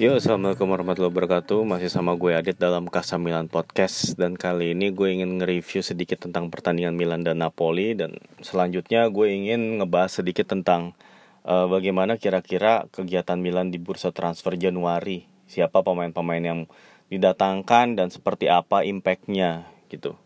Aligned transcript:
Yo, 0.00 0.16
assalamualaikum 0.16 0.64
warahmatullahi 0.64 1.12
wabarakatuh. 1.12 1.60
Masih 1.60 1.92
sama 1.92 2.16
gue 2.16 2.32
Adit 2.32 2.56
dalam 2.56 2.88
Casa 2.88 3.20
Milan 3.20 3.52
Podcast 3.52 4.16
dan 4.16 4.32
kali 4.32 4.72
ini 4.72 4.96
gue 4.96 5.12
ingin 5.12 5.36
nge-review 5.36 5.84
sedikit 5.84 6.24
tentang 6.24 6.48
pertandingan 6.48 6.96
Milan 6.96 7.20
dan 7.20 7.44
Napoli 7.44 7.92
dan 7.92 8.16
selanjutnya 8.40 9.12
gue 9.12 9.28
ingin 9.28 9.76
ngebahas 9.76 10.24
sedikit 10.24 10.48
tentang 10.48 10.96
uh, 11.44 11.68
bagaimana 11.68 12.16
kira-kira 12.16 12.88
kegiatan 12.88 13.36
Milan 13.36 13.68
di 13.68 13.76
bursa 13.76 14.08
transfer 14.08 14.56
Januari. 14.56 15.28
Siapa 15.44 15.84
pemain-pemain 15.84 16.40
yang 16.40 16.64
didatangkan 17.12 18.00
dan 18.00 18.08
seperti 18.08 18.48
apa 18.48 18.88
impactnya 18.88 19.68
gitu. 19.92 20.16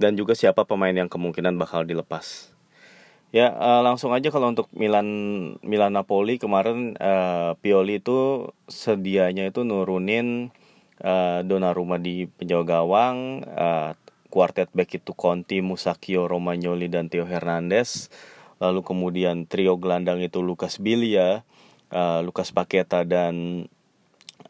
Dan 0.00 0.16
juga 0.16 0.32
siapa 0.32 0.64
pemain 0.64 0.96
yang 0.96 1.12
kemungkinan 1.12 1.52
bakal 1.60 1.84
dilepas. 1.84 2.51
Ya 3.32 3.48
uh, 3.48 3.80
langsung 3.80 4.12
aja 4.12 4.28
kalau 4.28 4.52
untuk 4.52 4.68
Milan 4.76 5.08
Milan 5.64 5.96
Napoli 5.96 6.36
kemarin 6.36 7.00
uh, 7.00 7.56
Pioli 7.64 7.96
itu 7.96 8.52
sedianya 8.68 9.48
itu 9.48 9.64
nurunin 9.64 10.52
uh, 11.00 11.40
Donnarumma 11.40 11.96
di 11.96 12.28
penjaga 12.28 12.84
gawang, 12.84 13.40
uh, 13.48 13.96
quartet 14.28 14.68
back 14.76 15.00
itu 15.00 15.16
Conti, 15.16 15.64
Musakio, 15.64 16.28
Romagnoli 16.28 16.92
dan 16.92 17.08
Theo 17.08 17.24
Hernandez. 17.24 18.12
Lalu 18.60 18.84
kemudian 18.84 19.48
trio 19.48 19.80
gelandang 19.80 20.20
itu 20.20 20.44
Lukas 20.44 20.76
Bilia, 20.76 21.40
uh, 21.88 22.20
Lukas 22.20 22.52
Paketa 22.52 23.00
dan 23.08 23.64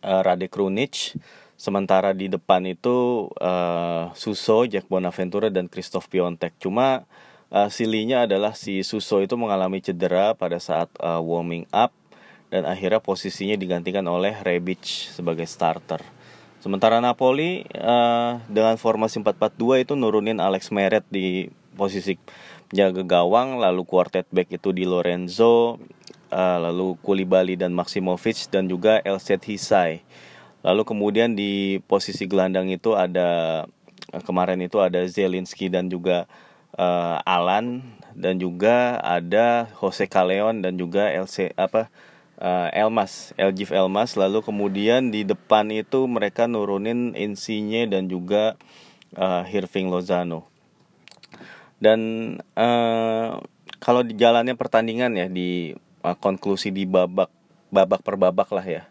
uh, 0.02 0.20
Rade 0.26 0.50
Krunic. 0.50 1.14
Sementara 1.54 2.10
di 2.10 2.26
depan 2.26 2.66
itu 2.66 3.30
uh, 3.38 4.10
Suso, 4.18 4.66
Jack 4.66 4.90
Bonaventura 4.90 5.54
dan 5.54 5.70
Christoph 5.70 6.10
Piontek. 6.10 6.58
Cuma 6.58 7.06
uh, 7.52 7.68
silinya 7.68 8.24
adalah 8.24 8.56
si 8.56 8.80
Suso 8.80 9.20
itu 9.20 9.36
mengalami 9.36 9.84
cedera 9.84 10.32
pada 10.32 10.56
saat 10.56 10.88
uh, 10.98 11.20
warming 11.20 11.68
up 11.70 11.92
dan 12.48 12.64
akhirnya 12.64 13.00
posisinya 13.00 13.56
digantikan 13.56 14.04
oleh 14.08 14.36
Rebic 14.40 14.84
sebagai 15.12 15.44
starter. 15.44 16.00
Sementara 16.60 17.02
Napoli 17.02 17.64
uh, 17.76 18.40
dengan 18.48 18.78
formasi 18.80 19.20
4-4-2 19.20 19.84
itu 19.88 19.92
nurunin 19.98 20.38
Alex 20.38 20.70
Meret 20.70 21.04
di 21.10 21.48
posisi 21.74 22.16
jaga 22.72 23.04
gawang, 23.04 23.60
lalu 23.60 23.84
quartet 23.84 24.28
back 24.30 24.48
itu 24.52 24.70
di 24.70 24.86
Lorenzo, 24.86 25.80
uh, 26.30 26.58
lalu 26.62 26.96
Kulibali 27.02 27.58
dan 27.58 27.74
Maximovic 27.76 28.48
dan 28.48 28.70
juga 28.70 29.00
Elset 29.02 29.42
Hisai. 29.44 30.04
Lalu 30.62 30.86
kemudian 30.86 31.34
di 31.34 31.82
posisi 31.90 32.30
gelandang 32.30 32.70
itu 32.70 32.94
ada 32.94 33.64
kemarin 34.22 34.62
itu 34.62 34.78
ada 34.78 35.02
Zelinski 35.08 35.66
dan 35.66 35.90
juga 35.90 36.30
uh, 36.76 37.18
Alan 37.24 37.82
dan 38.12 38.36
juga 38.36 39.00
ada 39.00 39.68
Jose 39.80 40.04
Caleon 40.08 40.60
dan 40.60 40.76
juga 40.76 41.08
LC 41.08 41.56
apa 41.56 41.88
uh, 42.40 42.68
Elmas, 42.72 43.32
Elgif 43.40 43.72
Elmas 43.72 44.16
lalu 44.16 44.44
kemudian 44.44 45.08
di 45.08 45.24
depan 45.24 45.68
itu 45.72 46.04
mereka 46.04 46.44
nurunin 46.50 47.16
Insigne 47.16 47.88
dan 47.88 48.08
juga 48.08 48.56
uh, 49.16 49.42
Hirving 49.44 49.88
Lozano. 49.88 50.48
Dan 51.82 52.00
uh, 52.54 53.42
kalau 53.82 54.06
di 54.06 54.14
jalannya 54.14 54.54
pertandingan 54.54 55.18
ya 55.18 55.26
di 55.26 55.74
uh, 56.06 56.14
konklusi 56.14 56.70
di 56.70 56.86
babak 56.86 57.30
babak 57.72 58.06
per 58.06 58.14
babak 58.14 58.48
lah 58.54 58.62
ya. 58.62 58.82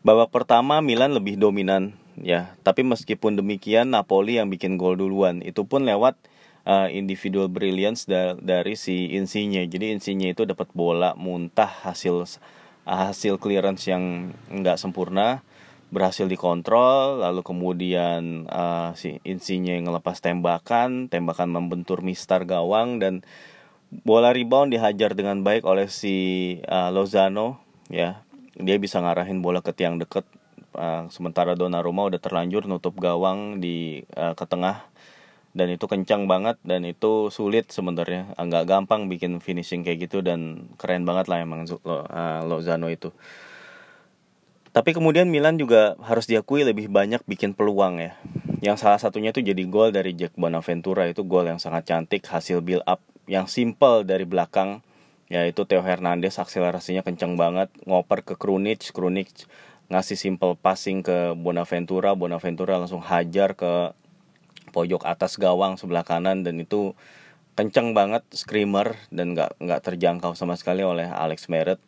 Babak 0.00 0.32
pertama 0.32 0.80
Milan 0.80 1.12
lebih 1.12 1.36
dominan 1.36 1.92
ya, 2.16 2.56
tapi 2.64 2.80
meskipun 2.80 3.36
demikian 3.36 3.92
Napoli 3.92 4.40
yang 4.40 4.48
bikin 4.48 4.80
gol 4.80 4.96
duluan. 4.96 5.44
Itu 5.44 5.68
pun 5.68 5.84
lewat 5.84 6.16
uh, 6.66 6.88
individual 6.90 7.48
brilliance 7.48 8.04
da 8.08 8.36
dari 8.36 8.74
si 8.76 9.14
Insigne. 9.14 9.68
Jadi 9.68 9.94
Insigne 9.94 10.32
itu 10.32 10.44
dapat 10.44 10.72
bola 10.72 11.16
muntah 11.16 11.70
hasil 11.84 12.40
hasil 12.88 13.38
clearance 13.38 13.86
yang 13.86 14.34
nggak 14.50 14.80
sempurna 14.80 15.44
berhasil 15.90 16.30
dikontrol 16.30 17.18
lalu 17.18 17.42
kemudian 17.42 18.46
uh, 18.46 18.94
si 18.94 19.18
Insigne 19.26 19.82
ngelepas 19.82 20.22
tembakan 20.22 21.10
tembakan 21.10 21.50
membentur 21.50 22.00
mistar 22.00 22.46
gawang 22.46 23.02
dan 23.02 23.26
bola 23.90 24.30
rebound 24.30 24.70
dihajar 24.70 25.18
dengan 25.18 25.42
baik 25.42 25.66
oleh 25.66 25.90
si 25.90 26.56
uh, 26.70 26.94
Lozano 26.94 27.58
ya 27.90 28.22
dia 28.54 28.78
bisa 28.78 29.02
ngarahin 29.02 29.42
bola 29.42 29.66
ke 29.66 29.74
tiang 29.74 29.98
deket 29.98 30.22
uh, 30.78 31.10
sementara 31.10 31.58
Donnarumma 31.58 32.06
udah 32.06 32.22
terlanjur 32.22 32.70
nutup 32.70 32.94
gawang 33.02 33.58
di 33.58 34.06
uh, 34.14 34.38
ke 34.38 34.46
tengah 34.46 34.86
dan 35.50 35.66
itu 35.66 35.90
kencang 35.90 36.30
banget 36.30 36.56
dan 36.62 36.86
itu 36.86 37.28
sulit 37.34 37.74
sebenarnya. 37.74 38.34
Nggak 38.38 38.64
gampang 38.70 39.10
bikin 39.10 39.42
finishing 39.42 39.82
kayak 39.82 40.06
gitu 40.06 40.22
dan 40.22 40.70
keren 40.78 41.02
banget 41.02 41.26
lah 41.26 41.42
emang 41.42 41.66
lo, 41.66 42.06
uh, 42.06 42.40
Lozano 42.46 42.86
itu. 42.86 43.10
Tapi 44.70 44.94
kemudian 44.94 45.26
Milan 45.26 45.58
juga 45.58 45.98
harus 45.98 46.30
diakui 46.30 46.62
lebih 46.62 46.86
banyak 46.86 47.26
bikin 47.26 47.58
peluang 47.58 47.98
ya. 47.98 48.14
Yang 48.62 48.86
salah 48.86 49.02
satunya 49.02 49.34
itu 49.34 49.42
jadi 49.42 49.66
gol 49.66 49.90
dari 49.90 50.14
Jack 50.14 50.38
Bonaventura. 50.38 51.10
Itu 51.10 51.26
gol 51.26 51.50
yang 51.50 51.58
sangat 51.58 51.90
cantik 51.90 52.22
hasil 52.30 52.62
build 52.62 52.86
up 52.86 53.02
yang 53.26 53.50
simple 53.50 54.06
dari 54.06 54.22
belakang. 54.22 54.86
Yaitu 55.26 55.66
Theo 55.66 55.82
Hernandez 55.82 56.38
akselerasinya 56.38 57.02
kencang 57.02 57.34
banget. 57.34 57.66
Ngoper 57.82 58.22
ke 58.22 58.34
Krunic 58.38 58.94
Krunic 58.94 59.50
ngasih 59.90 60.14
simple 60.14 60.54
passing 60.54 61.02
ke 61.02 61.34
Bonaventura. 61.34 62.14
Bonaventura 62.14 62.78
langsung 62.78 63.02
hajar 63.02 63.58
ke 63.58 63.90
pojok 64.70 65.04
atas 65.04 65.36
gawang 65.36 65.76
sebelah 65.76 66.06
kanan 66.06 66.46
dan 66.46 66.62
itu 66.62 66.94
kenceng 67.58 67.92
banget 67.92 68.24
screamer 68.32 68.96
dan 69.12 69.36
nggak 69.36 69.58
nggak 69.60 69.80
terjangkau 69.84 70.32
sama 70.38 70.56
sekali 70.56 70.86
oleh 70.86 71.10
Alex 71.10 71.50
Meret 71.50 71.82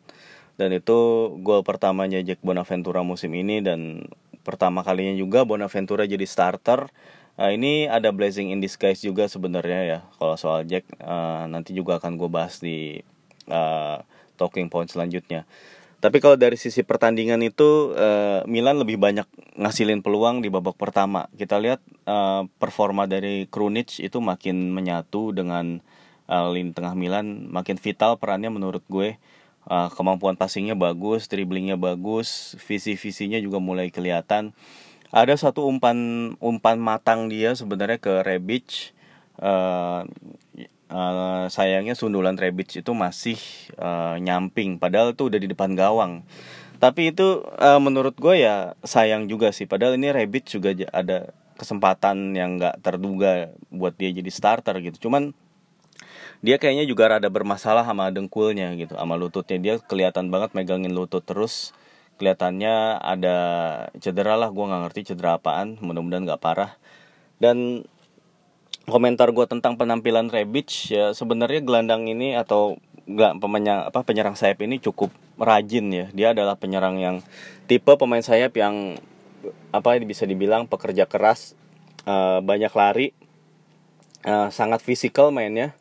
dan 0.59 0.69
itu 0.69 1.31
gol 1.41 1.65
pertamanya 1.65 2.21
Jack 2.21 2.43
Bonaventura 2.45 3.01
musim 3.01 3.33
ini 3.33 3.63
dan 3.63 4.05
pertama 4.45 4.85
kalinya 4.85 5.17
juga 5.17 5.47
Bonaventura 5.47 6.05
jadi 6.05 6.27
starter 6.27 6.91
Nah, 7.33 7.49
ini 7.49 7.89
ada 7.89 8.13
blessing 8.13 8.53
in 8.53 8.61
disguise 8.61 9.01
juga 9.01 9.25
sebenarnya 9.25 9.79
ya 9.89 9.99
kalau 10.21 10.37
soal 10.37 10.69
Jack 10.69 10.85
uh, 11.01 11.49
nanti 11.49 11.73
juga 11.73 11.97
akan 11.97 12.13
gue 12.13 12.29
bahas 12.29 12.61
di 12.61 13.01
uh, 13.49 13.97
talking 14.37 14.69
point 14.69 14.85
selanjutnya. 14.85 15.49
Tapi 15.97 16.21
kalau 16.21 16.37
dari 16.37 16.59
sisi 16.59 16.83
pertandingan 16.83 17.39
itu 17.47 17.95
Milan 18.43 18.75
lebih 18.75 18.99
banyak 18.99 19.23
ngasilin 19.55 20.03
peluang 20.03 20.43
di 20.43 20.51
babak 20.51 20.75
pertama. 20.75 21.31
Kita 21.39 21.55
lihat 21.63 21.79
uh, 22.05 22.47
performa 22.59 23.07
dari 23.07 23.45
Krunic 23.47 23.99
itu 23.99 24.19
makin 24.19 24.71
menyatu 24.71 25.31
dengan 25.31 25.79
uh, 26.27 26.47
lini 26.51 26.71
tengah 26.71 26.95
Milan, 26.95 27.49
makin 27.51 27.79
vital 27.79 28.19
perannya 28.19 28.51
menurut 28.51 28.83
gue. 28.87 29.19
Uh, 29.63 29.87
kemampuan 29.95 30.35
passingnya 30.35 30.75
bagus, 30.75 31.31
dribblingnya 31.31 31.79
bagus, 31.79 32.59
visi-visinya 32.67 33.39
juga 33.39 33.63
mulai 33.63 33.95
kelihatan. 33.95 34.51
Ada 35.13 35.39
satu 35.39 35.69
umpan 35.69 35.95
umpan 36.43 36.81
matang 36.81 37.31
dia 37.31 37.55
sebenarnya 37.55 37.95
ke 38.01 38.27
Rebic. 38.27 38.91
Uh, 39.39 40.03
uh, 40.93 41.45
sayangnya 41.49 41.97
sundulan 41.97 42.37
Rebic 42.37 42.69
itu 42.77 42.91
masih 42.93 43.39
uh, 43.81 44.15
nyamping 44.21 44.77
padahal 44.77 45.17
itu 45.17 45.27
udah 45.27 45.39
di 45.41 45.49
depan 45.49 45.73
gawang 45.73 46.21
tapi 46.77 47.15
itu 47.15 47.41
uh, 47.57 47.81
menurut 47.81 48.13
gue 48.19 48.45
ya 48.45 48.77
sayang 48.85 49.25
juga 49.25 49.49
sih 49.49 49.65
padahal 49.65 49.97
ini 49.97 50.13
Rebic 50.13 50.45
juga 50.51 50.71
ada 50.93 51.33
kesempatan 51.55 52.33
yang 52.33 52.57
nggak 52.61 52.81
terduga 52.81 53.53
buat 53.69 53.93
dia 53.95 54.09
jadi 54.11 54.31
starter 54.31 54.79
gitu. 54.81 55.09
Cuman 55.09 55.31
dia 56.43 56.59
kayaknya 56.59 56.83
juga 56.83 57.07
rada 57.07 57.31
bermasalah 57.31 57.87
sama 57.87 58.11
dengkulnya 58.11 58.75
gitu 58.75 58.99
sama 58.99 59.15
lututnya. 59.15 59.57
Dia 59.61 59.75
kelihatan 59.79 60.27
banget 60.27 60.51
megangin 60.51 60.91
lutut 60.91 61.23
terus. 61.23 61.71
Kelihatannya 62.19 62.99
ada 62.99 63.37
cedera 63.97 64.35
lah 64.35 64.51
gue 64.51 64.63
nggak 64.63 64.81
ngerti 64.89 65.15
cedera 65.15 65.39
apaan. 65.39 65.79
Mudah-mudahan 65.79 66.27
nggak 66.27 66.43
parah. 66.43 66.75
Dan 67.39 67.87
komentar 68.83 69.31
gue 69.31 69.45
tentang 69.47 69.79
penampilan 69.79 70.27
Rebic 70.27 70.91
ya 70.91 71.15
sebenarnya 71.15 71.63
gelandang 71.63 72.11
ini 72.11 72.35
atau 72.35 72.75
nggak 73.03 73.39
pemenyang 73.39 73.87
apa 73.87 74.03
penyerang 74.03 74.35
sayap 74.35 74.63
ini 74.63 74.79
cukup 74.83 75.11
rajin 75.39 75.87
ya. 75.91 76.05
Dia 76.11 76.27
adalah 76.35 76.59
penyerang 76.59 76.99
yang 76.99 77.15
tipe 77.67 77.95
pemain 77.95 78.23
sayap 78.23 78.55
yang 78.59 78.99
apa 79.75 79.99
bisa 80.03 80.23
dibilang 80.23 80.69
pekerja 80.69 81.09
keras 81.09 81.57
uh, 82.07 82.39
banyak 82.39 82.71
lari 82.71 83.07
uh, 84.27 84.49
sangat 84.49 84.83
fisikal 84.83 85.29
mainnya. 85.29 85.75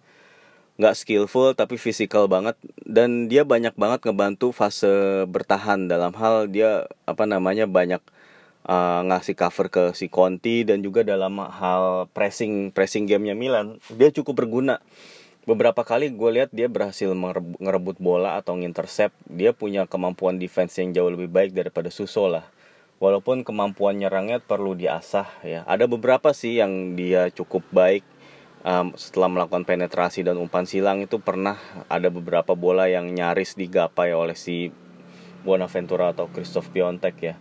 Nggak 0.81 0.97
skillful 0.99 1.55
tapi 1.55 1.79
fisikal 1.79 2.26
banget. 2.26 2.59
Dan 2.82 3.31
dia 3.31 3.47
banyak 3.47 3.75
banget 3.79 4.00
ngebantu 4.09 4.50
fase 4.50 5.25
bertahan. 5.29 5.87
Dalam 5.87 6.14
hal 6.17 6.50
dia 6.50 6.91
apa 7.06 7.25
namanya 7.29 7.69
banyak 7.69 8.03
uh, 8.67 9.00
ngasih 9.06 9.37
cover 9.38 9.67
ke 9.70 9.85
si 9.94 10.11
Conti 10.11 10.67
dan 10.67 10.82
juga 10.82 11.06
dalam 11.06 11.38
hal 11.38 12.11
pressing 12.11 12.75
pressing 12.75 13.06
gamenya 13.06 13.37
Milan 13.37 13.79
dia 13.94 14.11
cukup 14.11 14.44
berguna. 14.44 14.82
Beberapa 15.43 15.82
kali 15.82 16.06
gue 16.15 16.31
lihat 16.38 16.55
dia 16.55 16.70
berhasil 16.70 17.11
ngerebut 17.58 17.99
bola 17.99 18.38
atau 18.38 18.55
ngintercept 18.55 19.26
dia 19.26 19.50
punya 19.50 19.91
kemampuan 19.91 20.38
defense 20.38 20.79
yang 20.79 20.94
jauh 20.94 21.11
lebih 21.11 21.26
baik 21.26 21.50
daripada 21.50 21.91
Suso 21.91 22.31
lah 22.31 22.47
walaupun 23.03 23.43
kemampuan 23.43 23.99
nyerangnya 23.99 24.39
perlu 24.39 24.79
diasah 24.79 25.27
ya. 25.43 25.67
Ada 25.67 25.91
beberapa 25.91 26.31
sih 26.31 26.63
yang 26.63 26.95
dia 26.95 27.35
cukup 27.35 27.67
baik 27.75 28.07
um, 28.63 28.95
setelah 28.95 29.27
melakukan 29.27 29.67
penetrasi 29.67 30.23
dan 30.23 30.39
umpan 30.39 30.71
silang 30.71 31.03
itu 31.03 31.19
pernah 31.19 31.59
ada 31.91 32.07
beberapa 32.15 32.55
bola 32.55 32.87
yang 32.87 33.11
nyaris 33.11 33.59
digapai 33.59 34.15
oleh 34.15 34.39
si 34.39 34.71
Bonaventura 35.43 36.15
atau 36.15 36.31
Christoph 36.31 36.71
Piontek 36.71 37.19
ya. 37.19 37.35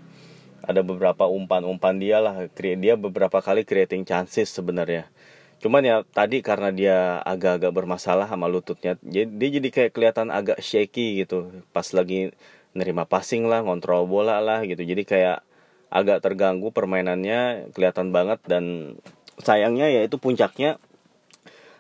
Ada 0.66 0.82
beberapa 0.82 1.30
umpan-umpan 1.30 2.02
dia 2.02 2.18
lah 2.18 2.50
dia 2.58 2.94
beberapa 2.98 3.38
kali 3.38 3.62
creating 3.62 4.02
chances 4.02 4.50
sebenarnya. 4.50 5.14
Cuman 5.62 5.86
ya 5.86 6.02
tadi 6.10 6.42
karena 6.42 6.74
dia 6.74 7.22
agak-agak 7.22 7.70
bermasalah 7.70 8.26
sama 8.26 8.50
lututnya 8.50 8.98
jadi 9.06 9.30
dia 9.30 9.50
jadi 9.62 9.70
kayak 9.70 9.92
kelihatan 9.94 10.34
agak 10.34 10.58
shaky 10.58 11.22
gitu. 11.22 11.54
Pas 11.70 11.86
lagi 11.94 12.34
nerima 12.74 13.06
passing 13.06 13.46
lah 13.46 13.62
ngontrol 13.62 14.10
bola 14.10 14.42
lah 14.42 14.66
gitu. 14.66 14.82
Jadi 14.82 15.06
kayak 15.06 15.46
agak 15.92 16.24
terganggu 16.24 16.72
permainannya 16.72 17.70
kelihatan 17.76 18.16
banget 18.16 18.40
dan 18.48 18.96
sayangnya 19.44 19.92
ya 19.92 20.08
itu 20.08 20.16
puncaknya 20.16 20.80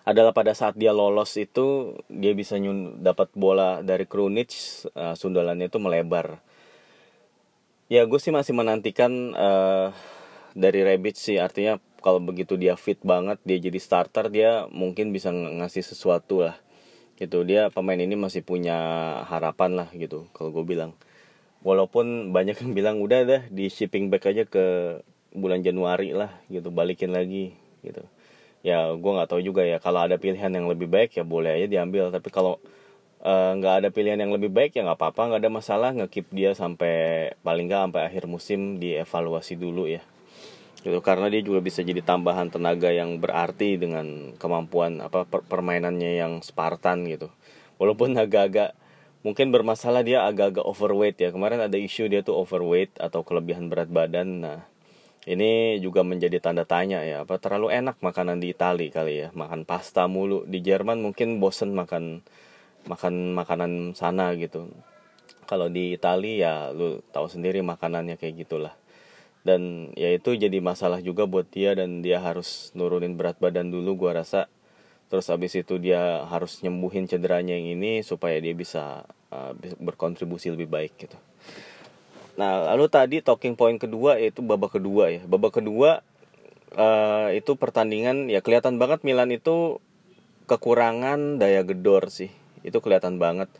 adalah 0.01 0.33
pada 0.33 0.51
saat 0.51 0.75
dia 0.75 0.91
lolos 0.91 1.37
itu 1.37 1.95
dia 2.09 2.33
bisa 2.33 2.57
nyun 2.57 2.99
dapat 2.99 3.31
bola 3.37 3.85
dari 3.85 4.09
Krunic 4.09 4.51
uh, 4.97 5.13
sundalannya 5.13 5.69
itu 5.69 5.77
melebar. 5.77 6.41
Ya 7.87 8.03
gue 8.07 8.19
sih 8.19 8.33
masih 8.33 8.57
menantikan 8.57 9.35
uh, 9.37 9.93
dari 10.57 10.81
Rebic 10.81 11.15
sih. 11.15 11.37
Artinya 11.37 11.77
kalau 12.01 12.17
begitu 12.17 12.57
dia 12.57 12.73
fit 12.75 12.97
banget 13.05 13.37
dia 13.45 13.61
jadi 13.61 13.77
starter 13.77 14.33
dia 14.33 14.65
mungkin 14.73 15.13
bisa 15.13 15.29
ngasih 15.29 15.85
sesuatu 15.85 16.49
lah. 16.49 16.57
Gitu 17.21 17.45
dia 17.45 17.69
pemain 17.69 17.99
ini 18.01 18.17
masih 18.17 18.41
punya 18.41 18.75
harapan 19.29 19.85
lah 19.85 19.89
gitu 19.93 20.25
kalau 20.33 20.49
gue 20.49 20.65
bilang 20.65 20.97
walaupun 21.61 22.33
banyak 22.33 22.57
yang 22.57 22.71
bilang 22.73 22.97
udah 23.01 23.21
dah 23.25 23.41
di 23.49 23.69
shipping 23.69 24.09
back 24.09 24.29
aja 24.29 24.43
ke 24.49 24.97
bulan 25.31 25.63
Januari 25.63 26.11
lah 26.11 26.33
gitu 26.51 26.73
balikin 26.73 27.13
lagi 27.13 27.55
gitu. 27.85 28.03
Ya 28.61 28.93
gue 28.93 29.11
nggak 29.11 29.29
tahu 29.29 29.41
juga 29.41 29.65
ya 29.65 29.81
kalau 29.81 30.05
ada 30.05 30.21
pilihan 30.21 30.53
yang 30.53 30.69
lebih 30.69 30.85
baik 30.89 31.17
ya 31.17 31.23
boleh 31.25 31.57
aja 31.57 31.67
diambil. 31.69 32.13
Tapi 32.13 32.29
kalau 32.29 32.61
eh, 33.23 33.51
nggak 33.57 33.73
uh, 33.73 33.79
ada 33.85 33.89
pilihan 33.89 34.19
yang 34.21 34.33
lebih 34.33 34.53
baik 34.53 34.77
ya 34.77 34.85
nggak 34.85 34.99
apa-apa 34.99 35.21
nggak 35.33 35.41
ada 35.41 35.51
masalah. 35.53 35.89
Ngekip 35.93 36.29
dia 36.33 36.51
sampai 36.53 37.33
paling 37.41 37.69
nggak 37.69 37.81
sampai 37.89 38.01
akhir 38.09 38.23
musim 38.29 38.77
dievaluasi 38.77 39.57
dulu 39.57 39.89
ya. 39.89 40.01
Gitu 40.81 40.97
karena 41.05 41.29
dia 41.29 41.41
juga 41.45 41.61
bisa 41.61 41.85
jadi 41.85 42.01
tambahan 42.01 42.49
tenaga 42.49 42.89
yang 42.89 43.21
berarti 43.21 43.77
dengan 43.77 44.33
kemampuan 44.41 44.97
apa 45.01 45.29
per 45.29 45.45
permainannya 45.45 46.17
yang 46.21 46.33
Spartan 46.41 47.05
gitu. 47.05 47.29
Walaupun 47.81 48.13
agak-agak 48.13 48.77
mungkin 49.21 49.53
bermasalah 49.53 50.01
dia 50.01 50.25
agak-agak 50.25 50.65
overweight 50.65 51.17
ya. 51.21 51.29
Kemarin 51.29 51.61
ada 51.61 51.77
isu 51.77 52.09
dia 52.09 52.21
tuh 52.25 52.37
overweight 52.37 52.97
atau 52.97 53.21
kelebihan 53.21 53.69
berat 53.69 53.89
badan. 53.89 54.41
Nah 54.41 54.59
ini 55.29 55.77
juga 55.77 56.01
menjadi 56.01 56.41
tanda 56.41 56.65
tanya 56.65 57.05
ya. 57.05 57.21
Apa 57.21 57.37
terlalu 57.37 57.69
enak 57.69 58.01
makanan 58.01 58.41
di 58.41 58.53
Italia 58.53 58.89
kali 58.89 59.13
ya? 59.25 59.27
Makan 59.33 59.65
pasta 59.69 60.09
mulu. 60.09 60.45
Di 60.49 60.59
Jerman 60.61 61.01
mungkin 61.01 61.37
bosen 61.37 61.77
makan 61.77 62.25
makan 62.89 63.37
makanan 63.37 63.93
sana 63.93 64.33
gitu. 64.37 64.73
Kalau 65.45 65.69
di 65.69 65.93
Italia 65.93 66.33
ya 66.33 66.53
lu 66.73 67.05
tahu 67.13 67.29
sendiri 67.29 67.61
makanannya 67.61 68.17
kayak 68.17 68.47
gitulah. 68.47 68.73
Dan 69.41 69.93
ya 69.97 70.13
itu 70.13 70.37
jadi 70.37 70.61
masalah 70.61 71.01
juga 71.01 71.25
buat 71.25 71.49
dia 71.49 71.73
dan 71.73 72.05
dia 72.05 72.21
harus 72.21 72.69
nurunin 72.77 73.17
berat 73.17 73.41
badan 73.41 73.73
dulu 73.73 74.05
gua 74.05 74.21
rasa 74.21 74.45
terus 75.11 75.27
habis 75.27 75.51
itu 75.59 75.75
dia 75.75 76.23
harus 76.31 76.63
nyembuhin 76.63 77.03
cederanya 77.03 77.51
yang 77.51 77.75
ini 77.75 77.99
supaya 77.99 78.39
dia 78.39 78.55
bisa 78.55 79.03
uh, 79.27 79.51
berkontribusi 79.83 80.55
lebih 80.55 80.71
baik 80.71 80.95
gitu. 80.95 81.19
Nah 82.39 82.71
lalu 82.71 82.87
tadi 82.87 83.19
talking 83.19 83.59
point 83.59 83.75
kedua 83.75 84.15
yaitu 84.15 84.39
babak 84.39 84.79
kedua 84.79 85.11
ya. 85.11 85.21
Babak 85.27 85.59
kedua 85.59 85.99
uh, 86.79 87.27
itu 87.35 87.59
pertandingan 87.59 88.31
ya 88.31 88.39
kelihatan 88.39 88.79
banget 88.79 89.03
Milan 89.03 89.35
itu 89.35 89.83
kekurangan 90.47 91.43
daya 91.43 91.67
gedor 91.67 92.07
sih. 92.07 92.31
Itu 92.63 92.79
kelihatan 92.79 93.19
banget. 93.19 93.51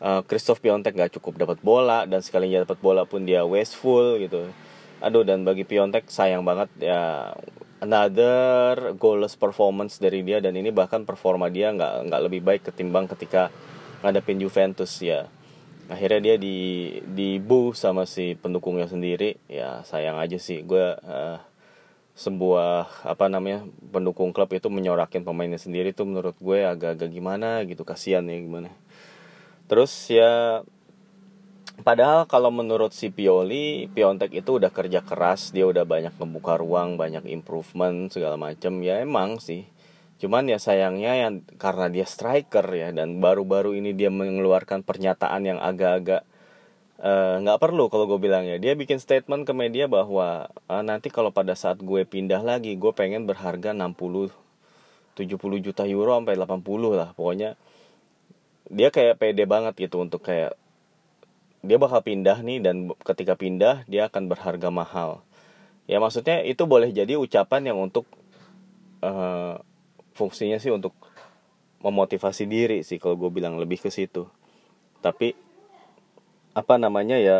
Uh, 0.00 0.20
Christoph 0.24 0.64
Piontek 0.64 0.96
gak 0.96 1.16
cukup 1.16 1.44
dapat 1.44 1.60
bola 1.60 2.08
dan 2.08 2.24
sekalinya 2.24 2.64
dapat 2.64 2.80
bola 2.80 3.08
pun 3.08 3.24
dia 3.24 3.40
wasteful 3.48 4.20
gitu. 4.20 4.52
Aduh 5.00 5.24
dan 5.24 5.48
bagi 5.48 5.64
Piontek 5.64 6.12
sayang 6.12 6.44
banget 6.44 6.68
ya 6.76 7.32
another 7.80 8.92
goalless 8.96 9.34
performance 9.34 9.96
dari 9.96 10.20
dia 10.20 10.38
dan 10.38 10.54
ini 10.54 10.68
bahkan 10.68 11.02
performa 11.08 11.48
dia 11.48 11.72
nggak 11.72 12.12
nggak 12.12 12.22
lebih 12.28 12.40
baik 12.44 12.62
ketimbang 12.70 13.08
ketika 13.08 13.48
ngadepin 14.04 14.40
Juventus 14.40 15.00
ya. 15.00 15.28
Akhirnya 15.90 16.20
dia 16.22 16.36
di 16.38 16.56
di 17.02 17.42
bu 17.42 17.74
sama 17.74 18.06
si 18.06 18.38
pendukungnya 18.38 18.86
sendiri. 18.86 19.40
Ya 19.50 19.82
sayang 19.82 20.20
aja 20.22 20.38
sih 20.38 20.62
gue 20.62 20.96
uh, 21.02 21.38
sebuah 22.14 23.08
apa 23.08 23.32
namanya 23.32 23.64
pendukung 23.90 24.36
klub 24.36 24.52
itu 24.52 24.68
menyorakin 24.68 25.24
pemainnya 25.24 25.56
sendiri 25.56 25.96
tuh 25.96 26.04
menurut 26.04 26.36
gue 26.36 26.68
agak-agak 26.68 27.10
gimana 27.10 27.64
gitu 27.64 27.82
kasihan 27.82 28.22
ya 28.28 28.36
gimana. 28.38 28.70
Terus 29.66 29.90
ya 30.12 30.62
Padahal 31.80 32.28
kalau 32.28 32.52
menurut 32.52 32.92
si 32.92 33.08
Pioli, 33.08 33.88
Piontek 33.88 34.36
itu 34.36 34.60
udah 34.60 34.68
kerja 34.68 35.00
keras, 35.00 35.48
dia 35.48 35.64
udah 35.64 35.88
banyak 35.88 36.12
membuka 36.20 36.60
ruang, 36.60 37.00
banyak 37.00 37.24
improvement 37.32 38.12
segala 38.12 38.36
macam. 38.36 38.84
Ya 38.84 39.00
emang 39.00 39.40
sih. 39.40 39.64
Cuman 40.20 40.44
ya 40.52 40.60
sayangnya 40.60 41.16
yang 41.16 41.40
karena 41.56 41.88
dia 41.88 42.04
striker 42.04 42.68
ya 42.76 42.92
dan 42.92 43.24
baru-baru 43.24 43.80
ini 43.80 43.96
dia 43.96 44.12
mengeluarkan 44.12 44.84
pernyataan 44.84 45.48
yang 45.48 45.58
agak-agak 45.64 46.28
eh, 47.00 47.34
nggak 47.40 47.56
uh, 47.56 47.62
perlu 47.62 47.88
kalau 47.88 48.04
gue 48.04 48.20
bilang 48.20 48.44
ya. 48.44 48.60
Dia 48.60 48.76
bikin 48.76 49.00
statement 49.00 49.48
ke 49.48 49.56
media 49.56 49.88
bahwa 49.88 50.52
uh, 50.68 50.82
nanti 50.84 51.08
kalau 51.08 51.32
pada 51.32 51.56
saat 51.56 51.80
gue 51.80 52.04
pindah 52.04 52.44
lagi, 52.44 52.76
gue 52.76 52.92
pengen 52.92 53.24
berharga 53.24 53.72
60 53.72 54.28
70 55.16 55.64
juta 55.64 55.84
euro 55.88 56.12
sampai 56.20 56.36
80 56.36 56.60
lah. 56.92 57.10
Pokoknya 57.16 57.56
dia 58.70 58.88
kayak 58.92 59.18
pede 59.18 59.44
banget 59.48 59.74
gitu 59.80 60.04
untuk 60.04 60.20
kayak 60.22 60.54
dia 61.60 61.76
bakal 61.76 62.00
pindah 62.00 62.40
nih 62.40 62.58
dan 62.64 62.88
ketika 63.04 63.36
pindah 63.36 63.84
dia 63.84 64.08
akan 64.08 64.32
berharga 64.32 64.72
mahal. 64.72 65.20
Ya 65.84 66.00
maksudnya 66.00 66.40
itu 66.46 66.64
boleh 66.64 66.88
jadi 66.94 67.20
ucapan 67.20 67.72
yang 67.72 67.78
untuk 67.80 68.08
uh, 69.04 69.60
fungsinya 70.16 70.56
sih 70.56 70.72
untuk 70.72 70.96
memotivasi 71.80 72.44
diri 72.44 72.84
sih 72.84 73.00
kalau 73.00 73.16
gue 73.16 73.30
bilang 73.32 73.60
lebih 73.60 73.80
ke 73.80 73.92
situ. 73.92 74.24
Tapi 75.04 75.36
apa 76.56 76.74
namanya 76.80 77.16
ya 77.20 77.38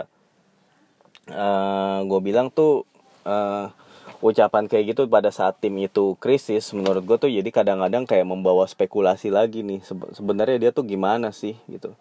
uh, 1.32 1.34
eh, 1.34 1.98
gue 2.04 2.20
bilang 2.20 2.52
tuh 2.52 2.84
uh, 3.24 3.72
ucapan 4.20 4.68
kayak 4.68 4.94
gitu 4.94 5.02
pada 5.08 5.32
saat 5.32 5.60
tim 5.64 5.76
itu 5.80 6.12
krisis 6.20 6.76
menurut 6.76 7.04
gue 7.08 7.16
tuh 7.16 7.30
jadi 7.32 7.48
kadang-kadang 7.48 8.04
kayak 8.04 8.28
membawa 8.28 8.68
spekulasi 8.68 9.32
lagi 9.32 9.64
nih. 9.64 9.80
Sebenarnya 10.12 10.68
dia 10.68 10.70
tuh 10.76 10.84
gimana 10.84 11.32
sih 11.32 11.56
gitu 11.72 11.96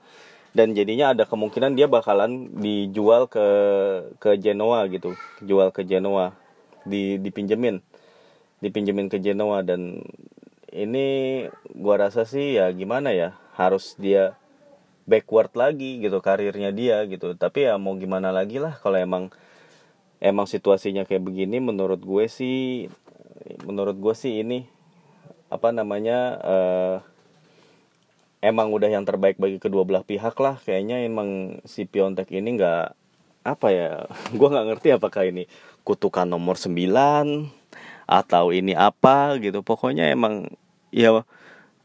dan 0.53 0.73
jadinya 0.73 1.13
ada 1.13 1.29
kemungkinan 1.29 1.77
dia 1.77 1.85
bakalan 1.85 2.49
dijual 2.57 3.29
ke 3.29 3.47
ke 4.17 4.35
Genoa 4.41 4.89
gitu. 4.89 5.13
Jual 5.45 5.69
ke 5.69 5.85
Genoa. 5.85 6.33
Di 6.83 7.21
dipinjemin. 7.21 7.81
Dipinjemin 8.63 9.07
ke 9.13 9.21
Genoa. 9.21 9.61
Dan 9.61 10.01
ini 10.73 11.45
gua 11.77 12.09
rasa 12.09 12.25
sih 12.25 12.57
ya 12.57 12.73
gimana 12.73 13.13
ya 13.13 13.37
harus 13.53 13.93
dia 14.01 14.37
backward 15.09 15.53
lagi 15.53 16.01
gitu 16.01 16.17
karirnya 16.21 16.73
dia 16.73 17.05
gitu. 17.05 17.37
Tapi 17.37 17.69
ya 17.69 17.77
mau 17.77 17.93
gimana 17.97 18.33
lagi 18.33 18.57
lah 18.57 18.77
kalau 18.81 18.97
emang 18.97 19.29
emang 20.19 20.45
situasinya 20.45 21.07
kayak 21.07 21.23
begini 21.23 21.63
menurut 21.63 22.03
gue 22.03 22.27
sih 22.27 22.91
menurut 23.63 23.95
gue 23.95 24.11
sih 24.11 24.43
ini 24.43 24.67
apa 25.49 25.71
namanya 25.71 26.19
uh, 26.43 26.95
emang 28.39 28.71
udah 28.71 28.87
yang 28.87 29.03
terbaik 29.03 29.35
bagi 29.39 29.59
kedua 29.59 29.83
belah 29.83 30.03
pihak 30.03 30.35
lah. 30.39 30.59
Kayaknya 30.63 31.03
emang 31.03 31.59
si 31.67 31.83
Piontek 31.87 32.31
ini 32.31 32.59
nggak 32.59 32.85
apa 33.47 33.67
ya 33.71 34.03
gue 34.37 34.47
nggak 34.51 34.67
ngerti 34.75 34.87
apakah 34.95 35.23
ini 35.23 35.47
kutukan 35.87 36.27
nomor 36.27 36.59
9 36.59 36.75
atau 38.09 38.45
ini 38.51 38.73
apa 38.75 39.37
gitu. 39.39 39.61
Pokoknya 39.61 40.09
emang 40.11 40.49
ya 40.89 41.23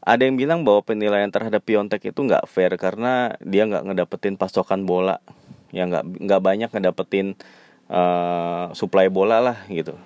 ada 0.05 0.21
yang 0.21 0.37
bilang 0.37 0.61
bahwa 0.61 0.85
penilaian 0.85 1.29
terhadap 1.29 1.65
Piontek 1.65 2.01
itu 2.05 2.19
nggak 2.21 2.45
fair 2.45 2.73
karena 2.77 3.33
dia 3.41 3.65
nggak 3.65 3.91
ngedapetin 3.91 4.35
pasokan 4.37 4.85
bola. 4.87 5.19
Ya 5.73 5.85
nggak 5.89 6.03
nggak 6.23 6.41
banyak 6.41 6.69
ngedapetin 6.71 7.35
uh, 7.89 8.71
suplai 8.77 9.09
bola 9.11 9.41
lah 9.41 9.57
gitu. 9.67 9.97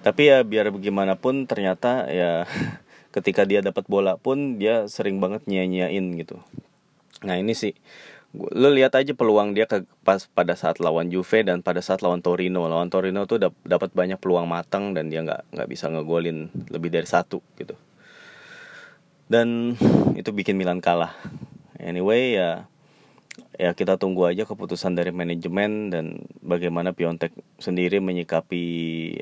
Tapi 0.00 0.32
ya 0.32 0.40
biar 0.40 0.72
bagaimanapun 0.72 1.44
ternyata 1.44 2.08
ya 2.08 2.48
ketika 3.10 3.42
dia 3.42 3.58
dapat 3.60 3.86
bola 3.90 4.14
pun 4.14 4.58
dia 4.58 4.86
sering 4.86 5.18
banget 5.18 5.42
nyanyain 5.50 6.14
gitu. 6.14 6.38
Nah 7.26 7.36
ini 7.36 7.52
sih. 7.54 7.74
Lo 8.30 8.70
lihat 8.70 8.94
aja 8.94 9.10
peluang 9.10 9.58
dia 9.58 9.66
ke 9.66 9.82
pas 10.06 10.22
pada 10.30 10.54
saat 10.54 10.78
lawan 10.78 11.10
Juve 11.10 11.42
dan 11.42 11.66
pada 11.66 11.82
saat 11.82 11.98
lawan 11.98 12.22
Torino. 12.22 12.70
Lawan 12.70 12.86
Torino 12.86 13.26
tuh 13.26 13.42
dap, 13.42 13.54
dapat 13.66 13.90
banyak 13.90 14.22
peluang 14.22 14.46
matang 14.46 14.94
dan 14.94 15.10
dia 15.10 15.26
nggak 15.26 15.50
nggak 15.50 15.68
bisa 15.68 15.90
ngegolin 15.90 16.46
lebih 16.70 16.94
dari 16.94 17.10
satu 17.10 17.42
gitu. 17.58 17.74
Dan 19.26 19.74
itu 20.14 20.30
bikin 20.30 20.54
Milan 20.54 20.78
kalah. 20.78 21.10
Anyway 21.82 22.38
ya 22.38 22.70
ya 23.58 23.74
kita 23.74 23.98
tunggu 23.98 24.30
aja 24.30 24.46
keputusan 24.46 24.94
dari 24.94 25.10
manajemen 25.10 25.90
dan 25.90 26.22
bagaimana 26.38 26.94
Piontek 26.94 27.34
sendiri 27.58 27.98
menyikapi 27.98 28.62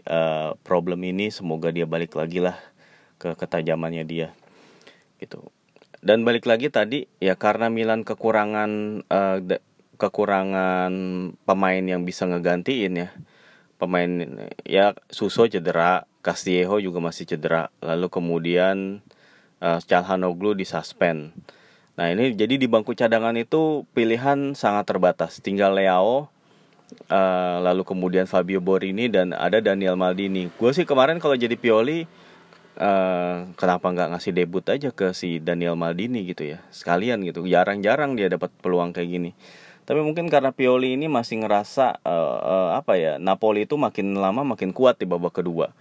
uh, 0.04 0.52
problem 0.68 1.00
ini. 1.08 1.32
Semoga 1.32 1.72
dia 1.72 1.88
balik 1.88 2.12
lagi 2.12 2.44
lah 2.44 2.60
ke 3.18 3.34
ketajamannya 3.34 4.04
dia 4.06 4.28
gitu. 5.18 5.50
Dan 5.98 6.22
balik 6.22 6.46
lagi 6.46 6.70
tadi 6.70 7.10
ya 7.18 7.34
karena 7.34 7.66
Milan 7.66 8.06
kekurangan 8.06 9.02
uh, 9.10 9.38
kekurangan 9.98 10.92
pemain 11.42 11.82
yang 11.82 12.06
bisa 12.06 12.24
ngegantiin 12.30 12.94
ya. 12.94 13.08
Pemain 13.78 14.10
ya 14.66 14.94
Suso 15.10 15.46
cedera 15.46 16.06
Castillejo 16.22 16.78
juga 16.78 16.98
masih 17.02 17.26
cedera. 17.26 17.70
Lalu 17.82 18.06
kemudian 18.10 19.02
uh, 19.58 19.82
Calhanoglu 19.82 20.54
disuspend 20.54 21.34
nah 21.98 22.14
ini 22.14 22.30
jadi 22.30 22.62
di 22.62 22.70
bangku 22.70 22.94
cadangan 22.94 23.34
itu 23.34 23.82
pilihan 23.90 24.54
sangat 24.54 24.86
terbatas. 24.86 25.42
Tinggal 25.42 25.74
Leao 25.74 26.30
uh, 27.10 27.56
lalu 27.58 27.82
kemudian 27.82 28.30
Fabio 28.30 28.62
Borini 28.62 29.10
dan 29.10 29.34
ada 29.34 29.58
Daniel 29.58 29.98
Maldini. 29.98 30.46
Gue 30.56 30.70
sih 30.70 30.86
kemarin 30.86 31.18
kalau 31.18 31.34
jadi 31.34 31.58
Pioli 31.58 32.06
uh, 32.78 33.50
kenapa 33.58 33.90
nggak 33.90 34.16
ngasih 34.16 34.32
debut 34.32 34.64
aja 34.70 34.94
ke 34.94 35.12
si 35.12 35.42
Daniel 35.42 35.74
Maldini 35.74 36.24
gitu 36.24 36.46
ya 36.46 36.62
sekalian 36.72 37.20
gitu 37.26 37.44
jarang-jarang 37.44 38.14
dia 38.14 38.30
dapat 38.32 38.54
peluang 38.62 38.94
kayak 38.94 39.10
gini 39.10 39.30
tapi 39.88 40.04
mungkin 40.04 40.28
karena 40.28 40.52
Pioli 40.52 41.00
ini 41.00 41.08
masih 41.08 41.40
ngerasa 41.40 42.04
uh, 42.04 42.38
uh, 42.44 42.70
apa 42.76 43.00
ya 43.00 43.16
Napoli 43.16 43.64
itu 43.64 43.80
makin 43.80 44.20
lama 44.20 44.44
makin 44.44 44.76
kuat 44.76 45.00
di 45.00 45.08
babak 45.08 45.40
kedua. 45.40 45.72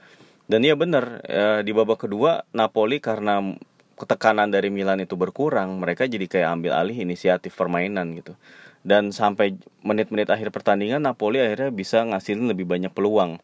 Dan 0.48 0.63
iya 0.63 0.80
benar 0.80 1.20
uh, 1.27 1.60
di 1.60 1.75
babak 1.75 2.08
kedua 2.08 2.48
Napoli 2.56 3.04
karena 3.04 3.44
ketekanan 4.00 4.48
dari 4.48 4.72
Milan 4.72 5.04
itu 5.04 5.20
berkurang, 5.20 5.75
mereka 5.84 6.08
jadi 6.08 6.24
kayak 6.24 6.50
ambil 6.56 6.80
alih 6.80 7.04
inisiatif 7.04 7.51
permainan 7.60 8.16
gitu. 8.16 8.39
Dan 8.80 9.12
sampai 9.12 9.60
menit-menit 9.84 10.32
akhir 10.32 10.56
pertandingan 10.56 11.04
Napoli 11.04 11.44
akhirnya 11.44 11.68
bisa 11.75 12.08
ngasilin 12.08 12.48
lebih 12.48 12.63
banyak 12.63 12.96
peluang. 12.96 13.44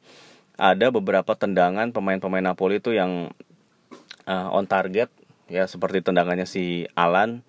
Ada 0.58 0.94
beberapa 0.94 1.34
tendangan 1.34 1.90
pemain-pemain 1.90 2.46
Napoli 2.46 2.78
itu 2.78 2.94
yang 2.94 3.34
uh, 4.30 4.50
on 4.54 4.70
target 4.70 5.10
ya 5.50 5.66
seperti 5.66 6.06
tendangannya 6.06 6.46
si 6.46 6.86
Alan 6.94 7.42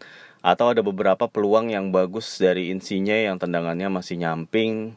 atau 0.45 0.73
ada 0.73 0.85
beberapa 0.85 1.29
peluang 1.29 1.73
yang 1.73 1.89
bagus 1.89 2.37
dari 2.37 2.69
Insigne 2.69 3.25
yang 3.25 3.41
tendangannya 3.41 3.89
masih 3.89 4.21
nyamping 4.21 4.93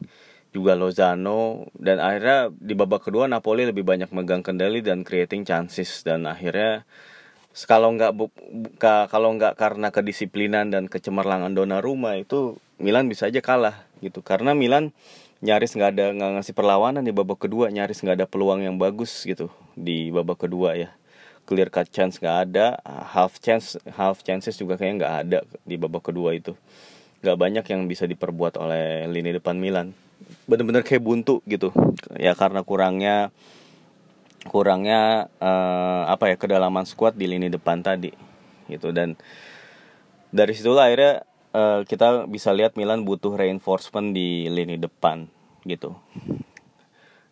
juga 0.52 0.76
Lozano 0.76 1.72
dan 1.78 2.00
akhirnya 2.04 2.52
di 2.52 2.74
babak 2.76 3.08
kedua 3.08 3.28
Napoli 3.28 3.68
lebih 3.68 3.84
banyak 3.84 4.12
megang 4.12 4.44
kendali 4.44 4.84
dan 4.84 5.08
creating 5.08 5.48
chances 5.48 6.04
dan 6.04 6.28
akhirnya 6.28 6.88
kalau 7.66 7.90
nggak 7.98 8.14
kalau 9.10 9.34
nggak 9.34 9.58
karena 9.58 9.90
kedisiplinan 9.90 10.70
dan 10.70 10.86
kecemerlangan 10.86 11.58
Donnarumma 11.58 12.14
itu 12.22 12.62
Milan 12.78 13.10
bisa 13.10 13.34
aja 13.34 13.42
kalah 13.42 13.90
gitu. 14.06 14.22
Karena 14.22 14.54
Milan 14.54 14.94
nyaris 15.38 15.77
nggak 15.77 15.89
ada 15.94 16.06
nggak 16.17 16.32
ngasih 16.39 16.53
perlawanan 16.58 17.06
di 17.06 17.13
babak 17.13 17.46
kedua 17.46 17.70
nyaris 17.70 18.01
nggak 18.01 18.24
ada 18.24 18.27
peluang 18.29 18.65
yang 18.65 18.82
bagus 18.82 19.22
gitu 19.25 19.53
di 19.77 20.10
babak 20.10 20.48
kedua 20.48 20.74
ya. 20.74 20.89
Clear 21.48 21.72
cut 21.72 21.88
chance 21.88 22.20
nggak 22.20 22.38
ada 22.51 22.82
half 22.84 23.39
chance 23.39 23.79
half 23.96 24.20
chances 24.25 24.60
juga 24.60 24.75
kayaknya 24.75 24.96
nggak 25.00 25.15
ada 25.24 25.39
di 25.63 25.75
babak 25.79 26.12
kedua 26.12 26.36
itu. 26.36 26.58
Nggak 27.24 27.38
banyak 27.38 27.65
yang 27.72 27.82
bisa 27.88 28.03
diperbuat 28.10 28.60
oleh 28.60 29.08
lini 29.08 29.32
depan 29.32 29.56
Milan. 29.56 29.96
Bener-bener 30.50 30.84
kayak 30.84 31.06
buntu 31.06 31.39
gitu. 31.48 31.72
Ya 32.17 32.36
karena 32.36 32.65
kurangnya 32.65 33.32
kurangnya 34.48 35.32
uh, 35.39 36.08
apa 36.10 36.32
ya 36.32 36.36
kedalaman 36.36 36.88
squad 36.88 37.15
di 37.15 37.29
lini 37.29 37.48
depan 37.48 37.79
tadi 37.79 38.12
gitu. 38.67 38.91
Dan 38.91 39.15
dari 40.34 40.51
situlah 40.51 40.91
akhirnya 40.91 41.24
uh, 41.58 41.82
kita 41.90 42.30
bisa 42.30 42.54
lihat 42.54 42.78
Milan 42.78 43.02
butuh 43.02 43.34
reinforcement 43.34 44.14
di 44.14 44.46
lini 44.46 44.78
depan 44.78 45.26
gitu. 45.66 45.98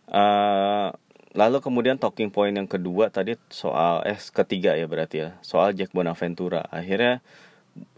Uh, 0.09 0.89
Lalu 1.35 1.59
kemudian 1.59 1.99
talking 1.99 2.31
point 2.31 2.55
yang 2.55 2.63
kedua 2.63 3.11
tadi 3.11 3.35
soal 3.51 4.07
eh 4.07 4.15
ketiga 4.15 4.71
ya 4.79 4.87
berarti 4.87 5.27
ya 5.27 5.29
soal 5.43 5.75
Jack 5.75 5.91
Bonaventura. 5.91 6.63
Akhirnya 6.71 7.19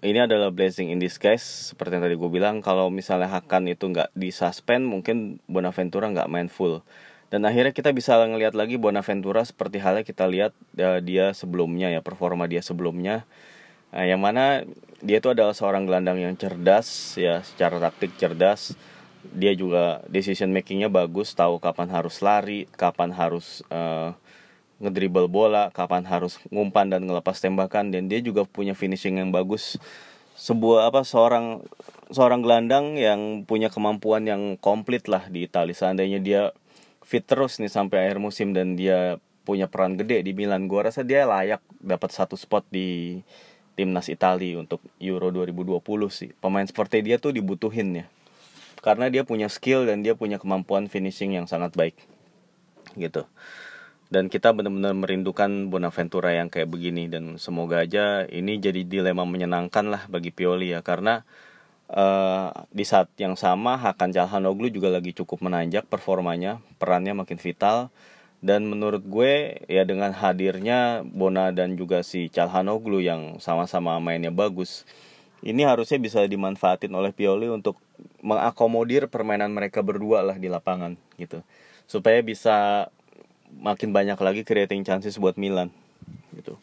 ini 0.02 0.18
adalah 0.18 0.50
blessing 0.50 0.90
in 0.90 0.98
disguise 0.98 1.70
seperti 1.70 2.02
yang 2.02 2.04
tadi 2.10 2.18
gue 2.18 2.30
bilang 2.34 2.66
kalau 2.66 2.90
misalnya 2.90 3.30
Hakan 3.30 3.70
itu 3.70 3.94
nggak 3.94 4.10
disuspend 4.18 4.90
mungkin 4.90 5.38
Bonaventura 5.46 6.10
nggak 6.10 6.30
main 6.34 6.50
full. 6.50 6.82
Dan 7.30 7.46
akhirnya 7.46 7.78
kita 7.78 7.94
bisa 7.94 8.18
ngelihat 8.26 8.58
lagi 8.58 8.82
Bonaventura 8.82 9.46
seperti 9.46 9.78
halnya 9.86 10.02
kita 10.02 10.26
lihat 10.26 10.58
uh, 10.82 10.98
dia 10.98 11.30
sebelumnya 11.38 11.94
ya 11.94 12.02
performa 12.02 12.50
dia 12.50 12.66
sebelumnya 12.66 13.30
uh, 13.94 14.06
yang 14.06 14.20
mana 14.20 14.66
dia 15.04 15.22
itu 15.22 15.30
adalah 15.30 15.54
seorang 15.54 15.86
gelandang 15.86 16.18
yang 16.18 16.34
cerdas 16.34 17.16
ya 17.20 17.46
secara 17.46 17.78
taktik 17.78 18.18
cerdas. 18.18 18.74
Dia 19.28 19.52
juga 19.54 20.02
decision 20.08 20.56
makingnya 20.56 20.88
bagus 20.88 21.36
tahu 21.36 21.60
kapan 21.60 21.92
harus 21.92 22.24
lari 22.24 22.66
kapan 22.74 23.12
harus 23.12 23.62
uh, 23.68 24.16
ngedribble 24.78 25.28
bola 25.28 25.74
kapan 25.74 26.06
harus 26.06 26.40
ngumpan 26.50 26.90
dan 26.90 27.06
ngelepas 27.06 27.38
tembakan. 27.38 27.94
Dan 27.94 28.10
dia 28.10 28.24
juga 28.24 28.48
punya 28.48 28.74
finishing 28.74 29.22
yang 29.22 29.30
bagus. 29.30 29.78
Sebuah 30.38 30.94
apa 30.94 31.02
seorang 31.02 31.66
seorang 32.14 32.40
gelandang 32.46 32.96
yang 32.96 33.44
punya 33.44 33.68
kemampuan 33.68 34.24
yang 34.24 34.56
komplit 34.62 35.10
lah 35.12 35.28
di 35.28 35.44
Italia 35.50 35.76
seandainya 35.76 36.20
dia 36.24 36.42
fit 37.04 37.24
terus 37.24 37.60
nih 37.60 37.72
sampai 37.72 38.08
akhir 38.08 38.20
musim 38.20 38.56
dan 38.56 38.80
dia 38.80 39.20
punya 39.44 39.68
peran 39.68 39.96
gede 39.96 40.24
di 40.24 40.32
Milan 40.36 40.68
gua 40.68 40.92
rasa 40.92 41.04
dia 41.04 41.24
layak 41.24 41.64
dapat 41.80 42.12
satu 42.12 42.36
spot 42.36 42.68
di 42.68 43.20
timnas 43.78 44.10
Italia 44.10 44.58
untuk 44.58 44.82
Euro 44.98 45.30
2020 45.30 45.78
sih. 46.10 46.34
Pemain 46.42 46.66
seperti 46.66 47.06
dia 47.06 47.22
tuh 47.22 47.30
dibutuhin 47.30 48.04
ya. 48.04 48.06
Karena 48.82 49.06
dia 49.14 49.22
punya 49.22 49.46
skill 49.54 49.86
dan 49.86 50.02
dia 50.02 50.18
punya 50.18 50.42
kemampuan 50.42 50.90
finishing 50.90 51.38
yang 51.38 51.46
sangat 51.46 51.78
baik. 51.78 51.94
Gitu. 52.98 53.30
Dan 54.10 54.34
kita 54.34 54.50
benar-benar 54.58 54.98
merindukan 54.98 55.70
Bonaventura 55.70 56.34
yang 56.34 56.50
kayak 56.50 56.74
begini. 56.74 57.06
Dan 57.06 57.38
semoga 57.38 57.86
aja 57.86 58.26
ini 58.26 58.58
jadi 58.58 58.82
dilema 58.82 59.30
menyenangkan 59.30 59.86
lah 59.94 60.02
bagi 60.10 60.34
Pioli 60.34 60.74
ya. 60.74 60.82
Karena 60.82 61.22
uh, 61.94 62.50
di 62.74 62.82
saat 62.82 63.14
yang 63.22 63.38
sama 63.38 63.78
Hakan 63.78 64.10
Calhanoglu 64.10 64.74
juga 64.74 64.90
lagi 64.90 65.14
cukup 65.14 65.46
menanjak 65.46 65.86
performanya. 65.86 66.58
Perannya 66.82 67.14
makin 67.14 67.38
vital 67.38 67.94
dan 68.40 68.70
menurut 68.70 69.02
gue 69.02 69.66
ya 69.66 69.82
dengan 69.84 70.14
hadirnya 70.14 71.02
Bona 71.06 71.50
dan 71.50 71.74
juga 71.74 72.06
si 72.06 72.30
Calhanoglu 72.30 73.02
yang 73.02 73.42
sama-sama 73.42 73.98
mainnya 73.98 74.30
bagus 74.30 74.86
ini 75.46 75.62
harusnya 75.62 76.02
bisa 76.02 76.26
dimanfaatin 76.26 76.90
oleh 76.94 77.14
Pioli 77.14 77.50
untuk 77.50 77.78
mengakomodir 78.26 79.06
permainan 79.06 79.54
mereka 79.54 79.86
berdua 79.86 80.26
lah 80.26 80.38
di 80.38 80.50
lapangan 80.50 80.98
gitu. 81.22 81.46
Supaya 81.86 82.20
bisa 82.26 82.90
makin 83.54 83.94
banyak 83.94 84.18
lagi 84.18 84.42
creating 84.42 84.82
chances 84.82 85.22
buat 85.22 85.38
Milan 85.38 85.70
gitu. 86.34 86.58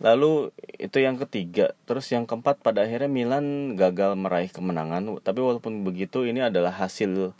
Lalu 0.00 0.54
itu 0.78 0.96
yang 1.02 1.18
ketiga. 1.20 1.76
Terus 1.84 2.08
yang 2.08 2.24
keempat 2.24 2.62
pada 2.62 2.86
akhirnya 2.86 3.10
Milan 3.10 3.76
gagal 3.76 4.16
meraih 4.16 4.48
kemenangan. 4.48 5.20
Tapi 5.20 5.40
walaupun 5.42 5.84
begitu 5.84 6.24
ini 6.24 6.40
adalah 6.40 6.72
hasil 6.72 7.36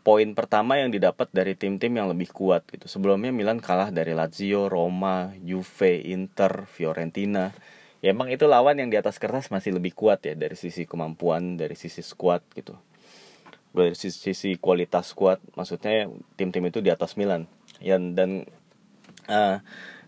poin 0.00 0.32
pertama 0.32 0.80
yang 0.80 0.88
didapat 0.88 1.28
dari 1.30 1.52
tim-tim 1.52 1.92
yang 1.92 2.08
lebih 2.08 2.32
kuat 2.32 2.64
gitu. 2.72 2.88
Sebelumnya 2.88 3.30
Milan 3.32 3.60
kalah 3.60 3.92
dari 3.92 4.16
Lazio 4.16 4.72
Roma 4.72 5.36
Juve 5.44 6.00
Inter 6.08 6.64
Fiorentina. 6.64 7.52
Ya 8.00 8.16
emang 8.16 8.32
itu 8.32 8.48
lawan 8.48 8.80
yang 8.80 8.88
di 8.88 8.96
atas 8.96 9.20
kertas 9.20 9.52
masih 9.52 9.76
lebih 9.76 9.92
kuat 9.92 10.24
ya 10.24 10.32
dari 10.32 10.56
sisi 10.56 10.88
kemampuan 10.88 11.60
dari 11.60 11.76
sisi 11.76 12.00
squad 12.00 12.40
gitu. 12.56 12.72
Dari 13.76 13.92
sisi, 13.92 14.32
sisi 14.32 14.50
kualitas 14.56 15.12
squad 15.12 15.38
maksudnya 15.52 16.08
tim-tim 16.40 16.64
itu 16.64 16.80
di 16.80 16.88
atas 16.88 17.20
Milan. 17.20 17.44
Ya 17.76 18.00
dan 18.00 18.48
uh, 19.28 19.60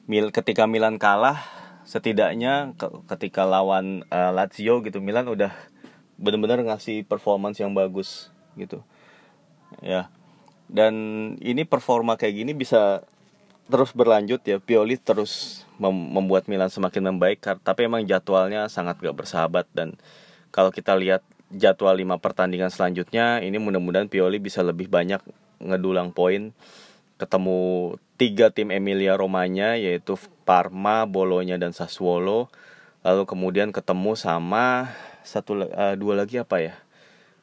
Mil 0.09 0.33
ketika 0.33 0.65
Milan 0.65 0.97
kalah 0.97 1.45
setidaknya 1.85 2.73
ke, 2.81 2.89
ketika 3.13 3.45
lawan 3.45 4.09
uh, 4.09 4.33
Lazio 4.33 4.81
gitu 4.81 5.05
Milan 5.05 5.29
udah 5.29 5.53
benar-benar 6.17 6.65
ngasih 6.65 7.05
performance 7.05 7.61
yang 7.61 7.77
bagus 7.77 8.33
gitu 8.57 8.81
ya. 9.81 10.13
Dan 10.73 10.95
ini 11.45 11.69
performa 11.69 12.17
kayak 12.17 12.35
gini 12.45 12.53
bisa 12.57 13.05
terus 13.69 13.93
berlanjut 13.93 14.41
ya. 14.45 14.61
Pioli 14.61 14.97
terus 14.97 15.65
mem 15.77 15.93
membuat 15.93 16.49
Milan 16.49 16.69
semakin 16.69 17.13
membaik 17.13 17.41
tapi 17.41 17.89
emang 17.89 18.05
jadwalnya 18.05 18.69
sangat 18.69 19.01
gak 19.01 19.17
bersahabat. 19.17 19.69
Dan 19.73 19.97
kalau 20.53 20.69
kita 20.73 20.97
lihat 20.97 21.25
jadwal 21.53 21.97
lima 21.97 22.17
pertandingan 22.17 22.73
selanjutnya 22.73 23.45
ini 23.45 23.61
mudah-mudahan 23.61 24.09
Pioli 24.09 24.41
bisa 24.41 24.65
lebih 24.65 24.89
banyak 24.89 25.21
ngedulang 25.61 26.13
poin. 26.13 26.57
Ketemu 27.21 27.95
tiga 28.19 28.51
tim 28.51 28.75
Emilia 28.75 29.15
Romanya 29.15 29.79
yaitu 29.79 30.19
Parma, 30.43 31.07
Bolonya 31.07 31.61
dan 31.61 31.71
Sassuolo. 31.71 32.51
Lalu 33.07 33.29
kemudian 33.29 33.71
ketemu 33.71 34.15
sama 34.15 34.91
satu 35.23 35.69
uh, 35.71 35.95
dua 35.95 36.19
lagi 36.19 36.39
apa 36.39 36.59
ya 36.59 36.75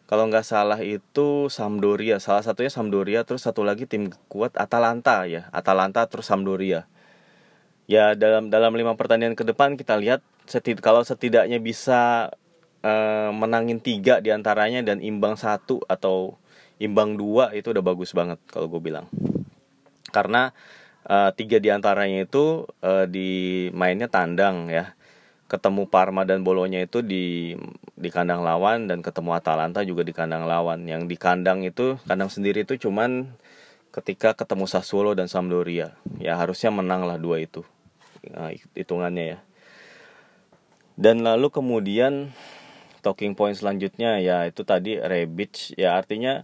kalau 0.10 0.26
nggak 0.26 0.42
salah 0.42 0.82
itu 0.82 1.54
Sampdoria 1.54 2.18
salah 2.18 2.42
satunya 2.42 2.74
Sampdoria 2.74 3.22
terus 3.22 3.46
satu 3.46 3.62
lagi 3.62 3.86
tim 3.86 4.10
kuat 4.26 4.58
Atalanta 4.58 5.30
ya 5.30 5.46
Atalanta 5.54 6.10
terus 6.10 6.26
Sampdoria. 6.26 6.90
Ya 7.86 8.18
dalam 8.18 8.50
dalam 8.50 8.74
lima 8.74 8.98
pertandingan 8.98 9.38
ke 9.38 9.46
depan 9.46 9.78
kita 9.78 10.02
lihat 10.02 10.26
setid 10.50 10.82
kalau 10.82 11.06
setidaknya 11.06 11.62
bisa 11.62 12.34
uh, 12.82 13.30
menangin 13.30 13.78
tiga 13.78 14.18
di 14.18 14.34
antaranya 14.34 14.82
dan 14.82 14.98
imbang 14.98 15.38
satu 15.38 15.86
atau 15.86 16.42
imbang 16.82 17.14
dua 17.14 17.54
itu 17.54 17.70
udah 17.70 17.86
bagus 17.86 18.10
banget 18.18 18.42
kalau 18.50 18.66
gue 18.66 18.82
bilang. 18.82 19.06
Karena 20.10 20.50
uh, 21.06 21.30
tiga 21.38 21.62
di 21.62 21.70
antaranya 21.70 22.26
itu 22.26 22.66
uh, 22.82 23.06
di 23.06 23.70
mainnya 23.78 24.10
tandang 24.10 24.74
ya 24.74 24.98
ketemu 25.50 25.90
Parma 25.90 26.24
dan 26.30 26.46
Bolonya 26.46 26.86
itu 26.86 27.02
di 27.02 27.58
di 27.98 28.10
kandang 28.14 28.46
lawan 28.46 28.86
dan 28.86 29.02
ketemu 29.02 29.34
Atalanta 29.34 29.82
juga 29.82 30.06
di 30.06 30.14
kandang 30.14 30.46
lawan. 30.46 30.86
Yang 30.86 31.10
di 31.10 31.18
kandang 31.18 31.66
itu 31.66 31.98
kandang 32.06 32.30
sendiri 32.30 32.64
itu 32.64 32.78
cuman 32.78 33.34
ketika 33.90 34.38
ketemu 34.38 34.70
Sassuolo 34.70 35.18
dan 35.18 35.26
Sampdoria. 35.26 35.98
Ya 36.22 36.38
harusnya 36.38 36.70
menang 36.70 37.10
lah 37.10 37.18
dua 37.18 37.42
itu. 37.42 37.66
Nah, 38.30 38.54
hitungannya 38.78 39.26
ya. 39.36 39.40
Dan 40.94 41.26
lalu 41.26 41.50
kemudian 41.50 42.30
talking 43.02 43.34
point 43.34 43.56
selanjutnya 43.56 44.20
ya 44.22 44.46
itu 44.46 44.62
tadi 44.68 45.00
Rebic 45.00 45.74
ya 45.80 45.96
artinya 45.96 46.44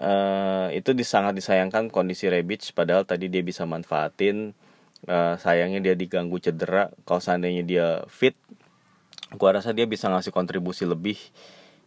uh, 0.00 0.72
itu 0.72 0.96
sangat 1.04 1.36
disayangkan 1.36 1.92
kondisi 1.92 2.32
Rebic 2.32 2.72
padahal 2.72 3.04
tadi 3.04 3.28
dia 3.28 3.44
bisa 3.44 3.68
manfaatin 3.68 4.56
uh, 5.08 5.34
sayangnya 5.40 5.80
dia 5.80 5.94
diganggu 5.96 6.36
cedera. 6.40 6.92
Kalau 7.04 7.20
seandainya 7.20 7.62
dia 7.64 7.86
fit 8.10 8.36
gua 9.34 9.58
rasa 9.58 9.74
dia 9.74 9.88
bisa 9.88 10.08
ngasih 10.10 10.32
kontribusi 10.34 10.84
lebih. 10.84 11.16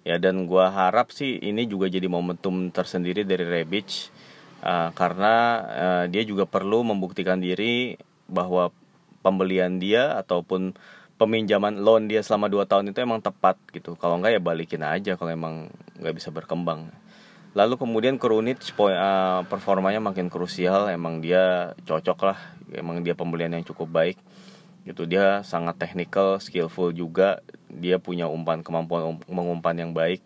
Ya 0.08 0.16
dan 0.22 0.48
gua 0.48 0.72
harap 0.72 1.12
sih 1.12 1.36
ini 1.42 1.68
juga 1.68 1.92
jadi 1.92 2.08
momentum 2.08 2.72
tersendiri 2.72 3.28
dari 3.28 3.44
Rebic. 3.44 4.14
Uh, 4.58 4.90
karena 4.98 5.34
uh, 5.70 6.06
dia 6.10 6.26
juga 6.26 6.50
perlu 6.50 6.82
membuktikan 6.82 7.38
diri 7.38 7.94
bahwa 8.26 8.74
pembelian 9.22 9.78
dia 9.78 10.18
ataupun 10.18 10.74
peminjaman 11.18 11.82
loan 11.82 12.10
dia 12.10 12.22
selama 12.22 12.50
2 12.50 12.70
tahun 12.70 12.86
itu 12.94 13.00
emang 13.02 13.22
tepat 13.22 13.58
gitu. 13.74 13.94
Kalau 13.98 14.18
enggak 14.18 14.38
ya 14.38 14.42
balikin 14.42 14.82
aja 14.86 15.14
kalau 15.18 15.34
emang 15.34 15.70
nggak 15.98 16.16
bisa 16.18 16.30
berkembang 16.30 16.90
lalu 17.56 17.76
kemudian 17.80 18.20
Krunic 18.20 18.60
uh, 18.76 19.44
performanya 19.48 20.02
makin 20.04 20.28
krusial 20.28 20.90
emang 20.92 21.24
dia 21.24 21.76
cocok 21.86 22.20
lah 22.24 22.40
emang 22.74 23.04
dia 23.06 23.16
pembelian 23.16 23.54
yang 23.56 23.64
cukup 23.64 23.88
baik. 23.88 24.18
Gitu 24.88 25.04
dia 25.04 25.44
sangat 25.44 25.76
technical 25.76 26.40
skillful 26.40 26.96
juga 26.96 27.44
dia 27.68 28.00
punya 28.00 28.32
umpan 28.32 28.64
kemampuan 28.64 29.16
um, 29.16 29.18
mengumpan 29.28 29.76
yang 29.76 29.92
baik. 29.92 30.24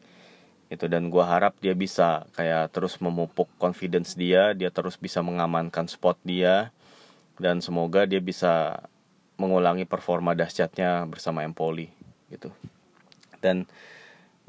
Itu 0.72 0.88
dan 0.88 1.12
gua 1.12 1.28
harap 1.28 1.58
dia 1.60 1.76
bisa 1.76 2.30
kayak 2.38 2.72
terus 2.72 2.96
memupuk 3.02 3.52
confidence 3.60 4.16
dia 4.16 4.56
dia 4.56 4.70
terus 4.72 4.96
bisa 4.96 5.20
mengamankan 5.20 5.90
spot 5.90 6.16
dia 6.24 6.72
dan 7.42 7.60
semoga 7.60 8.06
dia 8.06 8.22
bisa 8.22 8.86
mengulangi 9.42 9.90
performa 9.90 10.38
dahsyatnya 10.38 11.10
bersama 11.10 11.42
Empoli. 11.42 11.90
Gitu. 12.30 12.54
Dan 13.42 13.66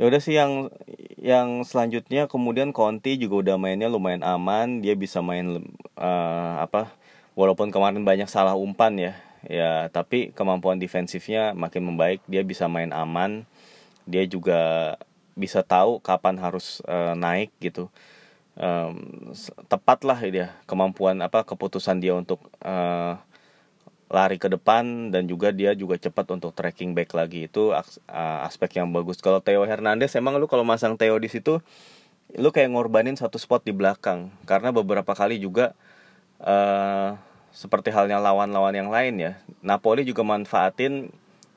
ya 0.00 0.08
udah 0.08 0.20
sih 0.20 0.34
yang 0.36 0.72
yang 1.22 1.62
selanjutnya 1.62 2.26
kemudian 2.26 2.74
Conti 2.74 3.14
juga 3.20 3.46
udah 3.46 3.56
mainnya 3.60 3.86
lumayan 3.86 4.26
aman, 4.26 4.82
dia 4.82 4.98
bisa 4.98 5.22
main 5.22 5.62
uh, 5.94 6.54
apa 6.58 6.90
walaupun 7.38 7.70
kemarin 7.70 8.02
banyak 8.02 8.26
salah 8.26 8.58
umpan 8.58 8.94
ya. 8.98 9.14
Ya, 9.42 9.90
tapi 9.90 10.30
kemampuan 10.38 10.78
defensifnya 10.78 11.50
makin 11.50 11.82
membaik, 11.82 12.22
dia 12.30 12.46
bisa 12.46 12.70
main 12.70 12.94
aman. 12.94 13.42
Dia 14.06 14.22
juga 14.22 14.94
bisa 15.34 15.66
tahu 15.66 15.98
kapan 15.98 16.38
harus 16.38 16.78
uh, 16.86 17.18
naik 17.18 17.50
gitu. 17.58 17.90
Um, 18.52 19.32
tepat 19.66 20.04
lah 20.04 20.20
dia 20.28 20.52
kemampuan 20.68 21.16
apa 21.24 21.40
keputusan 21.42 21.98
dia 22.04 22.12
untuk 22.12 22.38
uh, 22.60 23.16
lari 24.12 24.36
ke 24.36 24.52
depan 24.52 25.08
dan 25.08 25.24
juga 25.24 25.48
dia 25.56 25.72
juga 25.72 25.96
cepat 25.96 26.28
untuk 26.36 26.52
tracking 26.52 26.92
back 26.92 27.16
lagi 27.16 27.48
itu 27.48 27.72
aspek 28.44 28.76
yang 28.76 28.92
bagus. 28.92 29.24
Kalau 29.24 29.40
Theo 29.40 29.64
Hernandez 29.64 30.12
emang 30.20 30.36
lu 30.36 30.44
kalau 30.44 30.68
masang 30.68 31.00
Theo 31.00 31.16
di 31.16 31.32
situ 31.32 31.64
lu 32.36 32.52
kayak 32.52 32.76
ngorbanin 32.76 33.16
satu 33.16 33.40
spot 33.40 33.64
di 33.64 33.72
belakang 33.72 34.28
karena 34.44 34.68
beberapa 34.68 35.16
kali 35.16 35.40
juga 35.40 35.72
uh, 36.44 37.16
seperti 37.56 37.88
halnya 37.88 38.20
lawan-lawan 38.20 38.76
yang 38.76 38.92
lain 38.92 39.14
ya. 39.16 39.32
Napoli 39.64 40.04
juga 40.04 40.20
manfaatin 40.28 41.08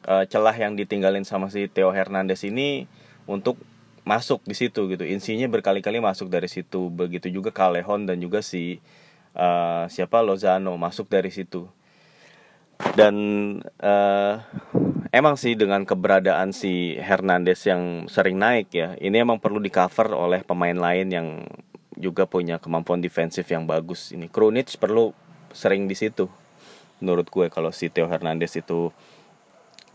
uh, 0.07 0.23
celah 0.23 0.55
yang 0.55 0.79
ditinggalin 0.79 1.27
sama 1.27 1.51
si 1.51 1.67
Theo 1.67 1.91
Hernandez 1.91 2.39
ini 2.47 2.87
untuk 3.27 3.59
masuk 4.07 4.39
di 4.47 4.55
situ 4.55 4.87
gitu. 4.87 5.03
Insinya 5.03 5.47
berkali-kali 5.51 5.99
masuk 5.99 6.31
dari 6.31 6.47
situ. 6.47 6.87
Begitu 6.87 7.27
juga 7.27 7.51
Callejon 7.51 8.07
dan 8.07 8.15
juga 8.23 8.39
si 8.39 8.79
uh, 9.35 9.91
siapa 9.91 10.23
Lozano 10.23 10.79
masuk 10.79 11.11
dari 11.11 11.35
situ 11.35 11.67
dan 12.93 13.15
uh, 13.81 14.37
emang 15.09 15.35
sih 15.39 15.57
dengan 15.57 15.81
keberadaan 15.81 16.53
si 16.53 16.93
Hernandez 17.01 17.65
yang 17.65 18.05
sering 18.05 18.37
naik 18.37 18.69
ya 18.69 18.93
ini 19.01 19.25
emang 19.25 19.41
perlu 19.41 19.57
di 19.57 19.73
cover 19.73 20.13
oleh 20.13 20.45
pemain 20.45 20.77
lain 20.77 21.07
yang 21.09 21.27
juga 21.95 22.27
punya 22.27 22.59
kemampuan 22.59 22.99
defensif 22.99 23.47
yang 23.47 23.63
bagus 23.63 24.11
ini. 24.11 24.27
Krunic 24.27 24.75
perlu 24.77 25.15
sering 25.55 25.87
di 25.87 25.95
situ 25.95 26.27
menurut 26.99 27.27
gue 27.27 27.47
kalau 27.47 27.71
si 27.71 27.87
Theo 27.87 28.07
Hernandez 28.07 28.55
itu 28.59 28.91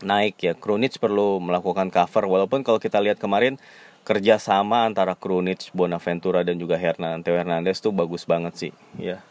naik 0.01 0.41
ya. 0.41 0.53
Krunic 0.57 0.97
perlu 0.97 1.37
melakukan 1.37 1.93
cover 1.93 2.25
walaupun 2.25 2.65
kalau 2.65 2.81
kita 2.81 2.97
lihat 2.97 3.21
kemarin 3.21 3.61
kerjasama 4.01 4.89
antara 4.89 5.13
Krunic, 5.13 5.69
Bonaventura 5.77 6.41
dan 6.41 6.57
juga 6.57 6.73
Hernandez, 6.73 7.21
Theo 7.21 7.37
Hernandez 7.37 7.77
tuh 7.77 7.93
bagus 7.93 8.25
banget 8.25 8.53
sih 8.57 8.73
ya 8.97 9.21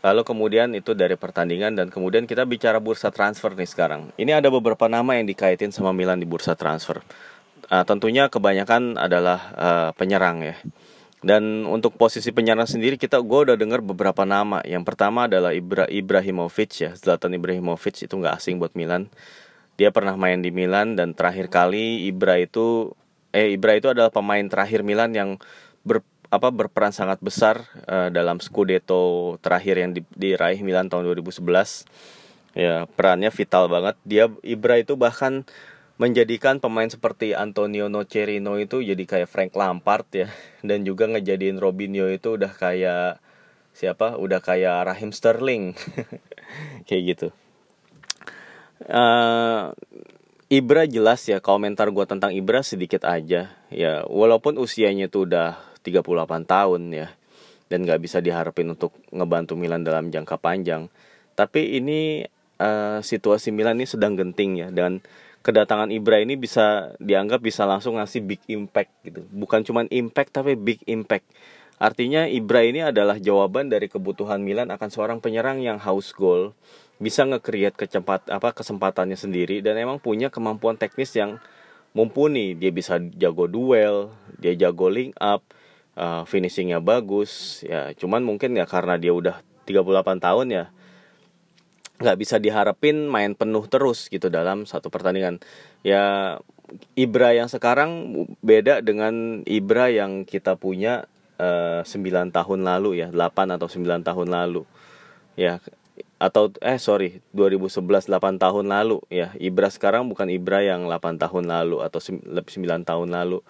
Lalu 0.00 0.24
kemudian 0.24 0.72
itu 0.72 0.96
dari 0.96 1.12
pertandingan 1.20 1.76
dan 1.76 1.86
kemudian 1.92 2.24
kita 2.24 2.48
bicara 2.48 2.80
bursa 2.80 3.12
transfer 3.12 3.52
nih 3.52 3.68
sekarang. 3.68 4.08
Ini 4.16 4.40
ada 4.40 4.48
beberapa 4.48 4.88
nama 4.88 5.20
yang 5.20 5.28
dikaitin 5.28 5.76
sama 5.76 5.92
Milan 5.92 6.16
di 6.16 6.24
bursa 6.24 6.56
transfer. 6.56 7.04
Uh, 7.68 7.84
tentunya 7.84 8.32
kebanyakan 8.32 8.96
adalah 8.96 9.38
uh, 9.54 9.90
penyerang 9.92 10.40
ya. 10.40 10.56
Dan 11.20 11.68
untuk 11.68 12.00
posisi 12.00 12.32
penyerang 12.32 12.64
sendiri 12.64 12.96
kita 12.96 13.20
gue 13.20 13.52
udah 13.52 13.56
dengar 13.60 13.84
beberapa 13.84 14.24
nama. 14.24 14.64
Yang 14.64 14.88
pertama 14.88 15.28
adalah 15.28 15.52
Ibra 15.52 15.84
Ibrahimovic 15.84 16.70
ya. 16.80 16.90
Zlatan 16.96 17.36
Ibrahimovic 17.36 18.08
itu 18.08 18.14
nggak 18.16 18.40
asing 18.40 18.56
buat 18.56 18.72
Milan. 18.72 19.12
Dia 19.76 19.92
pernah 19.92 20.16
main 20.16 20.40
di 20.40 20.48
Milan 20.48 20.96
dan 20.96 21.12
terakhir 21.12 21.52
kali 21.52 22.08
Ibra 22.08 22.40
itu 22.40 22.96
eh 23.36 23.52
Ibra 23.52 23.76
itu 23.76 23.92
adalah 23.92 24.08
pemain 24.08 24.42
terakhir 24.48 24.80
Milan 24.80 25.12
yang 25.12 25.36
ber, 25.84 26.00
apa 26.30 26.48
berperan 26.54 26.94
sangat 26.94 27.18
besar 27.18 27.66
uh, 27.90 28.06
dalam 28.08 28.38
Scudetto 28.38 29.36
terakhir 29.42 29.82
yang 29.82 29.90
di, 29.90 30.06
diraih 30.14 30.62
Milan 30.62 30.86
tahun 30.86 31.10
2011. 31.10 31.42
Ya, 32.54 32.86
perannya 32.86 33.30
vital 33.34 33.66
banget. 33.66 33.98
Dia 34.06 34.30
Ibra 34.46 34.78
itu 34.78 34.94
bahkan 34.94 35.42
menjadikan 35.98 36.62
pemain 36.62 36.88
seperti 36.88 37.36
Antonio 37.36 37.90
Nocerino 37.90 38.56
itu 38.56 38.80
jadi 38.80 39.04
kayak 39.04 39.28
Frank 39.28 39.52
Lampard 39.52 40.08
ya 40.16 40.32
dan 40.64 40.86
juga 40.86 41.04
ngejadiin 41.10 41.60
Robinho 41.60 42.08
itu 42.08 42.38
udah 42.38 42.54
kayak 42.54 43.20
siapa? 43.74 44.14
Udah 44.16 44.38
kayak 44.38 44.86
Raheem 44.86 45.10
Sterling. 45.10 45.74
kayak 46.88 47.02
gitu. 47.04 47.28
Uh, 48.86 49.76
Ibra 50.50 50.82
jelas 50.86 51.22
ya 51.30 51.38
komentar 51.38 51.94
gue 51.94 52.06
tentang 52.10 52.34
Ibra 52.34 52.66
sedikit 52.66 53.06
aja 53.06 53.54
ya 53.70 54.02
walaupun 54.10 54.58
usianya 54.58 55.06
tuh 55.06 55.30
udah 55.30 55.69
38 55.82 56.46
tahun 56.46 56.82
ya 56.92 57.08
dan 57.70 57.86
nggak 57.86 58.02
bisa 58.02 58.18
diharapin 58.18 58.66
untuk 58.74 58.90
ngebantu 59.14 59.54
Milan 59.54 59.86
dalam 59.86 60.10
jangka 60.10 60.36
panjang. 60.42 60.90
Tapi 61.38 61.78
ini 61.78 62.26
uh, 62.58 62.98
situasi 63.00 63.54
Milan 63.54 63.78
ini 63.78 63.86
sedang 63.86 64.18
genting 64.18 64.66
ya 64.66 64.68
dan 64.74 64.98
kedatangan 65.40 65.88
Ibra 65.88 66.20
ini 66.20 66.36
bisa 66.36 66.92
dianggap 67.00 67.40
bisa 67.40 67.64
langsung 67.64 67.96
ngasih 67.96 68.20
big 68.26 68.42
impact 68.50 68.92
gitu. 69.06 69.24
Bukan 69.32 69.64
cuma 69.64 69.86
impact 69.88 70.36
tapi 70.36 70.58
big 70.58 70.82
impact. 70.84 71.24
Artinya 71.80 72.28
Ibra 72.28 72.60
ini 72.60 72.84
adalah 72.84 73.16
jawaban 73.16 73.72
dari 73.72 73.88
kebutuhan 73.88 74.44
Milan 74.44 74.68
akan 74.68 74.92
seorang 74.92 75.18
penyerang 75.24 75.64
yang 75.64 75.80
haus 75.80 76.12
gol, 76.12 76.52
bisa 77.00 77.24
nge-create 77.24 77.72
kecepat 77.72 78.28
apa 78.28 78.52
kesempatannya 78.52 79.16
sendiri 79.16 79.64
dan 79.64 79.80
emang 79.80 79.96
punya 79.96 80.28
kemampuan 80.28 80.76
teknis 80.76 81.16
yang 81.16 81.40
mumpuni. 81.96 82.52
Dia 82.52 82.68
bisa 82.68 83.00
jago 83.16 83.48
duel, 83.48 84.12
dia 84.36 84.52
jago 84.52 84.92
link 84.92 85.16
up, 85.16 85.40
uh, 85.96 86.22
finishingnya 86.28 86.78
bagus 86.78 87.62
ya. 87.66 87.90
Cuman 87.96 88.22
mungkin 88.22 88.54
ya 88.54 88.66
karena 88.68 89.00
dia 89.00 89.14
udah 89.14 89.42
38 89.66 90.18
tahun 90.20 90.48
ya 90.50 90.64
nggak 92.00 92.16
bisa 92.16 92.40
diharapin 92.40 93.04
main 93.04 93.36
penuh 93.36 93.68
terus 93.68 94.08
gitu 94.08 94.32
dalam 94.32 94.64
satu 94.64 94.88
pertandingan. 94.88 95.36
Ya 95.84 96.36
Ibra 96.96 97.36
yang 97.36 97.50
sekarang 97.52 98.24
beda 98.40 98.80
dengan 98.80 99.44
Ibra 99.44 99.92
yang 99.92 100.24
kita 100.24 100.56
punya 100.56 101.04
uh, 101.36 101.84
9 101.84 102.32
tahun 102.32 102.60
lalu 102.64 103.04
ya 103.04 103.08
8 103.12 103.56
atau 103.60 103.68
9 103.68 104.00
tahun 104.00 104.28
lalu. 104.32 104.64
Ya 105.36 105.60
atau 106.16 106.52
eh 106.64 106.80
sorry 106.80 107.20
2011 107.36 108.08
8 108.08 108.40
tahun 108.40 108.66
lalu. 108.72 109.04
Ya 109.12 109.36
Ibra 109.36 109.68
sekarang 109.68 110.08
bukan 110.08 110.32
Ibra 110.32 110.64
yang 110.64 110.88
8 110.88 111.20
tahun 111.20 111.44
lalu 111.52 111.84
atau 111.84 112.00
9 112.00 112.48
tahun 112.64 113.08
lalu 113.12 113.44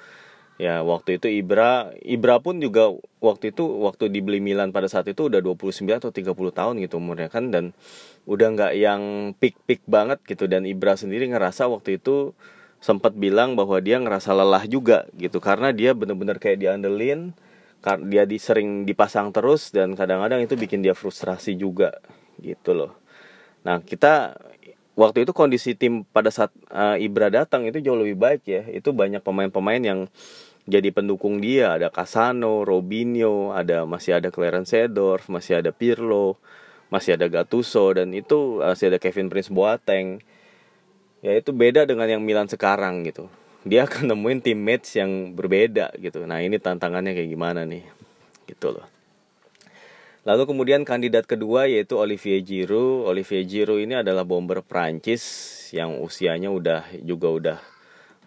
ya 0.60 0.84
waktu 0.84 1.16
itu 1.16 1.32
Ibra 1.32 1.96
Ibra 2.04 2.36
pun 2.44 2.60
juga 2.60 2.92
waktu 3.24 3.56
itu 3.56 3.64
waktu 3.64 4.12
dibeli 4.12 4.44
Milan 4.44 4.76
pada 4.76 4.92
saat 4.92 5.08
itu 5.08 5.32
udah 5.32 5.40
29 5.40 5.88
atau 5.96 6.12
30 6.12 6.36
tahun 6.36 6.74
gitu 6.84 7.00
umurnya 7.00 7.32
kan 7.32 7.48
dan 7.48 7.72
udah 8.28 8.48
nggak 8.52 8.72
yang 8.76 9.32
pik-pik 9.40 9.80
banget 9.88 10.20
gitu. 10.28 10.44
Dan 10.44 10.68
Ibra 10.68 11.00
sendiri 11.00 11.32
ngerasa 11.32 11.64
waktu 11.72 11.96
itu 11.96 12.36
sempat 12.84 13.16
bilang 13.16 13.56
bahwa 13.56 13.80
dia 13.80 13.96
ngerasa 13.96 14.36
lelah 14.36 14.68
juga 14.68 15.08
gitu 15.16 15.40
karena 15.40 15.72
dia 15.72 15.96
bener-bener 15.96 16.36
kayak 16.36 16.60
diandelin 16.60 17.32
dia 18.08 18.28
di, 18.28 18.36
sering 18.36 18.84
dipasang 18.84 19.32
terus 19.32 19.72
dan 19.72 19.96
kadang-kadang 19.96 20.44
itu 20.44 20.52
bikin 20.52 20.84
dia 20.84 20.92
frustrasi 20.92 21.56
juga 21.56 21.96
gitu 22.44 22.76
loh. 22.76 22.92
Nah 23.64 23.80
kita 23.80 24.36
waktu 25.00 25.24
itu 25.24 25.32
kondisi 25.32 25.72
tim 25.72 26.04
pada 26.04 26.28
saat 26.28 26.52
uh, 26.68 27.00
Ibra 27.00 27.32
datang 27.32 27.64
itu 27.64 27.80
jauh 27.80 27.96
lebih 27.96 28.20
baik 28.20 28.42
ya. 28.44 28.62
Itu 28.68 28.92
banyak 28.92 29.24
pemain-pemain 29.24 29.80
yang 29.80 30.00
jadi 30.68 30.92
pendukung 30.92 31.40
dia 31.40 31.76
ada 31.80 31.88
Casano, 31.88 32.66
Robinho, 32.68 33.56
ada 33.56 33.88
masih 33.88 34.20
ada 34.20 34.28
Clarence 34.28 34.76
Seedorf, 34.76 35.32
masih 35.32 35.64
ada 35.64 35.72
Pirlo, 35.72 36.36
masih 36.92 37.16
ada 37.16 37.30
Gattuso 37.30 37.88
dan 37.96 38.12
itu 38.12 38.60
masih 38.60 38.92
ada 38.92 38.98
Kevin 39.00 39.32
Prince 39.32 39.48
Boateng. 39.48 40.20
Ya 41.24 41.36
itu 41.36 41.52
beda 41.52 41.84
dengan 41.84 42.08
yang 42.10 42.20
Milan 42.20 42.48
sekarang 42.48 43.06
gitu. 43.08 43.30
Dia 43.64 43.84
akan 43.84 44.12
nemuin 44.12 44.40
teammates 44.40 44.96
yang 44.96 45.36
berbeda 45.36 45.92
gitu. 46.00 46.24
Nah, 46.24 46.40
ini 46.40 46.56
tantangannya 46.56 47.12
kayak 47.12 47.28
gimana 47.28 47.68
nih? 47.68 47.84
Gitu 48.48 48.72
loh. 48.72 48.88
Lalu 50.24 50.44
kemudian 50.48 50.84
kandidat 50.84 51.24
kedua 51.24 51.64
yaitu 51.64 51.96
Olivier 51.96 52.44
Giroud. 52.44 53.08
Olivier 53.08 53.44
Giroud 53.44 53.80
ini 53.80 54.00
adalah 54.00 54.24
bomber 54.24 54.60
Prancis 54.60 55.24
yang 55.72 56.00
usianya 56.00 56.52
udah 56.52 56.84
juga 57.00 57.28
udah 57.28 57.58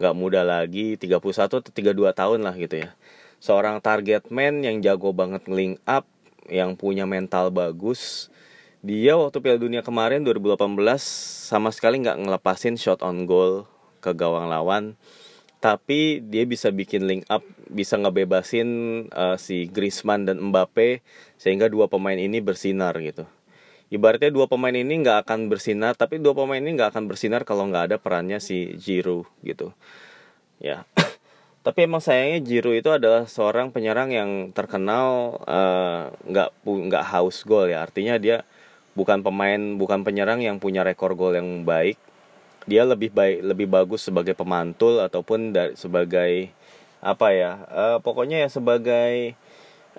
nggak 0.01 0.15
muda 0.17 0.41
lagi 0.41 0.95
31 0.97 1.19
atau 1.19 1.59
32 1.59 2.13
tahun 2.13 2.39
lah 2.41 2.55
gitu 2.57 2.85
ya. 2.87 2.95
Seorang 3.43 3.83
target 3.83 4.31
man 4.31 4.63
yang 4.63 4.79
jago 4.79 5.11
banget 5.11 5.43
ngeling 5.45 5.77
up 5.83 6.07
yang 6.47 6.75
punya 6.75 7.07
mental 7.07 7.51
bagus 7.51 8.33
dia 8.83 9.15
waktu 9.15 9.39
Piala 9.39 9.55
Dunia 9.63 9.79
kemarin 9.79 10.27
2018 10.27 10.59
sama 11.47 11.71
sekali 11.71 12.03
nggak 12.03 12.19
ngelepasin 12.19 12.75
shot 12.75 12.99
on 12.99 13.23
goal 13.23 13.63
ke 14.03 14.11
gawang 14.11 14.51
lawan. 14.51 14.99
Tapi 15.63 16.19
dia 16.19 16.43
bisa 16.43 16.67
bikin 16.67 17.07
link 17.07 17.23
up 17.31 17.47
bisa 17.71 17.95
ngebebasin 17.95 18.67
uh, 19.15 19.39
si 19.39 19.71
Griezmann 19.71 20.27
dan 20.27 20.43
Mbappe 20.43 20.99
sehingga 21.39 21.71
dua 21.71 21.87
pemain 21.87 22.19
ini 22.19 22.43
bersinar 22.43 22.99
gitu 22.99 23.23
ibaratnya 23.93 24.33
dua 24.33 24.49
pemain 24.49 24.73
ini 24.73 25.05
nggak 25.05 25.29
akan 25.29 25.53
bersinar 25.53 25.93
tapi 25.93 26.17
dua 26.17 26.33
pemain 26.33 26.57
ini 26.57 26.73
nggak 26.73 26.97
akan 26.97 27.05
bersinar 27.05 27.45
kalau 27.45 27.69
nggak 27.69 27.93
ada 27.93 27.97
perannya 28.01 28.41
si 28.41 28.73
Giroud 28.81 29.29
gitu. 29.45 29.69
Ya. 30.57 30.89
Tapi 31.63 31.87
emang 31.87 32.03
sayangnya 32.03 32.43
Giroud 32.43 32.75
itu 32.75 32.89
adalah 32.91 33.23
seorang 33.29 33.71
penyerang 33.71 34.11
yang 34.11 34.51
terkenal 34.51 35.37
eh, 35.47 36.11
nggak 36.27 36.49
uh, 36.65 36.79
nggak 36.89 37.05
haus 37.13 37.45
gol 37.45 37.69
ya. 37.69 37.85
Artinya 37.85 38.17
dia 38.17 38.41
bukan 38.97 39.21
pemain 39.21 39.61
bukan 39.77 40.01
penyerang 40.01 40.41
yang 40.41 40.57
punya 40.57 40.81
rekor 40.81 41.13
gol 41.13 41.37
yang 41.37 41.63
baik. 41.63 41.95
Dia 42.65 42.83
lebih 42.83 43.13
baik 43.13 43.45
lebih 43.45 43.67
bagus 43.69 44.09
sebagai 44.09 44.33
pemantul 44.33 44.99
ataupun 44.99 45.53
dari 45.53 45.77
sebagai 45.77 46.51
apa 47.03 47.35
ya 47.35 47.51
uh, 47.67 47.97
pokoknya 47.99 48.47
ya 48.47 48.49
sebagai 48.49 49.35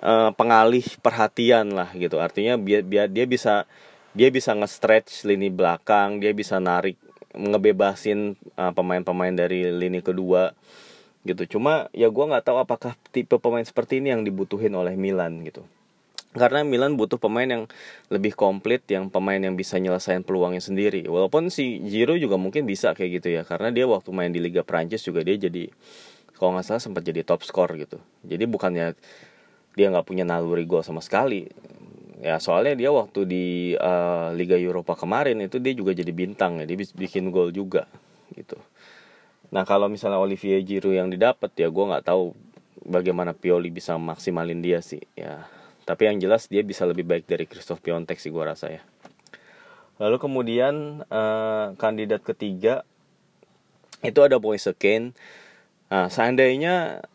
uh, 0.01 0.31
pengalih 0.35 0.83
perhatian 0.99 1.71
lah 1.75 1.91
gitu. 1.95 2.19
Artinya 2.19 2.57
biar 2.59 2.83
biar 2.83 3.07
dia 3.11 3.27
bisa 3.27 3.69
dia 4.15 4.31
bisa 4.31 4.55
nge-stretch 4.55 5.27
lini 5.27 5.51
belakang 5.51 6.23
dia 6.23 6.31
bisa 6.31 6.57
narik 6.63 6.95
ngebebasin 7.35 8.39
uh, 8.55 8.71
pemain-pemain 8.71 9.35
dari 9.35 9.67
lini 9.67 9.99
kedua 9.99 10.55
gitu. 11.27 11.59
Cuma 11.59 11.91
ya 11.91 12.07
gue 12.07 12.25
nggak 12.25 12.47
tahu 12.47 12.57
apakah 12.63 12.95
tipe 13.11 13.35
pemain 13.37 13.63
seperti 13.63 13.99
ini 13.99 14.15
yang 14.15 14.23
dibutuhin 14.23 14.71
oleh 14.71 14.95
Milan 14.95 15.43
gitu. 15.43 15.67
Karena 16.35 16.67
Milan 16.67 16.99
butuh 16.99 17.15
pemain 17.15 17.47
yang 17.47 17.63
lebih 18.11 18.35
komplit 18.35 18.83
yang 18.91 19.07
pemain 19.07 19.39
yang 19.39 19.55
bisa 19.55 19.79
nyelesain 19.79 20.19
peluangnya 20.19 20.59
sendiri. 20.59 21.07
Walaupun 21.07 21.47
si 21.47 21.79
Giroud 21.87 22.19
juga 22.19 22.35
mungkin 22.35 22.67
bisa 22.67 22.91
kayak 22.91 23.23
gitu 23.23 23.27
ya 23.39 23.41
karena 23.47 23.71
dia 23.71 23.87
waktu 23.87 24.11
main 24.11 24.31
di 24.31 24.43
Liga 24.43 24.63
Prancis 24.63 25.03
juga 25.03 25.23
dia 25.23 25.39
jadi 25.39 25.71
kalau 26.35 26.59
nggak 26.59 26.67
salah 26.67 26.83
sempat 26.83 27.07
jadi 27.07 27.23
top 27.23 27.47
skor 27.47 27.71
gitu. 27.79 28.03
Jadi 28.27 28.43
bukannya 28.47 28.99
dia 29.75 29.91
nggak 29.91 30.07
punya 30.07 30.23
naluri 30.23 30.63
gol 30.63 30.81
sama 30.81 31.03
sekali. 31.03 31.47
Ya 32.23 32.39
soalnya 32.39 32.73
dia 32.79 32.89
waktu 32.89 33.27
di 33.27 33.45
uh, 33.75 34.31
Liga 34.33 34.55
Eropa 34.55 34.95
kemarin 34.95 35.37
itu 35.43 35.59
dia 35.59 35.75
juga 35.75 35.91
jadi 35.91 36.09
bintang 36.15 36.63
ya 36.63 36.65
dia 36.65 36.79
bikin 36.79 37.29
gol 37.29 37.51
juga 37.51 37.85
gitu. 38.33 38.57
Nah 39.53 39.67
kalau 39.67 39.91
misalnya 39.91 40.17
Olivier 40.17 40.63
Giroud 40.63 40.95
yang 40.95 41.11
didapat 41.11 41.53
ya 41.53 41.69
gue 41.69 41.85
nggak 41.85 42.07
tahu 42.07 42.33
bagaimana 42.87 43.35
Pioli 43.35 43.69
bisa 43.69 43.99
maksimalin 43.99 44.63
dia 44.63 44.79
sih 44.79 45.03
ya. 45.13 45.45
Tapi 45.85 46.09
yang 46.09 46.17
jelas 46.17 46.49
dia 46.49 46.65
bisa 46.65 46.81
lebih 46.87 47.05
baik 47.05 47.29
dari 47.29 47.45
Christophe 47.45 47.85
Piontek 47.85 48.17
sih 48.17 48.33
gue 48.33 48.41
rasa 48.41 48.73
ya. 48.73 48.81
Lalu 50.01 50.17
kemudian 50.17 51.05
uh, 51.07 51.77
kandidat 51.77 52.25
ketiga 52.25 52.81
itu 54.01 54.17
ada 54.23 54.41
Moise 54.41 54.73
Kean. 54.73 55.13
Nah 55.93 56.09
seandainya 56.09 57.05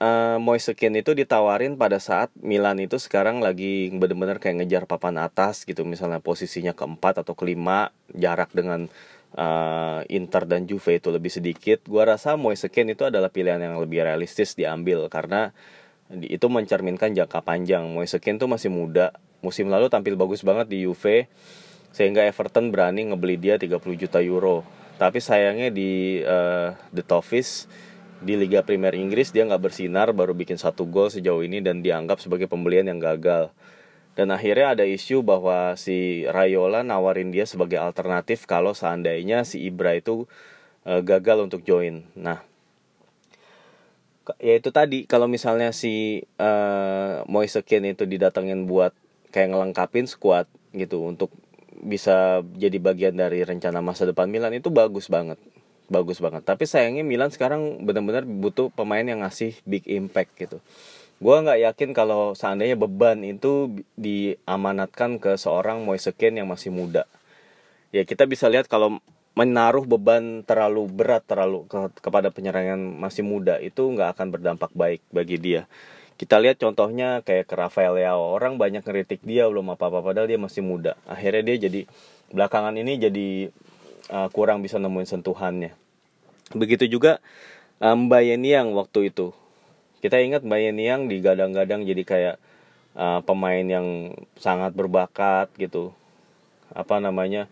uh, 0.00 0.38
Moise 0.42 0.74
Kean 0.74 0.94
itu 0.98 1.12
ditawarin 1.14 1.78
pada 1.78 2.00
saat 2.02 2.32
Milan 2.40 2.80
itu 2.82 2.98
sekarang 2.98 3.44
lagi 3.44 3.92
bener-bener 3.94 4.40
kayak 4.42 4.64
ngejar 4.64 4.84
papan 4.88 5.20
atas 5.20 5.62
gitu. 5.68 5.86
Misalnya 5.86 6.18
posisinya 6.18 6.72
keempat 6.72 7.22
atau 7.22 7.34
kelima 7.36 7.94
jarak 8.14 8.50
dengan 8.56 8.90
uh, 9.38 10.00
Inter 10.10 10.48
dan 10.48 10.66
Juve 10.66 10.98
itu 10.98 11.08
lebih 11.10 11.30
sedikit. 11.30 11.84
Gua 11.86 12.08
rasa 12.08 12.34
Moise 12.34 12.70
Kean 12.70 12.90
itu 12.90 13.06
adalah 13.06 13.30
pilihan 13.30 13.60
yang 13.60 13.78
lebih 13.78 14.02
realistis 14.02 14.56
diambil 14.58 15.06
karena 15.10 15.54
itu 16.10 16.46
mencerminkan 16.46 17.14
jangka 17.16 17.42
panjang. 17.42 17.84
Moise 17.90 18.18
Kean 18.22 18.38
tuh 18.38 18.50
masih 18.50 18.70
muda 18.70 19.14
musim 19.44 19.68
lalu 19.68 19.92
tampil 19.92 20.16
bagus 20.16 20.40
banget 20.40 20.72
di 20.72 20.88
Juve 20.88 21.28
sehingga 21.94 22.24
Everton 22.26 22.74
berani 22.74 23.06
ngebeli 23.12 23.36
dia 23.38 23.54
30 23.60 23.78
juta 23.94 24.18
euro. 24.24 24.66
Tapi 24.94 25.18
sayangnya 25.18 25.74
di 25.74 26.22
uh, 26.22 26.70
The 26.94 27.02
Toffees 27.02 27.66
di 28.24 28.40
Liga 28.40 28.64
Premier 28.64 28.96
Inggris 28.96 29.28
dia 29.30 29.44
nggak 29.44 29.60
bersinar 29.68 30.16
baru 30.16 30.32
bikin 30.32 30.56
satu 30.56 30.88
gol 30.88 31.12
sejauh 31.12 31.44
ini 31.44 31.60
dan 31.60 31.84
dianggap 31.84 32.24
sebagai 32.24 32.48
pembelian 32.48 32.88
yang 32.88 32.98
gagal. 32.98 33.52
Dan 34.16 34.32
akhirnya 34.32 34.72
ada 34.72 34.84
isu 34.88 35.20
bahwa 35.20 35.76
si 35.76 36.24
Rayola 36.24 36.80
nawarin 36.80 37.28
dia 37.28 37.44
sebagai 37.44 37.76
alternatif 37.76 38.48
kalau 38.48 38.72
seandainya 38.72 39.44
si 39.44 39.60
Ibra 39.68 40.00
itu 40.00 40.24
uh, 40.88 41.04
gagal 41.04 41.44
untuk 41.44 41.60
join. 41.68 42.08
Nah 42.16 42.40
ya 44.40 44.56
itu 44.56 44.72
tadi 44.72 45.04
kalau 45.04 45.28
misalnya 45.28 45.76
si 45.76 46.24
uh, 46.40 47.20
Moise 47.28 47.60
itu 47.60 48.04
didatengin 48.08 48.64
buat 48.64 48.96
kayak 49.28 49.52
ngelengkapin 49.52 50.08
squad 50.08 50.48
gitu 50.72 51.04
untuk 51.04 51.28
bisa 51.84 52.40
jadi 52.56 52.80
bagian 52.80 53.12
dari 53.20 53.44
rencana 53.44 53.84
masa 53.84 54.08
depan 54.08 54.32
Milan 54.32 54.56
itu 54.56 54.72
bagus 54.72 55.12
banget 55.12 55.36
bagus 55.94 56.18
banget. 56.18 56.42
Tapi 56.42 56.66
sayangnya 56.66 57.06
Milan 57.06 57.30
sekarang 57.30 57.86
benar-benar 57.86 58.26
butuh 58.26 58.74
pemain 58.74 59.06
yang 59.06 59.22
ngasih 59.22 59.54
big 59.62 59.86
impact 59.86 60.34
gitu. 60.34 60.58
Gue 61.22 61.36
nggak 61.38 61.62
yakin 61.70 61.90
kalau 61.94 62.34
seandainya 62.34 62.74
beban 62.74 63.22
itu 63.22 63.70
diamanatkan 63.94 65.22
ke 65.22 65.38
seorang 65.38 65.86
Moise 65.86 66.10
Kean 66.10 66.34
yang 66.34 66.50
masih 66.50 66.74
muda. 66.74 67.06
Ya 67.94 68.02
kita 68.02 68.26
bisa 68.26 68.50
lihat 68.50 68.66
kalau 68.66 68.98
menaruh 69.38 69.86
beban 69.86 70.42
terlalu 70.42 70.90
berat 70.90 71.22
terlalu 71.26 71.66
ke, 71.70 71.90
kepada 72.02 72.30
penyerangan 72.34 72.78
masih 72.78 73.22
muda 73.26 73.58
itu 73.62 73.82
nggak 73.82 74.18
akan 74.18 74.26
berdampak 74.34 74.70
baik 74.74 75.02
bagi 75.14 75.38
dia. 75.38 75.70
Kita 76.14 76.38
lihat 76.38 76.62
contohnya 76.62 77.22
kayak 77.26 77.50
ke 77.50 77.54
Rafael 77.58 77.98
Leao. 77.98 78.22
Orang 78.34 78.54
banyak 78.54 78.86
ngeritik 78.86 79.22
dia 79.26 79.50
belum 79.50 79.74
apa 79.74 79.90
apa 79.90 79.98
padahal 80.02 80.30
dia 80.30 80.38
masih 80.38 80.62
muda. 80.62 80.94
Akhirnya 81.06 81.42
dia 81.42 81.66
jadi 81.66 81.80
belakangan 82.30 82.74
ini 82.78 82.98
jadi 82.98 83.28
uh, 84.14 84.30
kurang 84.30 84.62
bisa 84.62 84.78
nemuin 84.78 85.10
sentuhannya. 85.10 85.83
Begitu 86.52 86.84
juga 86.90 87.24
um, 87.80 88.10
Mbak 88.10 88.22
Yeniang 88.28 88.76
waktu 88.76 89.08
itu. 89.08 89.32
Kita 90.04 90.20
ingat 90.20 90.44
Mbak 90.44 90.60
Yeniang 90.60 91.08
digadang-gadang 91.08 91.88
jadi 91.88 92.02
kayak 92.04 92.36
uh, 92.98 93.24
pemain 93.24 93.64
yang 93.64 94.12
sangat 94.36 94.76
berbakat 94.76 95.48
gitu. 95.56 95.96
Apa 96.76 97.00
namanya? 97.00 97.48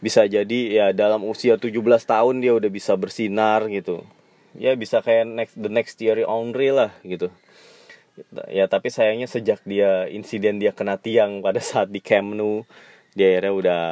Bisa 0.00 0.24
jadi 0.24 0.60
ya 0.72 0.86
dalam 0.96 1.24
usia 1.24 1.60
17 1.60 1.72
tahun 2.04 2.40
dia 2.40 2.52
udah 2.56 2.70
bisa 2.72 2.96
bersinar 2.96 3.68
gitu. 3.68 4.04
Ya 4.56 4.72
bisa 4.78 5.02
kayak 5.02 5.26
next 5.28 5.54
the 5.58 5.68
next 5.68 5.96
year 6.00 6.20
Henry 6.24 6.72
lah 6.72 6.92
gitu. 7.04 7.28
Ya 8.48 8.70
tapi 8.70 8.94
sayangnya 8.94 9.26
sejak 9.26 9.60
dia 9.66 10.06
insiden 10.06 10.62
dia 10.62 10.70
kena 10.70 10.96
tiang 10.96 11.42
pada 11.42 11.58
saat 11.58 11.90
di 11.90 11.98
Camp 11.98 12.32
Nou 12.32 12.62
dia 13.14 13.38
akhirnya 13.38 13.52
udah 13.54 13.82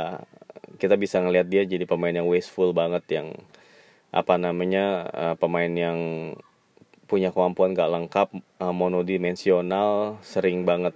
kita 0.78 0.98
bisa 0.98 1.22
ngelihat 1.22 1.46
dia 1.46 1.62
jadi 1.62 1.86
pemain 1.86 2.14
yang 2.14 2.26
wasteful 2.26 2.74
banget 2.74 3.06
yang 3.10 3.34
apa 4.12 4.36
namanya 4.36 5.08
uh, 5.08 5.34
pemain 5.40 5.72
yang 5.72 5.98
punya 7.08 7.32
kemampuan 7.32 7.72
gak 7.72 7.92
lengkap 7.92 8.28
uh, 8.60 8.72
monodimensional 8.72 10.20
sering 10.20 10.68
banget 10.68 10.92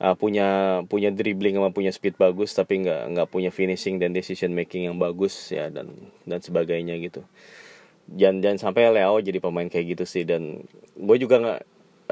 uh, 0.00 0.16
punya 0.16 0.80
punya 0.88 1.12
dribbling 1.12 1.54
sama 1.60 1.70
punya 1.70 1.92
speed 1.94 2.16
bagus 2.16 2.56
tapi 2.56 2.82
nggak 2.82 3.02
nggak 3.14 3.28
punya 3.28 3.52
finishing 3.52 4.00
dan 4.00 4.16
decision 4.16 4.50
making 4.56 4.88
yang 4.90 4.96
bagus 4.96 5.52
ya 5.52 5.68
dan 5.68 5.92
dan 6.24 6.40
sebagainya 6.40 6.96
gitu. 6.98 7.22
Jangan 8.10 8.42
jangan 8.42 8.58
sampai 8.58 8.90
Leo 8.90 9.22
jadi 9.22 9.38
pemain 9.38 9.68
kayak 9.70 9.94
gitu 9.94 10.04
sih 10.08 10.26
dan 10.26 10.66
gue 10.98 11.16
juga 11.20 11.38
nggak 11.38 11.60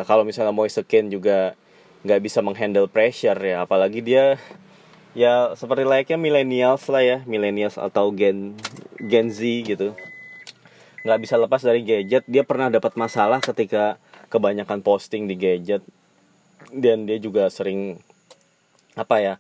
kalau 0.06 0.22
misalnya 0.22 0.54
Moise 0.54 0.86
Kean 0.86 1.10
juga 1.10 1.58
nggak 2.06 2.20
bisa 2.22 2.38
menghandle 2.38 2.86
pressure 2.86 3.34
ya 3.42 3.66
apalagi 3.66 3.98
dia 3.98 4.38
ya 5.18 5.58
seperti 5.58 5.82
layaknya 5.82 6.14
millennials 6.14 6.86
lah 6.86 7.02
ya 7.02 7.18
millennials 7.26 7.74
atau 7.74 8.14
gen 8.14 8.54
gen 9.02 9.34
Z 9.34 9.42
gitu 9.66 9.98
nggak 11.08 11.24
bisa 11.24 11.40
lepas 11.40 11.64
dari 11.64 11.80
gadget. 11.80 12.28
Dia 12.28 12.44
pernah 12.44 12.68
dapat 12.68 12.92
masalah 13.00 13.40
ketika 13.40 13.96
kebanyakan 14.28 14.84
posting 14.84 15.24
di 15.24 15.40
gadget. 15.40 15.80
Dan 16.68 17.08
dia 17.08 17.16
juga 17.16 17.48
sering 17.48 17.96
apa 18.92 19.16
ya 19.24 19.34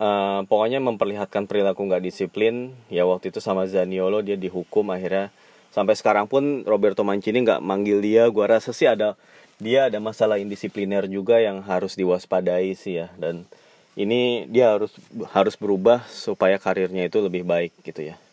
uh, 0.00 0.46
pokoknya 0.48 0.80
memperlihatkan 0.80 1.44
perilaku 1.44 1.84
nggak 1.84 2.00
disiplin. 2.08 2.72
Ya 2.88 3.04
waktu 3.04 3.28
itu 3.28 3.44
sama 3.44 3.68
Zaniolo 3.68 4.24
dia 4.24 4.40
dihukum 4.40 4.88
akhirnya. 4.88 5.28
Sampai 5.76 5.92
sekarang 5.92 6.24
pun 6.24 6.64
Roberto 6.64 7.04
Mancini 7.04 7.44
nggak 7.44 7.60
manggil 7.60 8.00
dia. 8.00 8.24
Gua 8.32 8.48
rasa 8.48 8.72
sih 8.72 8.88
ada 8.88 9.20
dia 9.60 9.92
ada 9.92 10.00
masalah 10.00 10.40
indisipliner 10.40 11.04
juga 11.04 11.36
yang 11.36 11.60
harus 11.68 12.00
diwaspadai 12.00 12.72
sih 12.72 13.04
ya. 13.04 13.12
Dan 13.20 13.44
ini 13.92 14.48
dia 14.48 14.72
harus 14.72 14.96
harus 15.36 15.54
berubah 15.60 16.00
supaya 16.08 16.56
karirnya 16.56 17.04
itu 17.04 17.20
lebih 17.20 17.44
baik 17.44 17.76
gitu 17.84 18.08
ya 18.08 18.23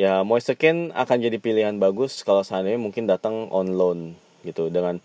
ya 0.00 0.24
Moise 0.24 0.56
Kean 0.56 0.96
akan 0.96 1.16
jadi 1.20 1.36
pilihan 1.36 1.76
bagus 1.76 2.24
kalau 2.24 2.40
seandainya 2.40 2.80
mungkin 2.80 3.04
datang 3.04 3.52
on 3.52 3.76
loan 3.76 4.16
gitu 4.48 4.72
dengan 4.72 4.96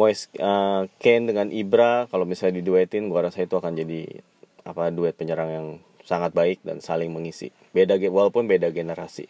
Moise 0.00 0.32
uh, 0.40 0.88
dengan 1.04 1.52
Ibra 1.52 2.08
kalau 2.08 2.24
misalnya 2.24 2.64
diduetin 2.64 3.12
gua 3.12 3.28
rasa 3.28 3.44
itu 3.44 3.60
akan 3.60 3.76
jadi 3.76 4.24
apa 4.64 4.88
duet 4.88 5.12
penyerang 5.12 5.50
yang 5.52 5.66
sangat 6.08 6.32
baik 6.32 6.64
dan 6.64 6.80
saling 6.80 7.12
mengisi. 7.12 7.52
Beda 7.76 8.00
walaupun 8.00 8.48
beda 8.48 8.72
generasi. 8.72 9.28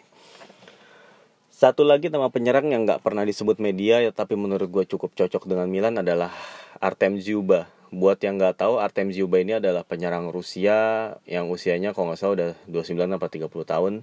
Satu 1.50 1.82
lagi 1.82 2.06
nama 2.06 2.30
penyerang 2.30 2.70
yang 2.70 2.86
nggak 2.86 3.02
pernah 3.02 3.26
disebut 3.26 3.58
media 3.58 3.98
ya 3.98 4.14
tapi 4.14 4.38
menurut 4.38 4.70
gue 4.70 4.84
cukup 4.86 5.10
cocok 5.18 5.50
dengan 5.50 5.66
Milan 5.66 5.98
adalah 5.98 6.30
Artem 6.78 7.18
Zyuba. 7.18 7.66
Buat 7.90 8.22
yang 8.22 8.38
nggak 8.38 8.62
tahu 8.62 8.78
Artem 8.78 9.10
Zyuba 9.10 9.42
ini 9.42 9.58
adalah 9.58 9.82
penyerang 9.82 10.30
Rusia 10.30 11.10
yang 11.26 11.50
usianya 11.50 11.90
kalau 11.90 12.14
nggak 12.14 12.20
salah 12.22 12.34
udah 12.38 12.50
29 12.70 13.18
atau 13.18 13.26
30 13.50 13.72
tahun. 13.74 13.94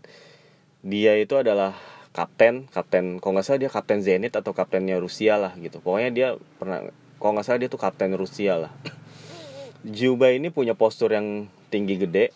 Dia 0.85 1.17
itu 1.17 1.33
adalah 1.33 1.73
kapten, 2.13 2.69
kapten 2.69 3.17
kalau 3.17 3.35
nggak 3.35 3.45
salah 3.49 3.59
dia 3.59 3.71
kapten 3.73 4.05
Zenit 4.05 4.37
atau 4.37 4.53
kaptennya 4.53 5.01
Rusia 5.01 5.41
lah 5.41 5.57
gitu. 5.57 5.81
Pokoknya 5.81 6.11
dia 6.13 6.27
pernah 6.61 6.85
kalau 7.17 7.33
nggak 7.33 7.45
salah 7.49 7.59
dia 7.59 7.69
tuh 7.73 7.81
kapten 7.81 8.13
Rusia 8.13 8.69
lah. 8.69 8.71
Juba 9.97 10.29
ini 10.29 10.53
punya 10.53 10.77
postur 10.77 11.09
yang 11.09 11.49
tinggi 11.73 11.97
gede 11.97 12.31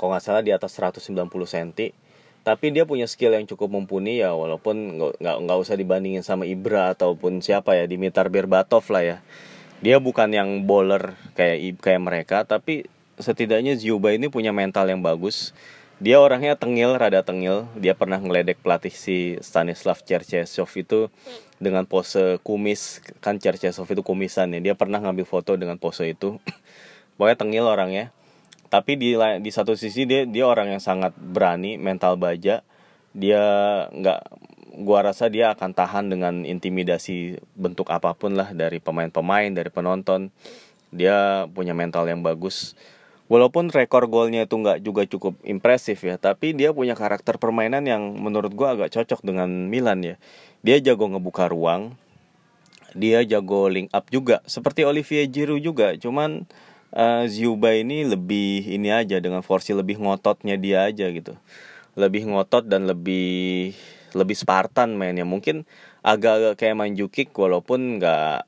kalau 0.00 0.16
nggak 0.16 0.24
salah 0.24 0.40
di 0.40 0.48
atas 0.48 0.72
190 0.80 1.28
cm 1.28 1.92
tapi 2.40 2.72
dia 2.72 2.88
punya 2.88 3.04
skill 3.04 3.36
yang 3.36 3.44
cukup 3.44 3.68
mumpuni 3.68 4.24
ya 4.24 4.32
walaupun 4.32 4.96
nggak 5.20 5.36
nggak 5.44 5.58
usah 5.60 5.76
dibandingin 5.76 6.24
sama 6.24 6.48
Ibra 6.48 6.96
ataupun 6.96 7.44
siapa 7.44 7.76
ya 7.76 7.84
Dimitar 7.84 8.32
Berbatov 8.32 8.88
lah 8.88 9.04
ya 9.04 9.16
dia 9.84 10.00
bukan 10.00 10.32
yang 10.32 10.64
bowler 10.64 11.20
kayak 11.36 11.84
kayak 11.84 12.00
mereka 12.00 12.48
tapi 12.48 12.88
setidaknya 13.20 13.76
Zuba 13.76 14.16
ini 14.16 14.32
punya 14.32 14.56
mental 14.56 14.88
yang 14.88 15.04
bagus 15.04 15.52
dia 16.00 16.16
orangnya 16.16 16.56
tengil 16.56 16.96
rada 16.96 17.20
tengil. 17.20 17.68
Dia 17.76 17.92
pernah 17.92 18.16
ngeledek 18.16 18.64
pelatih 18.64 18.90
si 18.90 19.36
Stanislav 19.44 20.00
Cherchesov 20.00 20.72
itu 20.72 21.12
dengan 21.60 21.84
pose 21.84 22.40
kumis. 22.40 23.04
Kan 23.20 23.36
Cherchesov 23.36 23.84
itu 23.84 24.00
kumisan 24.00 24.56
ya. 24.56 24.72
Dia 24.72 24.74
pernah 24.74 24.96
ngambil 24.96 25.28
foto 25.28 25.60
dengan 25.60 25.76
pose 25.76 26.08
itu. 26.16 26.40
Pokoknya 27.20 27.36
tengil 27.36 27.68
orangnya. 27.68 28.16
Tapi 28.72 28.96
di 28.96 29.12
di 29.44 29.50
satu 29.52 29.76
sisi 29.76 30.08
dia 30.08 30.24
dia 30.24 30.48
orang 30.48 30.72
yang 30.72 30.80
sangat 30.80 31.12
berani 31.20 31.76
mental 31.76 32.16
baja. 32.16 32.64
Dia 33.12 33.44
nggak 33.92 34.20
gua 34.80 35.04
rasa 35.04 35.28
dia 35.28 35.52
akan 35.52 35.76
tahan 35.76 36.08
dengan 36.08 36.48
intimidasi 36.48 37.36
bentuk 37.52 37.92
apa 37.92 38.16
pun 38.16 38.40
lah. 38.40 38.56
Dari 38.56 38.80
pemain-pemain 38.80 39.52
dari 39.52 39.68
penonton. 39.68 40.32
Dia 40.96 41.44
punya 41.52 41.76
mental 41.76 42.08
yang 42.08 42.24
bagus 42.24 42.72
walaupun 43.30 43.70
rekor 43.70 44.10
golnya 44.10 44.44
itu 44.44 44.58
nggak 44.58 44.82
juga 44.82 45.06
cukup 45.06 45.38
impresif 45.46 46.02
ya 46.02 46.18
tapi 46.18 46.52
dia 46.52 46.74
punya 46.74 46.98
karakter 46.98 47.38
permainan 47.38 47.86
yang 47.86 48.18
menurut 48.18 48.50
gue 48.50 48.66
agak 48.66 48.90
cocok 48.90 49.22
dengan 49.22 49.70
Milan 49.70 50.02
ya. 50.02 50.16
Dia 50.60 50.82
jago 50.82 51.08
ngebuka 51.08 51.48
ruang 51.48 51.94
dia 52.94 53.22
jago 53.22 53.70
link 53.70 53.90
up 53.94 54.10
juga 54.10 54.42
seperti 54.46 54.82
Olivier 54.82 55.30
Giroud 55.30 55.62
juga. 55.62 55.94
Cuman 55.94 56.46
uh, 56.94 57.24
Zuba 57.30 57.74
ini 57.74 58.06
lebih 58.06 58.66
ini 58.66 58.90
aja 58.90 59.22
dengan 59.22 59.42
porsi 59.46 59.74
lebih 59.74 60.02
ngototnya 60.02 60.58
dia 60.58 60.86
aja 60.86 61.06
gitu. 61.10 61.38
Lebih 61.94 62.30
ngotot 62.30 62.66
dan 62.66 62.86
lebih 62.86 63.74
lebih 64.14 64.36
Spartan 64.36 64.98
mainnya. 64.98 65.26
Mungkin 65.26 65.66
agak-agak 66.02 66.58
kayak 66.58 66.78
Manjukik 66.78 67.30
walaupun 67.34 68.00
nggak 68.00 68.46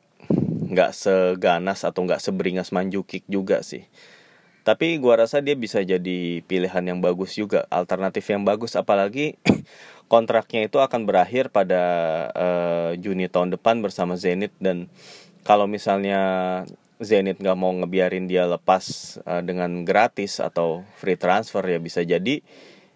nggak 0.72 0.90
seganas 0.96 1.84
atau 1.84 2.02
nggak 2.06 2.22
seberingas 2.22 2.72
Manjukik 2.72 3.28
juga 3.28 3.60
sih 3.60 3.84
tapi 4.62 5.02
gua 5.02 5.18
rasa 5.26 5.42
dia 5.42 5.58
bisa 5.58 5.82
jadi 5.82 6.38
pilihan 6.46 6.84
yang 6.86 7.02
bagus 7.02 7.34
juga 7.34 7.66
alternatif 7.66 8.22
yang 8.30 8.46
bagus. 8.46 8.78
Apalagi 8.78 9.34
kontraknya 10.12 10.70
itu 10.70 10.78
akan 10.78 11.02
berakhir 11.02 11.50
pada 11.50 11.82
uh, 12.30 12.90
Juni 12.94 13.26
tahun 13.26 13.58
depan 13.58 13.82
bersama 13.82 14.14
Zenit. 14.14 14.54
Dan 14.62 14.86
kalau 15.42 15.66
misalnya 15.66 16.20
Zenit 17.02 17.42
nggak 17.42 17.58
mau 17.58 17.74
ngebiarin 17.74 18.30
dia 18.30 18.46
lepas 18.46 19.18
uh, 19.26 19.42
dengan 19.42 19.82
gratis 19.82 20.38
atau 20.38 20.86
free 20.94 21.18
transfer 21.18 21.66
ya 21.66 21.82
bisa 21.82 22.06
jadi 22.06 22.38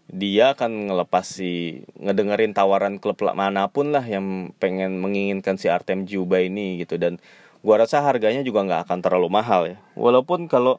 dia 0.07 0.55
akan 0.55 0.87
ngelepas 0.87 1.26
si 1.26 1.83
ngedengerin 1.98 2.55
tawaran 2.55 3.02
klub 3.02 3.18
mana 3.35 3.66
pun 3.66 3.90
lah 3.90 4.07
yang 4.07 4.55
pengen 4.62 5.02
menginginkan 5.02 5.59
si 5.59 5.66
Artem 5.66 6.07
Juba 6.07 6.38
ini 6.38 6.79
gitu. 6.79 6.94
Dan 6.94 7.18
gua 7.66 7.83
rasa 7.83 8.07
harganya 8.07 8.46
juga 8.46 8.62
nggak 8.62 8.87
akan 8.87 8.98
terlalu 9.02 9.29
mahal 9.35 9.66
ya. 9.66 9.83
Walaupun 9.98 10.46
kalau 10.46 10.79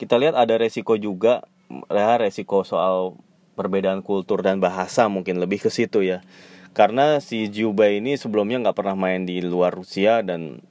kita 0.00 0.16
lihat 0.16 0.32
ada 0.32 0.56
resiko 0.56 0.96
juga 0.96 1.44
ya 1.92 2.16
resiko 2.16 2.64
soal 2.64 3.20
perbedaan 3.52 4.00
kultur 4.00 4.40
dan 4.40 4.56
bahasa 4.56 5.04
mungkin 5.12 5.36
lebih 5.36 5.60
ke 5.60 5.68
situ 5.68 6.00
ya. 6.00 6.24
Karena 6.72 7.20
si 7.20 7.52
Juba 7.52 7.92
ini 7.92 8.16
sebelumnya 8.16 8.56
nggak 8.64 8.78
pernah 8.80 8.96
main 8.96 9.28
di 9.28 9.44
luar 9.44 9.76
Rusia 9.76 10.24
dan 10.24 10.64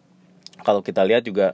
kalau 0.66 0.82
kita 0.82 1.06
lihat 1.06 1.30
juga 1.30 1.54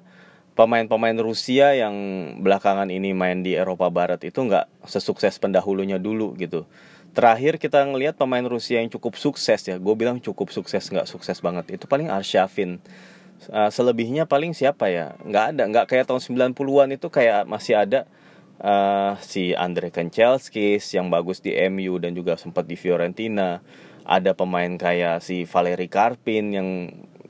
pemain-pemain 0.56 1.18
Rusia 1.20 1.76
yang 1.76 1.94
belakangan 2.40 2.88
ini 2.88 3.12
main 3.12 3.44
di 3.44 3.60
Eropa 3.60 3.92
Barat 3.92 4.24
itu 4.24 4.40
nggak 4.40 4.88
sesukses 4.88 5.36
pendahulunya 5.36 6.00
dulu 6.00 6.32
gitu. 6.40 6.64
Terakhir 7.12 7.60
kita 7.60 7.84
ngelihat 7.84 8.16
pemain 8.16 8.44
Rusia 8.44 8.80
yang 8.80 8.88
cukup 8.88 9.20
sukses 9.20 9.68
ya. 9.68 9.76
Gue 9.76 9.96
bilang 10.00 10.24
cukup 10.24 10.52
sukses 10.56 10.88
nggak 10.88 11.12
sukses 11.12 11.44
banget. 11.44 11.76
Itu 11.76 11.92
paling 11.92 12.08
Arshavin 12.08 12.80
uh, 13.52 13.70
selebihnya 13.70 14.26
paling 14.26 14.56
siapa 14.56 14.90
ya? 14.90 15.16
Nggak 15.24 15.46
ada 15.56 15.64
nggak 15.70 15.86
kayak 15.92 16.06
tahun 16.10 16.22
90-an 16.54 16.90
itu 16.96 17.08
kayak 17.12 17.44
masih 17.46 17.76
ada 17.78 18.10
uh, 18.62 19.18
si 19.24 19.56
Andre 19.56 19.92
Kenchelskis 19.92 20.94
yang 20.96 21.12
bagus 21.12 21.44
di 21.44 21.56
MU 21.72 22.00
dan 22.00 22.16
juga 22.16 22.40
sempat 22.40 22.68
di 22.68 22.80
Fiorentina. 22.80 23.60
Ada 24.06 24.38
pemain 24.38 24.70
kayak 24.78 25.26
si 25.26 25.50
Valeri 25.50 25.90
Karpin 25.90 26.54
yang 26.54 26.70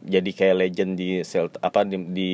jadi 0.03 0.31
kayak 0.35 0.59
legend 0.59 0.91
di 0.99 1.23
Celta 1.23 1.57
apa 1.63 1.87
di, 1.87 1.97
di 2.11 2.29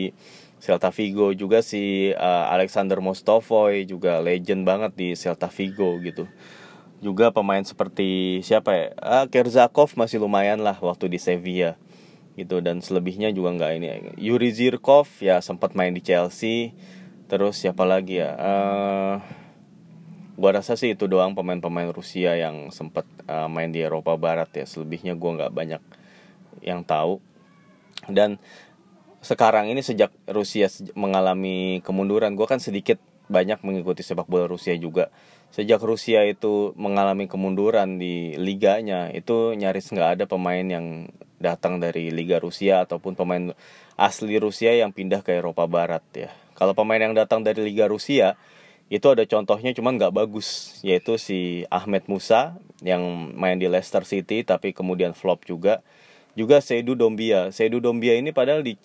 Celta 0.61 0.89
Vigo 0.93 1.33
juga 1.33 1.65
si 1.65 2.13
uh, 2.13 2.45
Alexander 2.53 3.01
Mostovoy 3.01 3.85
juga 3.85 4.21
legend 4.21 4.65
banget 4.65 4.91
di 4.97 5.09
Celta 5.17 5.49
Vigo 5.49 5.97
gitu. 6.01 6.25
Juga 7.01 7.33
pemain 7.33 7.65
seperti 7.65 8.41
siapa 8.45 8.77
ya? 8.77 8.85
Uh, 9.01 9.25
Kerzakov 9.25 9.93
masih 9.97 10.21
lumayan 10.21 10.61
lah 10.61 10.77
waktu 10.77 11.09
di 11.09 11.17
Sevilla 11.17 11.77
gitu. 12.39 12.63
Dan 12.63 12.79
selebihnya 12.79 13.33
juga 13.35 13.55
nggak 13.55 13.71
ini. 13.77 13.87
Yuri 14.19 14.49
Zirkov 14.55 15.09
ya 15.19 15.43
sempat 15.43 15.75
main 15.75 15.91
di 15.91 15.99
Chelsea. 15.99 16.71
Terus 17.27 17.59
siapa 17.59 17.83
lagi 17.87 18.19
ya? 18.19 18.35
Uh, 18.35 19.15
gua 20.35 20.59
rasa 20.59 20.75
sih 20.79 20.95
itu 20.95 21.07
doang 21.07 21.35
pemain-pemain 21.35 21.91
Rusia 21.91 22.35
yang 22.35 22.71
sempat 22.71 23.07
uh, 23.27 23.47
main 23.51 23.71
di 23.71 23.83
Eropa 23.83 24.15
Barat 24.15 24.51
ya. 24.55 24.63
Selebihnya 24.67 25.15
gua 25.15 25.39
nggak 25.39 25.53
banyak 25.53 25.83
yang 26.63 26.83
tahu. 26.83 27.23
Dan 28.07 28.39
sekarang 29.21 29.69
ini 29.69 29.85
sejak 29.85 30.09
Rusia 30.25 30.71
mengalami 30.95 31.79
kemunduran 31.85 32.33
gua 32.33 32.49
kan 32.49 32.59
sedikit 32.59 32.99
banyak 33.31 33.63
mengikuti 33.63 34.03
sepak 34.03 34.27
bola 34.27 34.45
Rusia 34.51 34.75
juga 34.75 35.07
sejak 35.51 35.83
Rusia 35.83 36.23
itu 36.23 36.71
mengalami 36.79 37.27
kemunduran 37.27 37.99
di 37.99 38.35
liganya 38.39 39.11
itu 39.11 39.51
nyaris 39.55 39.91
nggak 39.91 40.09
ada 40.19 40.25
pemain 40.27 40.63
yang 40.63 41.11
datang 41.43 41.81
dari 41.81 42.13
Liga 42.13 42.39
Rusia 42.39 42.87
ataupun 42.87 43.19
pemain 43.19 43.51
asli 43.99 44.39
Rusia 44.39 44.71
yang 44.71 44.95
pindah 44.95 45.25
ke 45.25 45.35
Eropa 45.35 45.67
Barat 45.67 46.05
ya. 46.15 46.29
Kalau 46.55 46.77
pemain 46.77 47.01
yang 47.01 47.17
datang 47.17 47.43
dari 47.43 47.65
Liga 47.65 47.89
Rusia 47.89 48.37
itu 48.87 49.03
ada 49.09 49.25
contohnya 49.27 49.73
cuman 49.73 49.97
nggak 49.97 50.13
bagus 50.13 50.79
yaitu 50.85 51.17
si 51.19 51.65
Ahmed 51.67 52.05
Musa 52.07 52.59
yang 52.83 53.01
main 53.35 53.57
di 53.57 53.67
Leicester 53.67 54.03
City 54.03 54.43
tapi 54.43 54.71
kemudian 54.75 55.15
flop 55.15 55.47
juga 55.47 55.79
juga 56.37 56.63
Seidu 56.63 56.95
Dombia. 56.95 57.51
Seidu 57.51 57.83
Dombia 57.83 58.15
ini 58.15 58.31
padahal 58.31 58.63
di 58.63 58.79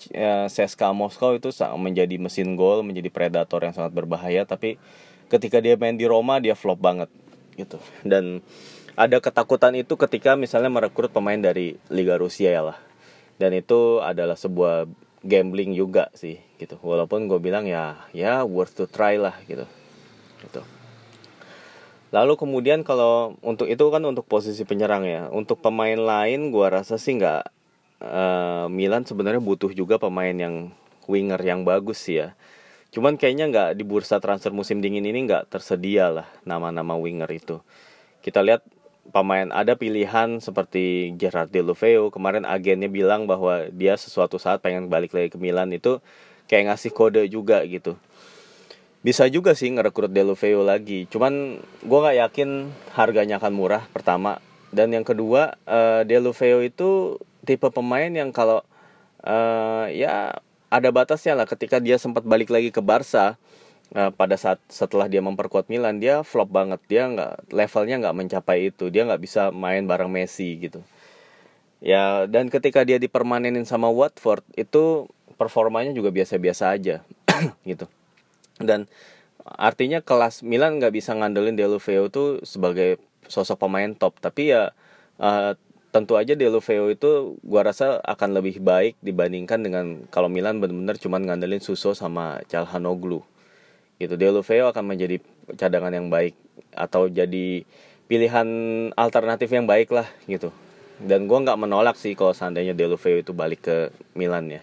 CSKA 0.51 0.91
Moskow 0.91 1.39
itu 1.39 1.51
menjadi 1.79 2.19
mesin 2.19 2.59
gol, 2.59 2.83
menjadi 2.83 3.09
predator 3.13 3.63
yang 3.63 3.75
sangat 3.75 3.95
berbahaya 3.95 4.43
tapi 4.43 4.81
ketika 5.27 5.59
dia 5.63 5.75
main 5.75 5.95
di 5.95 6.07
Roma 6.07 6.39
dia 6.43 6.55
flop 6.59 6.83
banget 6.83 7.11
gitu. 7.55 7.79
Dan 8.03 8.43
ada 8.97 9.21
ketakutan 9.21 9.77
itu 9.77 9.95
ketika 10.01 10.35
misalnya 10.35 10.73
merekrut 10.73 11.13
pemain 11.13 11.37
dari 11.37 11.77
Liga 11.93 12.17
Rusia 12.17 12.49
ya 12.49 12.65
lah 12.65 12.79
dan 13.37 13.53
itu 13.53 14.01
adalah 14.01 14.35
sebuah 14.35 14.89
gambling 15.21 15.77
juga 15.77 16.09
sih 16.17 16.41
gitu 16.57 16.81
walaupun 16.81 17.29
gue 17.29 17.37
bilang 17.37 17.69
ya 17.69 18.09
ya 18.17 18.43
worth 18.49 18.73
to 18.73 18.89
try 18.89 19.21
lah 19.21 19.37
gitu 19.45 19.69
gitu 20.41 20.61
lalu 22.17 22.41
kemudian 22.41 22.81
kalau 22.81 23.37
untuk 23.45 23.69
itu 23.69 23.85
kan 23.93 24.01
untuk 24.09 24.25
posisi 24.25 24.65
penyerang 24.65 25.05
ya. 25.05 25.29
Untuk 25.29 25.61
pemain 25.61 26.01
lain 26.01 26.49
gue 26.49 26.67
rasa 26.73 26.97
sih 26.97 27.21
nggak 27.21 27.45
uh, 28.01 28.67
Milan 28.73 29.05
sebenarnya 29.05 29.45
butuh 29.45 29.77
juga 29.77 30.01
pemain 30.01 30.33
yang 30.33 30.73
winger 31.05 31.37
yang 31.45 31.69
bagus 31.69 32.09
sih 32.09 32.25
ya. 32.25 32.33
Cuman 32.89 33.21
kayaknya 33.21 33.53
nggak 33.53 33.71
di 33.77 33.85
bursa 33.85 34.17
transfer 34.17 34.49
musim 34.57 34.81
dingin 34.81 35.05
ini 35.05 35.29
nggak 35.29 35.53
tersedia 35.53 36.09
lah 36.09 36.29
nama-nama 36.49 36.97
winger 36.97 37.29
itu. 37.29 37.61
Kita 38.25 38.41
lihat 38.41 38.65
pemain 39.13 39.53
ada 39.53 39.77
pilihan 39.77 40.41
seperti 40.41 41.13
Gerard 41.21 41.53
Deulofeu 41.53 42.09
kemarin 42.09 42.49
agennya 42.49 42.89
bilang 42.89 43.29
bahwa 43.29 43.69
dia 43.69 43.93
sesuatu 44.01 44.41
saat 44.41 44.65
pengen 44.65 44.89
balik 44.89 45.13
lagi 45.13 45.37
ke 45.37 45.37
Milan. 45.37 45.69
Itu 45.77 46.01
kayak 46.49 46.73
ngasih 46.73 46.97
kode 46.97 47.29
juga 47.29 47.61
gitu 47.69 48.01
bisa 49.07 49.31
juga 49.31 49.55
sih 49.55 49.71
ngerekrut 49.71 50.11
Deulofeu 50.11 50.67
lagi. 50.67 51.07
Cuman 51.07 51.63
gue 51.63 51.99
nggak 52.03 52.19
yakin 52.27 52.75
harganya 52.91 53.39
akan 53.39 53.55
murah 53.55 53.87
pertama. 53.95 54.43
Dan 54.75 54.91
yang 54.91 55.07
kedua 55.07 55.55
uh, 55.63 56.03
Deulofeu 56.03 56.67
itu 56.67 57.15
tipe 57.47 57.71
pemain 57.71 58.11
yang 58.11 58.35
kalau 58.35 58.67
uh, 59.23 59.87
ya 59.95 60.43
ada 60.75 60.89
batasnya 60.91 61.39
lah. 61.39 61.47
Ketika 61.47 61.79
dia 61.79 62.03
sempat 62.03 62.27
balik 62.27 62.51
lagi 62.51 62.75
ke 62.75 62.83
Barca 62.83 63.39
uh, 63.95 64.11
pada 64.11 64.35
saat 64.35 64.59
setelah 64.67 65.07
dia 65.07 65.23
memperkuat 65.23 65.71
Milan 65.71 66.03
dia 66.03 66.27
flop 66.27 66.51
banget. 66.51 66.83
Dia 66.91 67.07
nggak 67.07 67.55
levelnya 67.55 68.03
nggak 68.03 68.17
mencapai 68.19 68.75
itu. 68.75 68.91
Dia 68.91 69.07
nggak 69.07 69.23
bisa 69.23 69.55
main 69.55 69.87
bareng 69.87 70.11
Messi 70.11 70.59
gitu. 70.59 70.83
Ya 71.79 72.27
dan 72.27 72.51
ketika 72.51 72.83
dia 72.83 72.99
dipermanenin 72.99 73.71
sama 73.71 73.87
Watford 73.87 74.43
itu 74.59 75.07
performanya 75.39 75.95
juga 75.95 76.11
biasa-biasa 76.11 76.75
aja 76.75 77.07
gitu 77.71 77.87
dan 78.63 78.91
artinya 79.45 80.03
kelas 80.03 80.43
Milan 80.43 80.83
nggak 80.83 80.95
bisa 80.95 81.15
ngandelin 81.15 81.55
Deulofeu 81.55 82.11
itu 82.11 82.43
sebagai 82.43 82.99
sosok 83.31 83.67
pemain 83.67 83.91
top 83.95 84.19
tapi 84.19 84.51
ya 84.55 84.75
uh, 85.23 85.55
tentu 85.97 86.21
aja 86.21 86.37
Deulofeu 86.37 86.93
itu 86.93 87.41
gua 87.41 87.65
rasa 87.65 88.05
akan 88.05 88.37
lebih 88.37 88.61
baik 88.61 89.01
dibandingkan 89.01 89.65
dengan 89.65 90.05
kalau 90.13 90.29
Milan 90.29 90.61
benar-benar 90.61 91.01
cuma 91.01 91.17
ngandelin 91.17 91.65
Suso 91.65 91.97
sama 91.97 92.45
Calhanoglu. 92.53 93.25
Gitu 93.97 94.13
Deulofeu 94.21 94.69
akan 94.69 94.85
menjadi 94.93 95.25
cadangan 95.57 95.97
yang 95.97 96.13
baik 96.13 96.37
atau 96.77 97.09
jadi 97.09 97.65
pilihan 98.13 98.49
alternatif 98.93 99.49
yang 99.49 99.65
baik 99.65 99.89
lah 99.89 100.05
gitu. 100.29 100.53
Dan 101.01 101.25
gua 101.25 101.41
nggak 101.49 101.61
menolak 101.65 101.97
sih 101.97 102.13
kalau 102.13 102.37
seandainya 102.37 102.77
Deulofeu 102.77 103.25
itu 103.25 103.33
balik 103.33 103.65
ke 103.65 103.77
Milan 104.13 104.53
ya. 104.53 104.61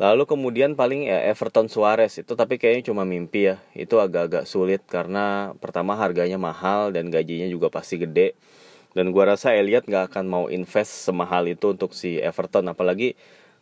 Lalu 0.00 0.24
kemudian 0.24 0.80
paling 0.80 1.12
ya 1.12 1.20
Everton 1.28 1.68
Suarez. 1.68 2.16
Itu 2.16 2.32
tapi 2.32 2.56
kayaknya 2.56 2.88
cuma 2.88 3.04
mimpi 3.04 3.52
ya. 3.52 3.60
Itu 3.76 4.00
agak-agak 4.00 4.48
sulit 4.48 4.80
karena 4.88 5.52
pertama 5.60 5.92
harganya 5.92 6.40
mahal 6.40 6.88
dan 6.96 7.12
gajinya 7.12 7.44
juga 7.52 7.68
pasti 7.68 8.00
gede. 8.00 8.32
Dan 8.96 9.12
gua 9.12 9.36
rasa 9.36 9.52
Elliot 9.52 9.84
nggak 9.84 10.08
akan 10.08 10.24
mau 10.24 10.44
invest 10.48 11.04
semahal 11.04 11.44
itu 11.52 11.76
untuk 11.76 11.92
si 11.92 12.16
Everton. 12.16 12.72
Apalagi 12.72 13.12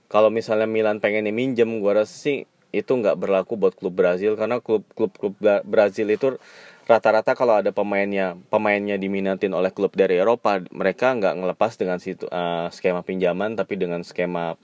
kalau 0.06 0.30
misalnya 0.30 0.70
Milan 0.70 1.02
pengen 1.02 1.26
minjem 1.34 1.82
gua 1.82 2.06
rasa 2.06 2.14
sih 2.14 2.46
itu 2.70 2.92
nggak 2.94 3.18
berlaku 3.18 3.58
buat 3.58 3.74
klub 3.74 3.98
Brazil. 3.98 4.38
Karena 4.38 4.62
klub-klub 4.62 5.10
klub 5.18 5.34
Brazil 5.66 6.06
itu 6.14 6.38
rata-rata 6.86 7.34
kalau 7.34 7.58
ada 7.58 7.74
pemainnya 7.74 8.38
pemainnya 8.46 8.94
diminatin 8.94 9.52
oleh 9.52 9.74
klub 9.74 9.92
dari 9.92 10.16
Eropa 10.22 10.56
mereka 10.72 11.12
nggak 11.12 11.34
ngelepas 11.36 11.76
dengan 11.76 12.00
situ 12.00 12.24
uh, 12.32 12.72
skema 12.72 13.04
pinjaman 13.04 13.60
tapi 13.60 13.76
dengan 13.76 14.00
skema 14.00 14.56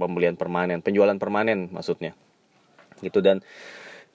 pembelian 0.00 0.40
permanen 0.40 0.80
penjualan 0.80 1.14
permanen 1.20 1.68
maksudnya. 1.68 2.16
Gitu 3.04 3.20
dan 3.20 3.44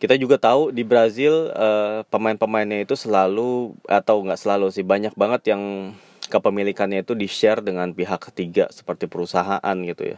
kita 0.02 0.17
juga 0.17 0.41
tahu 0.41 0.74
di 0.74 0.82
Brazil 0.82 1.54
uh, 1.54 2.04
pemain-pemainnya 2.10 2.84
itu 2.84 2.98
selalu 2.98 3.78
atau 3.86 4.26
nggak 4.26 4.41
selalu 4.41 4.74
sih 4.74 4.84
banyak 4.84 5.13
banget 5.13 5.56
yang 5.56 5.93
kepemilikannya 6.28 7.06
itu 7.06 7.13
di 7.13 7.30
share 7.30 7.62
dengan 7.62 7.93
pihak 7.93 8.34
ketiga 8.34 8.67
seperti 8.74 9.06
perusahaan 9.06 9.78
gitu 9.86 10.17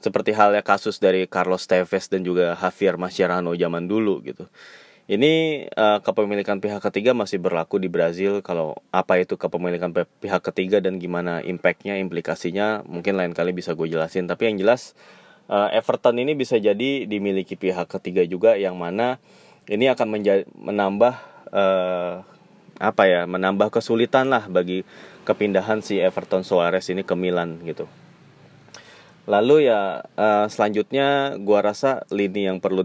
Seperti 0.00 0.36
halnya 0.36 0.60
kasus 0.60 1.00
dari 1.00 1.28
Carlos 1.28 1.64
Tevez 1.68 2.08
dan 2.08 2.24
juga 2.24 2.56
Javier 2.56 2.96
Mascherano 2.96 3.52
zaman 3.56 3.84
dulu 3.88 4.20
gitu 4.24 4.48
ini 5.04 5.64
uh, 5.76 6.00
kepemilikan 6.00 6.64
pihak 6.64 6.80
ketiga 6.80 7.12
masih 7.12 7.36
berlaku 7.36 7.76
di 7.76 7.92
Brazil 7.92 8.40
kalau 8.40 8.80
apa 8.88 9.20
itu 9.20 9.36
kepemilikan 9.36 9.92
pihak 9.92 10.40
ketiga 10.40 10.80
dan 10.80 10.96
gimana 10.96 11.44
impactnya 11.44 12.00
implikasinya 12.00 12.80
mungkin 12.88 13.20
lain 13.20 13.36
kali 13.36 13.52
bisa 13.52 13.76
gue 13.76 13.84
jelasin 13.84 14.24
tapi 14.24 14.48
yang 14.48 14.56
jelas 14.64 14.96
uh, 15.52 15.68
Everton 15.76 16.16
ini 16.16 16.32
bisa 16.32 16.56
jadi 16.56 17.04
dimiliki 17.04 17.52
pihak 17.52 17.92
ketiga 17.92 18.24
juga 18.24 18.56
yang 18.56 18.80
mana 18.80 19.20
ini 19.68 19.92
akan 19.92 20.08
menambah 20.56 21.14
uh, 21.52 22.24
apa 22.80 23.02
ya 23.06 23.28
menambah 23.28 23.70
kesulitan 23.70 24.32
lah 24.32 24.48
bagi 24.50 24.82
kepindahan 25.24 25.80
si 25.80 26.00
Everton 26.00 26.44
Suarez 26.44 26.84
ini 26.90 27.06
ke 27.06 27.14
Milan 27.16 27.62
gitu. 27.64 27.88
Lalu 29.24 29.72
ya 29.72 30.04
uh, 30.04 30.46
selanjutnya 30.52 31.38
gua 31.40 31.64
rasa 31.64 32.04
lini 32.12 32.44
yang 32.44 32.60
perlu 32.60 32.84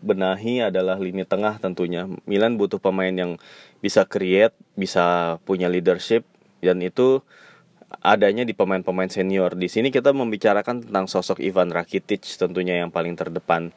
dibenahi 0.00 0.72
adalah 0.72 0.96
lini 0.96 1.28
tengah 1.28 1.60
tentunya. 1.60 2.08
Milan 2.24 2.56
butuh 2.56 2.80
pemain 2.80 3.12
yang 3.12 3.36
bisa 3.84 4.08
create, 4.08 4.56
bisa 4.74 5.36
punya 5.44 5.68
leadership 5.68 6.24
dan 6.64 6.80
itu 6.80 7.20
adanya 8.00 8.48
di 8.48 8.56
pemain-pemain 8.56 9.12
senior. 9.12 9.52
Di 9.52 9.68
sini 9.68 9.92
kita 9.92 10.16
membicarakan 10.16 10.88
tentang 10.88 11.04
sosok 11.04 11.44
Ivan 11.44 11.68
Rakitic 11.68 12.24
tentunya 12.40 12.80
yang 12.80 12.88
paling 12.88 13.12
terdepan 13.14 13.76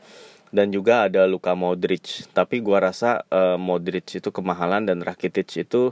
dan 0.53 0.71
juga 0.71 1.11
ada 1.11 1.27
Luka 1.27 1.51
Modric. 1.57 2.29
Tapi 2.31 2.63
gua 2.63 2.87
rasa 2.87 3.27
uh, 3.27 3.59
Modric 3.59 4.07
itu 4.15 4.29
kemahalan 4.31 4.87
dan 4.87 5.03
Rakitic 5.03 5.49
itu 5.67 5.91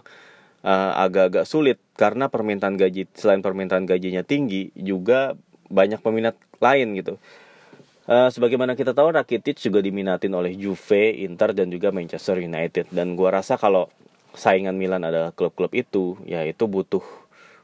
uh, 0.64 0.92
agak-agak 0.96 1.44
sulit 1.50 1.78
karena 2.00 2.32
permintaan 2.32 2.80
gaji 2.80 3.10
selain 3.18 3.44
permintaan 3.44 3.84
gajinya 3.90 4.24
tinggi 4.24 4.72
juga 4.78 5.36
banyak 5.68 6.00
peminat 6.00 6.38
lain 6.62 6.94
gitu. 6.96 7.18
Uh, 8.10 8.34
sebagaimana 8.34 8.74
kita 8.74 8.98
tahu 8.98 9.14
Rakitic 9.14 9.62
juga 9.62 9.78
diminatin 9.78 10.34
oleh 10.34 10.58
Juve, 10.58 11.22
Inter 11.22 11.54
dan 11.54 11.70
juga 11.70 11.94
Manchester 11.94 12.42
United. 12.42 12.90
Dan 12.90 13.14
gua 13.14 13.38
rasa 13.38 13.62
kalau 13.62 13.94
saingan 14.34 14.74
Milan 14.74 15.06
adalah 15.06 15.30
klub-klub 15.36 15.70
itu 15.76 16.18
ya 16.24 16.42
itu 16.48 16.66
butuh 16.66 17.04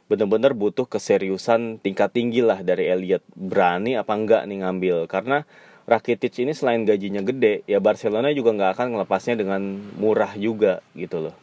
bener-bener 0.07 0.55
butuh 0.55 0.87
keseriusan 0.87 1.83
tingkat 1.83 2.13
tinggi 2.13 2.45
lah 2.45 2.61
dari 2.61 2.85
Elliot. 2.85 3.25
Berani 3.33 3.97
apa 3.97 4.13
enggak 4.13 4.45
nih 4.45 4.57
ngambil? 4.63 4.97
Karena 5.09 5.43
Rakitic 5.87 6.35
ini 6.43 6.51
selain 6.51 6.83
gajinya 6.83 7.23
gede 7.23 7.63
ya 7.63 7.79
Barcelona 7.79 8.27
juga 8.35 8.51
nggak 8.51 8.71
akan 8.75 8.87
ngelepasnya 8.93 9.39
dengan 9.39 9.61
murah 9.95 10.35
juga 10.35 10.83
gitu 10.93 11.27
loh. 11.27 11.35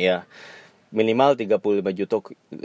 Ya 0.00 0.24
minimal 0.90 1.38
35 1.38 1.84
juta 1.94 2.16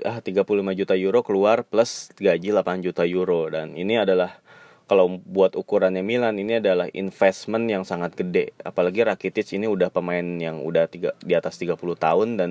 ah 0.05 0.17
35 0.21 0.79
juta 0.79 0.93
euro 0.97 1.21
keluar 1.21 1.61
plus 1.65 2.09
gaji 2.17 2.53
8 2.53 2.85
juta 2.85 3.03
euro. 3.03 3.49
Dan 3.49 3.73
ini 3.73 3.97
adalah 3.97 4.44
kalau 4.85 5.17
buat 5.25 5.57
ukurannya 5.57 6.05
Milan 6.05 6.37
ini 6.37 6.61
adalah 6.61 6.85
investment 6.93 7.65
yang 7.65 7.81
sangat 7.81 8.13
gede. 8.13 8.53
Apalagi 8.61 9.01
Rakitic 9.01 9.57
ini 9.57 9.65
udah 9.65 9.89
pemain 9.89 10.21
yang 10.21 10.61
udah 10.61 10.85
tiga, 10.85 11.17
di 11.25 11.33
atas 11.33 11.57
30 11.57 11.77
tahun 11.97 12.37
dan 12.37 12.49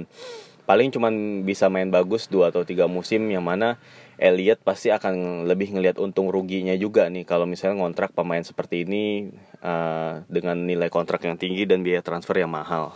paling 0.64 0.90
cuman 0.90 1.44
bisa 1.44 1.68
main 1.68 1.92
bagus 1.92 2.26
dua 2.26 2.48
atau 2.48 2.64
tiga 2.64 2.88
musim 2.88 3.28
yang 3.28 3.44
mana 3.44 3.76
Elliot 4.16 4.62
pasti 4.62 4.94
akan 4.94 5.44
lebih 5.44 5.74
ngelihat 5.74 5.98
untung 5.98 6.30
ruginya 6.30 6.74
juga 6.78 7.10
nih. 7.10 7.26
Kalau 7.26 7.46
misalnya 7.46 7.82
ngontrak 7.82 8.14
pemain 8.14 8.42
seperti 8.42 8.86
ini 8.86 9.30
uh, 9.62 10.22
dengan 10.30 10.58
nilai 10.62 10.86
kontrak 10.86 11.22
yang 11.26 11.34
tinggi 11.34 11.66
dan 11.66 11.82
biaya 11.82 12.02
transfer 12.02 12.38
yang 12.38 12.50
mahal. 12.50 12.94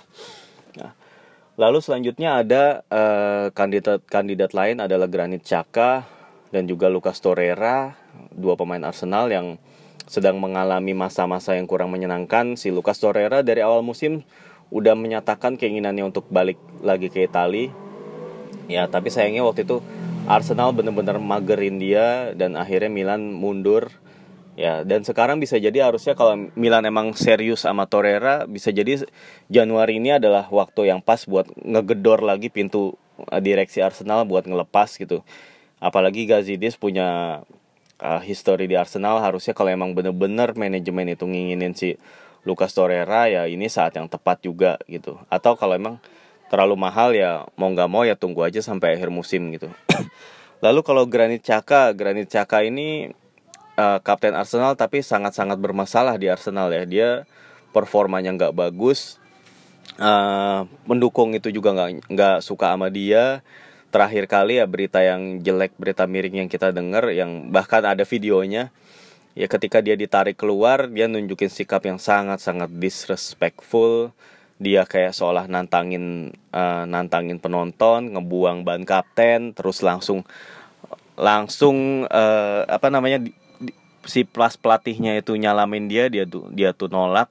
Nah, 0.79 0.95
lalu 1.59 1.83
selanjutnya 1.83 2.39
ada 2.39 2.87
uh, 2.87 3.47
kandidat 3.51 4.07
kandidat 4.07 4.55
lain 4.55 4.79
adalah 4.79 5.11
Granit 5.11 5.43
Xhaka 5.43 6.07
dan 6.55 6.65
juga 6.71 6.89
Lucas 6.89 7.19
Torreira, 7.21 7.99
dua 8.35 8.55
pemain 8.59 8.83
Arsenal 8.85 9.31
yang 9.31 9.57
sedang 10.09 10.41
mengalami 10.41 10.97
masa-masa 10.97 11.55
yang 11.55 11.69
kurang 11.69 11.93
menyenangkan. 11.93 12.57
Si 12.57 12.73
Lucas 12.73 12.97
Torreira 12.99 13.45
dari 13.45 13.61
awal 13.61 13.85
musim 13.85 14.25
udah 14.69 14.97
menyatakan 14.97 15.57
keinginannya 15.57 16.05
untuk 16.05 16.29
balik 16.29 16.61
lagi 16.85 17.09
ke 17.09 17.25
Italia 17.25 17.73
ya 18.69 18.85
tapi 18.87 19.09
sayangnya 19.09 19.43
waktu 19.43 19.65
itu 19.65 19.81
Arsenal 20.29 20.77
bener-bener 20.77 21.17
magerin 21.17 21.81
dia 21.81 22.37
dan 22.37 22.55
akhirnya 22.55 22.93
Milan 22.93 23.33
mundur. 23.33 23.89
Ya 24.59 24.83
dan 24.83 25.07
sekarang 25.07 25.39
bisa 25.39 25.55
jadi 25.57 25.87
harusnya 25.87 26.13
kalau 26.19 26.51
Milan 26.59 26.85
emang 26.85 27.15
serius 27.17 27.65
sama 27.65 27.89
Torreira 27.89 28.45
bisa 28.45 28.69
jadi 28.75 29.09
Januari 29.49 30.03
ini 30.03 30.19
adalah 30.19 30.51
waktu 30.51 30.91
yang 30.91 31.01
pas 31.01 31.25
buat 31.25 31.49
ngegedor 31.63 32.21
lagi 32.21 32.53
pintu 32.53 32.99
eh, 33.33 33.41
direksi 33.41 33.81
Arsenal 33.81 34.29
buat 34.29 34.45
ngelepas 34.45 35.01
gitu. 35.01 35.25
Apalagi 35.79 36.27
Gazidis 36.27 36.75
punya 36.75 37.41
uh, 38.03 38.23
history 38.23 38.71
di 38.71 38.75
Arsenal 38.79 39.19
harusnya 39.23 39.53
kalau 39.55 39.71
emang 39.71 39.95
bener-bener 39.95 40.55
manajemen 40.55 41.13
itu 41.13 41.27
nginginin 41.27 41.75
si 41.75 41.99
Lucas 42.47 42.73
Torreira 42.73 43.29
ya 43.29 43.45
ini 43.51 43.67
saat 43.67 43.99
yang 43.99 44.07
tepat 44.07 44.41
juga 44.43 44.79
gitu. 44.87 45.19
Atau 45.29 45.59
kalau 45.59 45.75
emang 45.75 46.01
terlalu 46.49 46.81
mahal 46.81 47.13
ya 47.13 47.45
mau 47.61 47.69
nggak 47.69 47.91
mau 47.91 48.03
ya 48.09 48.17
tunggu 48.17 48.47
aja 48.47 48.65
sampai 48.65 48.97
akhir 48.97 49.13
musim 49.13 49.53
gitu. 49.53 49.69
Lalu 50.65 50.81
kalau 50.83 51.05
Granit 51.07 51.45
Xhaka 51.45 51.93
Granit 51.93 52.33
Xhaka 52.33 52.65
ini 52.65 53.13
uh, 53.77 54.01
kapten 54.01 54.35
Arsenal 54.35 54.75
tapi 54.75 55.05
sangat-sangat 55.05 55.61
bermasalah 55.61 56.17
di 56.17 56.31
Arsenal 56.31 56.73
ya. 56.73 56.83
Dia 56.89 57.09
performanya 57.71 58.33
nggak 58.33 58.57
bagus 58.57 59.21
uh, 60.01 60.65
mendukung 60.89 61.37
itu 61.37 61.53
juga 61.53 61.75
nggak 61.75 62.09
nggak 62.09 62.37
suka 62.41 62.73
sama 62.73 62.89
dia 62.89 63.45
terakhir 63.89 64.29
kali 64.29 64.61
ya 64.61 64.67
berita 64.69 65.01
yang 65.01 65.41
jelek 65.41 65.73
berita 65.81 66.05
miring 66.05 66.45
yang 66.47 66.51
kita 66.51 66.73
dengar 66.73 67.09
yang 67.13 67.49
bahkan 67.49 67.85
ada 67.85 68.05
videonya 68.05 68.69
ya 69.33 69.47
ketika 69.47 69.79
dia 69.81 69.95
ditarik 69.95 70.37
keluar 70.37 70.91
dia 70.91 71.07
nunjukin 71.07 71.49
sikap 71.49 71.87
yang 71.87 72.01
sangat 72.01 72.43
sangat 72.43 72.71
disrespectful. 72.75 74.13
Dia 74.59 74.83
kayak 74.83 75.15
seolah 75.15 75.47
nantangin 75.47 76.35
uh, 76.51 76.83
nantangin 76.83 77.39
penonton 77.39 78.11
ngebuang 78.11 78.67
ban 78.67 78.83
kapten 78.83 79.55
terus 79.55 79.87
langsung 79.87 80.27
langsung 81.15 82.03
uh, 82.11 82.67
apa 82.67 82.91
namanya 82.91 83.23
si 84.03 84.27
plus 84.27 84.59
pelatihnya 84.59 85.15
itu 85.23 85.39
nyalamin 85.39 85.87
dia 85.87 86.11
dia 86.11 86.27
tuh 86.27 86.51
dia 86.51 86.75
tuh 86.75 86.91
nolak 86.91 87.31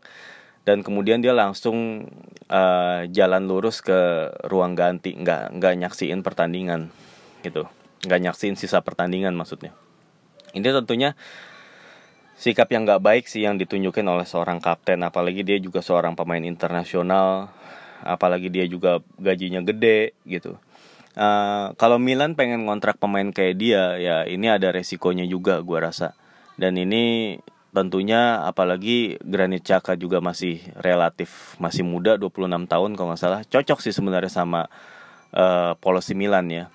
dan 0.67 0.83
kemudian 0.83 1.23
dia 1.23 1.31
langsung 1.31 2.03
uh, 2.51 3.07
jalan 3.07 3.47
lurus 3.47 3.79
ke 3.79 4.27
ruang 4.51 4.75
ganti. 4.75 5.15
Nggak 5.15 5.55
nggak 5.55 5.73
nyaksiin 5.79 6.19
pertandingan 6.19 6.91
gitu. 7.39 7.71
Nggak 8.03 8.19
nyaksiin 8.27 8.59
sisa 8.59 8.83
pertandingan 8.83 9.31
maksudnya. 9.31 9.71
Ini 10.51 10.67
tentunya 10.83 11.15
sikap 12.35 12.67
yang 12.67 12.83
nggak 12.83 12.99
baik 12.99 13.25
sih 13.31 13.47
yang 13.47 13.55
ditunjukin 13.55 14.03
oleh 14.03 14.27
seorang 14.27 14.59
kapten. 14.59 15.07
Apalagi 15.07 15.47
dia 15.47 15.55
juga 15.55 15.79
seorang 15.79 16.19
pemain 16.19 16.43
internasional. 16.43 17.47
Apalagi 18.03 18.51
dia 18.51 18.67
juga 18.67 18.99
gajinya 19.15 19.63
gede 19.63 20.19
gitu. 20.27 20.59
Uh, 21.15 21.71
kalau 21.79 21.95
Milan 21.95 22.35
pengen 22.35 22.67
ngontrak 22.67 22.99
pemain 22.99 23.31
kayak 23.31 23.55
dia 23.55 23.95
ya 23.97 24.27
ini 24.27 24.51
ada 24.51 24.75
resikonya 24.75 25.23
juga 25.23 25.63
gue 25.63 25.79
rasa. 25.79 26.11
Dan 26.59 26.75
ini 26.75 27.39
tentunya 27.75 28.41
apalagi 28.47 29.21
Granit 29.21 29.67
Xhaka 29.67 29.99
juga 29.99 30.23
masih 30.23 30.63
relatif 30.79 31.55
masih 31.61 31.83
muda 31.83 32.15
26 32.15 32.67
tahun 32.67 32.91
kalau 32.95 33.07
nggak 33.13 33.21
salah 33.21 33.41
cocok 33.45 33.79
sih 33.83 33.93
sebenarnya 33.93 34.31
sama 34.31 34.71
uh, 35.35 35.77
polosi 35.77 36.17
Milan 36.17 36.49
ya 36.49 36.65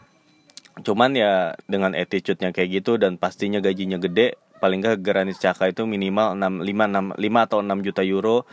cuman 0.84 1.12
ya 1.12 1.52
dengan 1.68 1.92
attitude-nya 1.92 2.52
kayak 2.54 2.82
gitu 2.82 2.96
dan 2.96 3.20
pastinya 3.20 3.60
gajinya 3.60 4.00
gede 4.00 4.40
paling 4.62 4.78
nggak 4.78 5.02
Granit 5.02 5.36
Xhaka 5.42 5.74
itu 5.74 5.84
minimal 5.84 6.38
6 6.38 6.62
5 6.62 7.18
6 7.18 7.18
5 7.18 7.46
atau 7.50 7.58
6 7.60 7.86
juta 7.86 8.02
euro 8.06 8.46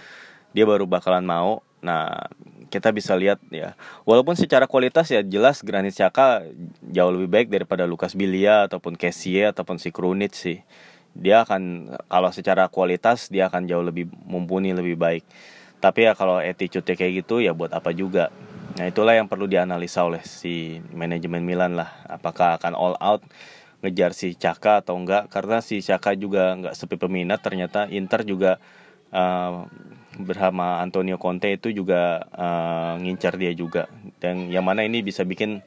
dia 0.54 0.66
baru 0.66 0.90
bakalan 0.90 1.26
mau. 1.26 1.62
Nah, 1.80 2.28
kita 2.68 2.92
bisa 2.92 3.16
lihat 3.16 3.40
ya. 3.54 3.78
Walaupun 4.04 4.36
secara 4.36 4.68
kualitas 4.68 5.08
ya 5.14 5.24
jelas 5.24 5.64
Granit 5.64 5.96
Xhaka 5.96 6.44
jauh 6.84 7.14
lebih 7.14 7.30
baik 7.30 7.48
daripada 7.54 7.86
Lukas 7.86 8.18
Bilia 8.18 8.68
ataupun 8.68 8.98
Kessie 9.00 9.48
ataupun 9.48 9.80
si 9.80 9.94
Krunic 9.94 10.36
sih. 10.36 10.60
Dia 11.16 11.43
akan 11.43 11.93
kalau 12.07 12.30
secara 12.32 12.70
kualitas 12.70 13.28
dia 13.28 13.49
akan 13.49 13.66
jauh 13.66 13.86
lebih 13.86 14.10
mumpuni 14.28 14.72
lebih 14.74 14.95
baik. 14.95 15.24
Tapi 15.80 16.10
ya 16.10 16.14
kalau 16.14 16.43
attitude 16.43 16.86
kayak 16.86 17.24
gitu 17.24 17.39
ya 17.39 17.55
buat 17.55 17.72
apa 17.72 17.95
juga. 17.95 18.30
Nah, 18.78 18.88
itulah 18.88 19.16
yang 19.16 19.28
perlu 19.28 19.47
dianalisa 19.47 20.07
oleh 20.07 20.24
si 20.24 20.80
manajemen 20.95 21.43
Milan 21.43 21.76
lah. 21.76 21.89
Apakah 22.07 22.60
akan 22.60 22.74
all 22.76 22.95
out 22.99 23.24
ngejar 23.80 24.12
si 24.12 24.36
Caka 24.36 24.84
atau 24.84 24.99
enggak 24.99 25.32
karena 25.32 25.64
si 25.64 25.80
Caka 25.80 26.16
juga 26.16 26.55
enggak 26.55 26.76
sepi 26.76 26.99
peminat 26.99 27.39
ternyata 27.39 27.88
Inter 27.88 28.28
juga 28.28 28.60
uh, 29.16 29.64
bersama 30.20 30.84
Antonio 30.84 31.16
Conte 31.16 31.47
itu 31.55 31.72
juga 31.72 32.28
uh, 32.36 32.99
ngincar 32.99 33.39
dia 33.39 33.55
juga 33.55 33.88
dan 34.20 34.51
yang 34.51 34.68
mana 34.68 34.84
ini 34.84 34.99
bisa 34.99 35.24
bikin 35.24 35.64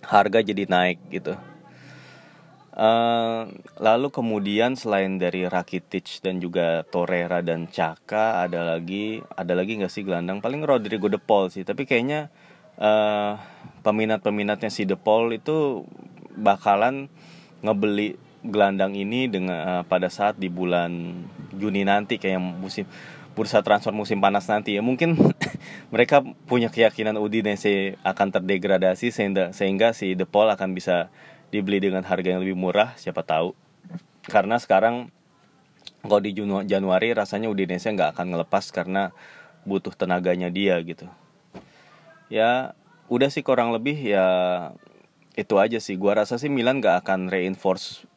harga 0.00 0.40
jadi 0.40 0.64
naik 0.64 0.98
gitu. 1.12 1.36
Uh, 2.72 3.52
lalu 3.84 4.08
kemudian 4.08 4.80
selain 4.80 5.20
dari 5.20 5.44
Rakitic 5.44 6.24
dan 6.24 6.40
juga 6.40 6.88
Torreira 6.88 7.44
dan 7.44 7.68
Caka 7.68 8.40
ada 8.48 8.64
lagi 8.64 9.20
ada 9.36 9.52
lagi 9.52 9.76
nggak 9.76 9.92
sih 9.92 10.00
gelandang? 10.00 10.40
Paling 10.40 10.64
Rodrigo 10.64 11.12
De 11.12 11.20
Paul 11.20 11.52
sih 11.52 11.68
tapi 11.68 11.84
kayaknya 11.84 12.32
uh, 12.80 13.36
peminat-peminatnya 13.84 14.72
si 14.72 14.88
De 14.88 14.96
Paul 14.96 15.36
itu 15.36 15.84
bakalan 16.32 17.12
ngebeli 17.60 18.16
gelandang 18.40 18.96
ini 18.96 19.28
dengan 19.28 19.58
uh, 19.60 19.82
pada 19.84 20.08
saat 20.08 20.40
di 20.40 20.48
bulan 20.48 21.22
Juni 21.52 21.84
nanti 21.84 22.16
kayak 22.16 22.40
musim 22.40 22.88
bursa 23.32 23.60
transfer 23.64 23.92
musim 23.92 24.20
panas 24.20 24.48
nanti. 24.48 24.76
Ya 24.76 24.82
mungkin 24.84 25.16
mereka 25.94 26.24
punya 26.48 26.72
keyakinan 26.72 27.20
Udinese 27.20 28.00
akan 28.00 28.32
terdegradasi 28.32 29.12
sehingga 29.12 29.52
sehingga 29.52 29.92
si 29.92 30.16
De 30.16 30.24
Paul 30.24 30.48
akan 30.52 30.72
bisa 30.72 31.12
dibeli 31.52 31.84
dengan 31.84 32.02
harga 32.02 32.32
yang 32.32 32.40
lebih 32.40 32.56
murah 32.56 32.96
siapa 32.96 33.20
tahu. 33.20 33.52
Karena 34.24 34.56
sekarang 34.56 35.12
kalau 36.02 36.18
di 36.24 36.32
Januari 36.66 37.12
rasanya 37.14 37.52
Udinese 37.52 37.92
nggak 37.92 38.16
akan 38.16 38.34
ngelepas 38.34 38.72
karena 38.72 39.12
butuh 39.68 39.94
tenaganya 39.94 40.48
dia 40.50 40.80
gitu. 40.82 41.06
Ya 42.32 42.72
udah 43.12 43.28
sih 43.28 43.44
kurang 43.44 43.70
lebih 43.76 43.94
ya 44.00 44.26
itu 45.36 45.60
aja 45.60 45.78
sih. 45.78 45.94
Gua 46.00 46.18
rasa 46.18 46.40
sih 46.40 46.48
Milan 46.48 46.80
gak 46.80 47.06
akan 47.06 47.28
reinforce 47.28 48.08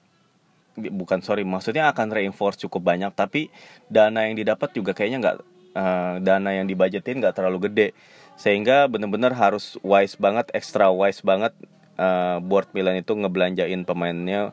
bukan 0.76 1.24
sorry 1.24 1.48
maksudnya 1.48 1.88
akan 1.88 2.12
reinforce 2.12 2.60
cukup 2.68 2.84
banyak 2.84 3.08
tapi 3.16 3.48
dana 3.88 4.28
yang 4.28 4.36
didapat 4.36 4.76
juga 4.76 4.92
kayaknya 4.92 5.24
nggak 5.24 5.38
uh, 5.72 6.16
dana 6.20 6.52
yang 6.52 6.68
dibajetin 6.68 7.20
nggak 7.20 7.36
terlalu 7.36 7.70
gede. 7.70 7.88
Sehingga 8.36 8.92
bener-bener 8.92 9.32
harus 9.32 9.80
wise 9.80 10.20
banget 10.20 10.52
extra 10.52 10.92
wise 10.92 11.24
banget 11.24 11.56
uh, 12.00 12.38
board 12.43 12.72
Milan 12.72 13.00
itu 13.00 13.12
ngebelanjain 13.16 13.84
pemainnya 13.88 14.52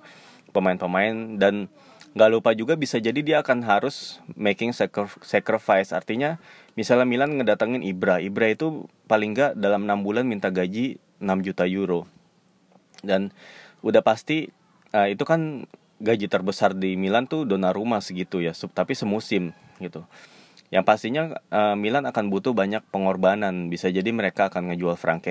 pemain-pemain 0.52 1.40
dan 1.40 1.72
nggak 2.12 2.30
lupa 2.30 2.50
juga 2.52 2.76
bisa 2.76 3.00
jadi 3.00 3.24
dia 3.24 3.40
akan 3.40 3.64
harus 3.64 4.20
making 4.36 4.76
sacrifice. 5.24 5.96
Artinya 5.96 6.36
misalnya 6.76 7.08
Milan 7.08 7.40
ngedatengin 7.40 7.80
Ibra 7.80 8.20
Ibra 8.20 8.52
itu 8.52 8.86
paling 9.08 9.32
nggak 9.32 9.56
dalam 9.56 9.88
enam 9.88 10.04
bulan 10.04 10.28
minta 10.28 10.52
gaji 10.52 11.00
6 11.18 11.46
juta 11.46 11.64
euro. 11.64 12.04
Dan 13.00 13.32
udah 13.80 14.04
pasti 14.04 14.52
uh, 14.92 15.08
itu 15.08 15.24
kan 15.24 15.64
gaji 16.02 16.26
terbesar 16.28 16.76
di 16.76 16.98
Milan 16.98 17.30
tuh 17.30 17.48
Donnarumma 17.48 18.02
segitu 18.04 18.44
ya 18.44 18.52
tapi 18.52 18.92
semusim 18.92 19.56
gitu. 19.80 20.04
Yang 20.72 20.84
pastinya 20.88 21.22
uh, 21.52 21.76
Milan 21.76 22.08
akan 22.08 22.32
butuh 22.32 22.56
banyak 22.56 22.80
pengorbanan. 22.88 23.68
Bisa 23.68 23.92
jadi 23.92 24.08
mereka 24.08 24.48
akan 24.48 24.72
ngejual 24.72 24.96
Frank 24.96 25.28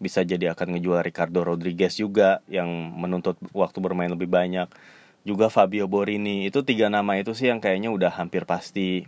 bisa 0.00 0.24
jadi 0.24 0.56
akan 0.56 0.74
ngejual 0.76 1.04
Ricardo 1.04 1.44
Rodriguez 1.44 1.94
juga 2.00 2.40
yang 2.48 2.66
menuntut 2.96 3.36
waktu 3.52 3.78
bermain 3.78 4.10
lebih 4.10 4.26
banyak. 4.26 4.66
Juga 5.22 5.52
Fabio 5.52 5.84
Borini. 5.84 6.48
Itu 6.48 6.64
tiga 6.64 6.88
nama 6.88 7.20
itu 7.20 7.36
sih 7.36 7.52
yang 7.52 7.60
kayaknya 7.60 7.92
udah 7.92 8.08
hampir 8.16 8.48
pasti 8.48 9.04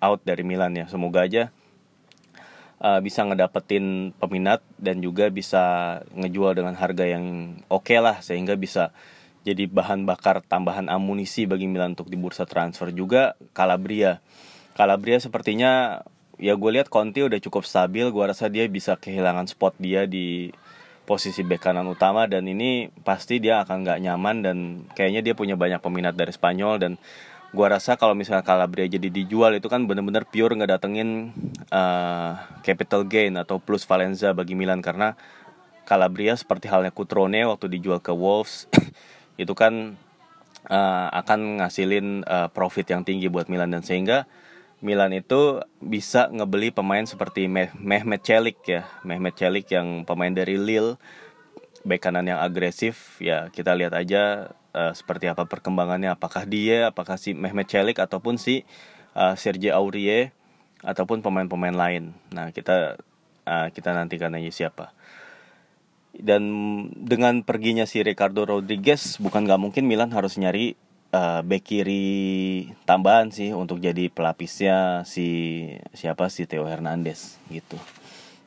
out 0.00 0.24
dari 0.24 0.40
Milan 0.40 0.72
ya. 0.72 0.88
Semoga 0.88 1.28
aja 1.28 1.52
uh, 2.80 3.00
bisa 3.04 3.22
ngedapetin 3.22 4.16
peminat 4.16 4.64
dan 4.80 4.98
juga 5.04 5.28
bisa 5.28 5.62
ngejual 6.16 6.56
dengan 6.56 6.74
harga 6.74 7.04
yang 7.04 7.56
oke 7.68 7.86
okay 7.86 8.00
lah 8.00 8.24
sehingga 8.24 8.56
bisa 8.56 8.90
jadi 9.40 9.68
bahan 9.68 10.04
bakar 10.04 10.44
tambahan 10.44 10.92
amunisi 10.92 11.48
bagi 11.48 11.64
Milan 11.64 11.96
untuk 11.96 12.12
di 12.12 12.16
bursa 12.16 12.44
transfer. 12.44 12.92
Juga 12.92 13.36
Calabria. 13.56 14.20
Calabria 14.76 15.16
sepertinya 15.16 16.04
ya 16.40 16.56
gue 16.56 16.70
lihat 16.72 16.88
Conti 16.88 17.20
udah 17.20 17.36
cukup 17.36 17.68
stabil, 17.68 18.08
gue 18.08 18.24
rasa 18.24 18.48
dia 18.48 18.64
bisa 18.64 18.96
kehilangan 18.96 19.44
spot 19.44 19.76
dia 19.76 20.08
di 20.08 20.50
posisi 21.10 21.42
bek 21.42 21.58
kanan 21.58 21.90
utama. 21.90 22.30
Dan 22.30 22.46
ini 22.46 22.86
pasti 23.02 23.42
dia 23.42 23.66
akan 23.66 23.82
nggak 23.82 23.98
nyaman 24.06 24.36
dan 24.46 24.56
kayaknya 24.94 25.26
dia 25.26 25.34
punya 25.34 25.58
banyak 25.58 25.82
peminat 25.82 26.14
dari 26.14 26.30
Spanyol. 26.30 26.78
Dan 26.78 26.92
gua 27.50 27.74
rasa 27.74 27.98
kalau 27.98 28.14
misalnya 28.14 28.46
Calabria 28.46 28.86
jadi 28.86 29.10
dijual 29.10 29.58
itu 29.58 29.66
kan 29.66 29.90
bener-bener 29.90 30.22
pure 30.22 30.54
nggak 30.54 30.78
datengin 30.78 31.34
uh, 31.74 32.38
capital 32.62 33.02
gain 33.02 33.34
atau 33.34 33.58
plus 33.58 33.82
Valenza 33.82 34.30
bagi 34.30 34.54
Milan. 34.54 34.78
Karena 34.78 35.18
Calabria 35.82 36.38
seperti 36.38 36.70
halnya 36.70 36.94
Cutrone 36.94 37.42
waktu 37.50 37.66
dijual 37.66 37.98
ke 37.98 38.14
Wolves 38.14 38.70
itu 39.42 39.50
kan 39.58 39.98
uh, 40.70 41.08
akan 41.10 41.58
ngasilin 41.58 42.22
uh, 42.22 42.46
profit 42.54 42.86
yang 42.86 43.02
tinggi 43.02 43.26
buat 43.26 43.50
Milan. 43.50 43.74
Dan 43.74 43.82
sehingga 43.82 44.30
Milan 44.80 45.12
itu 45.12 45.60
bisa 45.80 46.32
ngebeli 46.32 46.72
pemain 46.72 47.04
seperti 47.04 47.48
Mehmet 47.48 48.24
Celik 48.24 48.64
ya. 48.64 48.88
Mehmet 49.04 49.36
Celik 49.36 49.68
yang 49.68 50.08
pemain 50.08 50.32
dari 50.32 50.56
Lille 50.56 50.96
bek 51.84 52.00
kanan 52.00 52.28
yang 52.28 52.40
agresif. 52.40 53.20
Ya 53.20 53.52
kita 53.52 53.76
lihat 53.76 53.92
aja 53.92 54.52
uh, 54.72 54.92
seperti 54.96 55.28
apa 55.28 55.44
perkembangannya. 55.44 56.16
Apakah 56.16 56.48
dia 56.48 56.88
apakah 56.88 57.20
si 57.20 57.36
Mehmet 57.36 57.68
Celik 57.68 58.00
ataupun 58.00 58.40
si 58.40 58.64
uh, 59.12 59.36
Sergio 59.36 59.76
Aurier 59.76 60.32
ataupun 60.80 61.20
pemain-pemain 61.20 61.76
lain. 61.76 62.16
Nah 62.32 62.48
kita 62.48 62.96
uh, 63.44 63.68
kita 63.68 63.92
nantikan 63.92 64.32
aja 64.32 64.48
siapa. 64.48 64.96
Dan 66.16 66.42
dengan 66.96 67.44
perginya 67.44 67.84
si 67.84 68.00
Ricardo 68.00 68.48
Rodriguez 68.48 69.20
bukan 69.20 69.44
nggak 69.44 69.60
mungkin 69.60 69.84
Milan 69.86 70.10
harus 70.10 70.40
nyari 70.40 70.74
uh, 71.14 71.40
bek 71.42 71.62
kiri 71.62 72.70
tambahan 72.86 73.30
sih 73.34 73.54
untuk 73.54 73.78
jadi 73.82 74.10
pelapisnya 74.10 75.02
si 75.06 75.66
siapa 75.94 76.30
si 76.30 76.46
Theo 76.46 76.66
Hernandez 76.66 77.38
gitu 77.50 77.78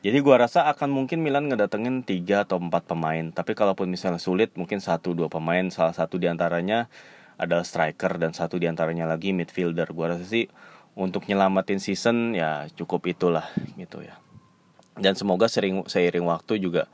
jadi 0.04 0.20
gua 0.20 0.44
rasa 0.44 0.68
akan 0.68 0.92
mungkin 0.92 1.24
Milan 1.24 1.48
ngedatengin 1.48 2.04
tiga 2.04 2.44
atau 2.44 2.60
empat 2.60 2.84
pemain. 2.84 3.32
Tapi 3.32 3.56
kalaupun 3.56 3.88
misalnya 3.88 4.20
sulit, 4.20 4.52
mungkin 4.52 4.76
satu 4.76 5.16
dua 5.16 5.32
pemain. 5.32 5.64
Salah 5.72 5.96
satu 5.96 6.20
di 6.20 6.28
antaranya 6.28 6.92
adalah 7.40 7.64
striker 7.64 8.20
dan 8.20 8.36
satu 8.36 8.60
di 8.60 8.68
antaranya 8.68 9.08
lagi 9.08 9.32
midfielder. 9.32 9.88
Gua 9.96 10.12
rasa 10.12 10.28
sih 10.28 10.52
untuk 10.92 11.24
nyelamatin 11.24 11.80
season 11.80 12.36
ya 12.36 12.68
cukup 12.76 13.08
itulah 13.08 13.48
gitu 13.80 14.04
ya. 14.04 14.20
Dan 15.00 15.16
semoga 15.16 15.48
sering 15.48 15.88
seiring 15.88 16.28
waktu 16.28 16.60
juga 16.60 16.84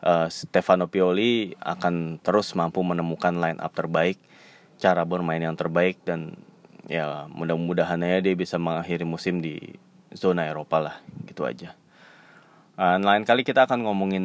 uh, 0.00 0.24
Stefano 0.32 0.88
Pioli 0.88 1.52
akan 1.60 2.24
terus 2.24 2.56
mampu 2.56 2.80
menemukan 2.80 3.36
line 3.36 3.60
up 3.60 3.76
terbaik 3.76 4.16
cara 4.76 5.02
bermain 5.08 5.40
yang 5.40 5.56
terbaik 5.56 6.00
dan 6.04 6.36
ya 6.86 7.26
mudah-mudahan 7.32 7.98
aja 8.06 8.22
dia 8.22 8.34
bisa 8.38 8.56
mengakhiri 8.60 9.02
musim 9.02 9.42
di 9.42 9.58
zona 10.14 10.46
Eropa 10.46 10.78
lah 10.80 10.96
gitu 11.26 11.44
aja. 11.44 11.74
Uh, 12.76 13.00
lain 13.00 13.24
kali 13.24 13.42
kita 13.42 13.64
akan 13.64 13.88
ngomongin 13.88 14.24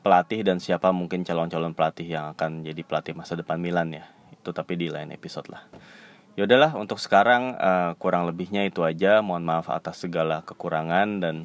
pelatih 0.00 0.42
dan 0.42 0.58
siapa 0.58 0.90
mungkin 0.90 1.22
calon-calon 1.22 1.76
pelatih 1.76 2.08
yang 2.08 2.32
akan 2.34 2.66
jadi 2.66 2.82
pelatih 2.82 3.14
masa 3.14 3.38
depan 3.38 3.60
Milan 3.60 3.94
ya. 3.94 4.04
Itu 4.34 4.50
tapi 4.50 4.74
di 4.74 4.90
lain 4.90 5.12
episode 5.14 5.46
lah. 5.52 5.62
Ya 6.34 6.48
udahlah 6.48 6.72
untuk 6.78 6.96
sekarang 6.98 7.54
uh, 7.58 7.92
kurang 8.00 8.26
lebihnya 8.26 8.64
itu 8.66 8.82
aja. 8.82 9.20
Mohon 9.20 9.44
maaf 9.46 9.66
atas 9.68 10.02
segala 10.02 10.42
kekurangan 10.42 11.20
dan 11.20 11.36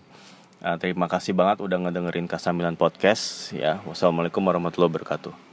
uh, 0.63 0.77
terima 0.79 1.05
kasih 1.11 1.35
banget 1.35 1.61
udah 1.61 1.77
ngedengerin 1.89 2.25
Kasamilan 2.31 2.79
podcast 2.79 3.51
ya. 3.51 3.83
Wassalamualaikum 3.83 4.41
warahmatullahi 4.41 4.91
wabarakatuh. 4.95 5.44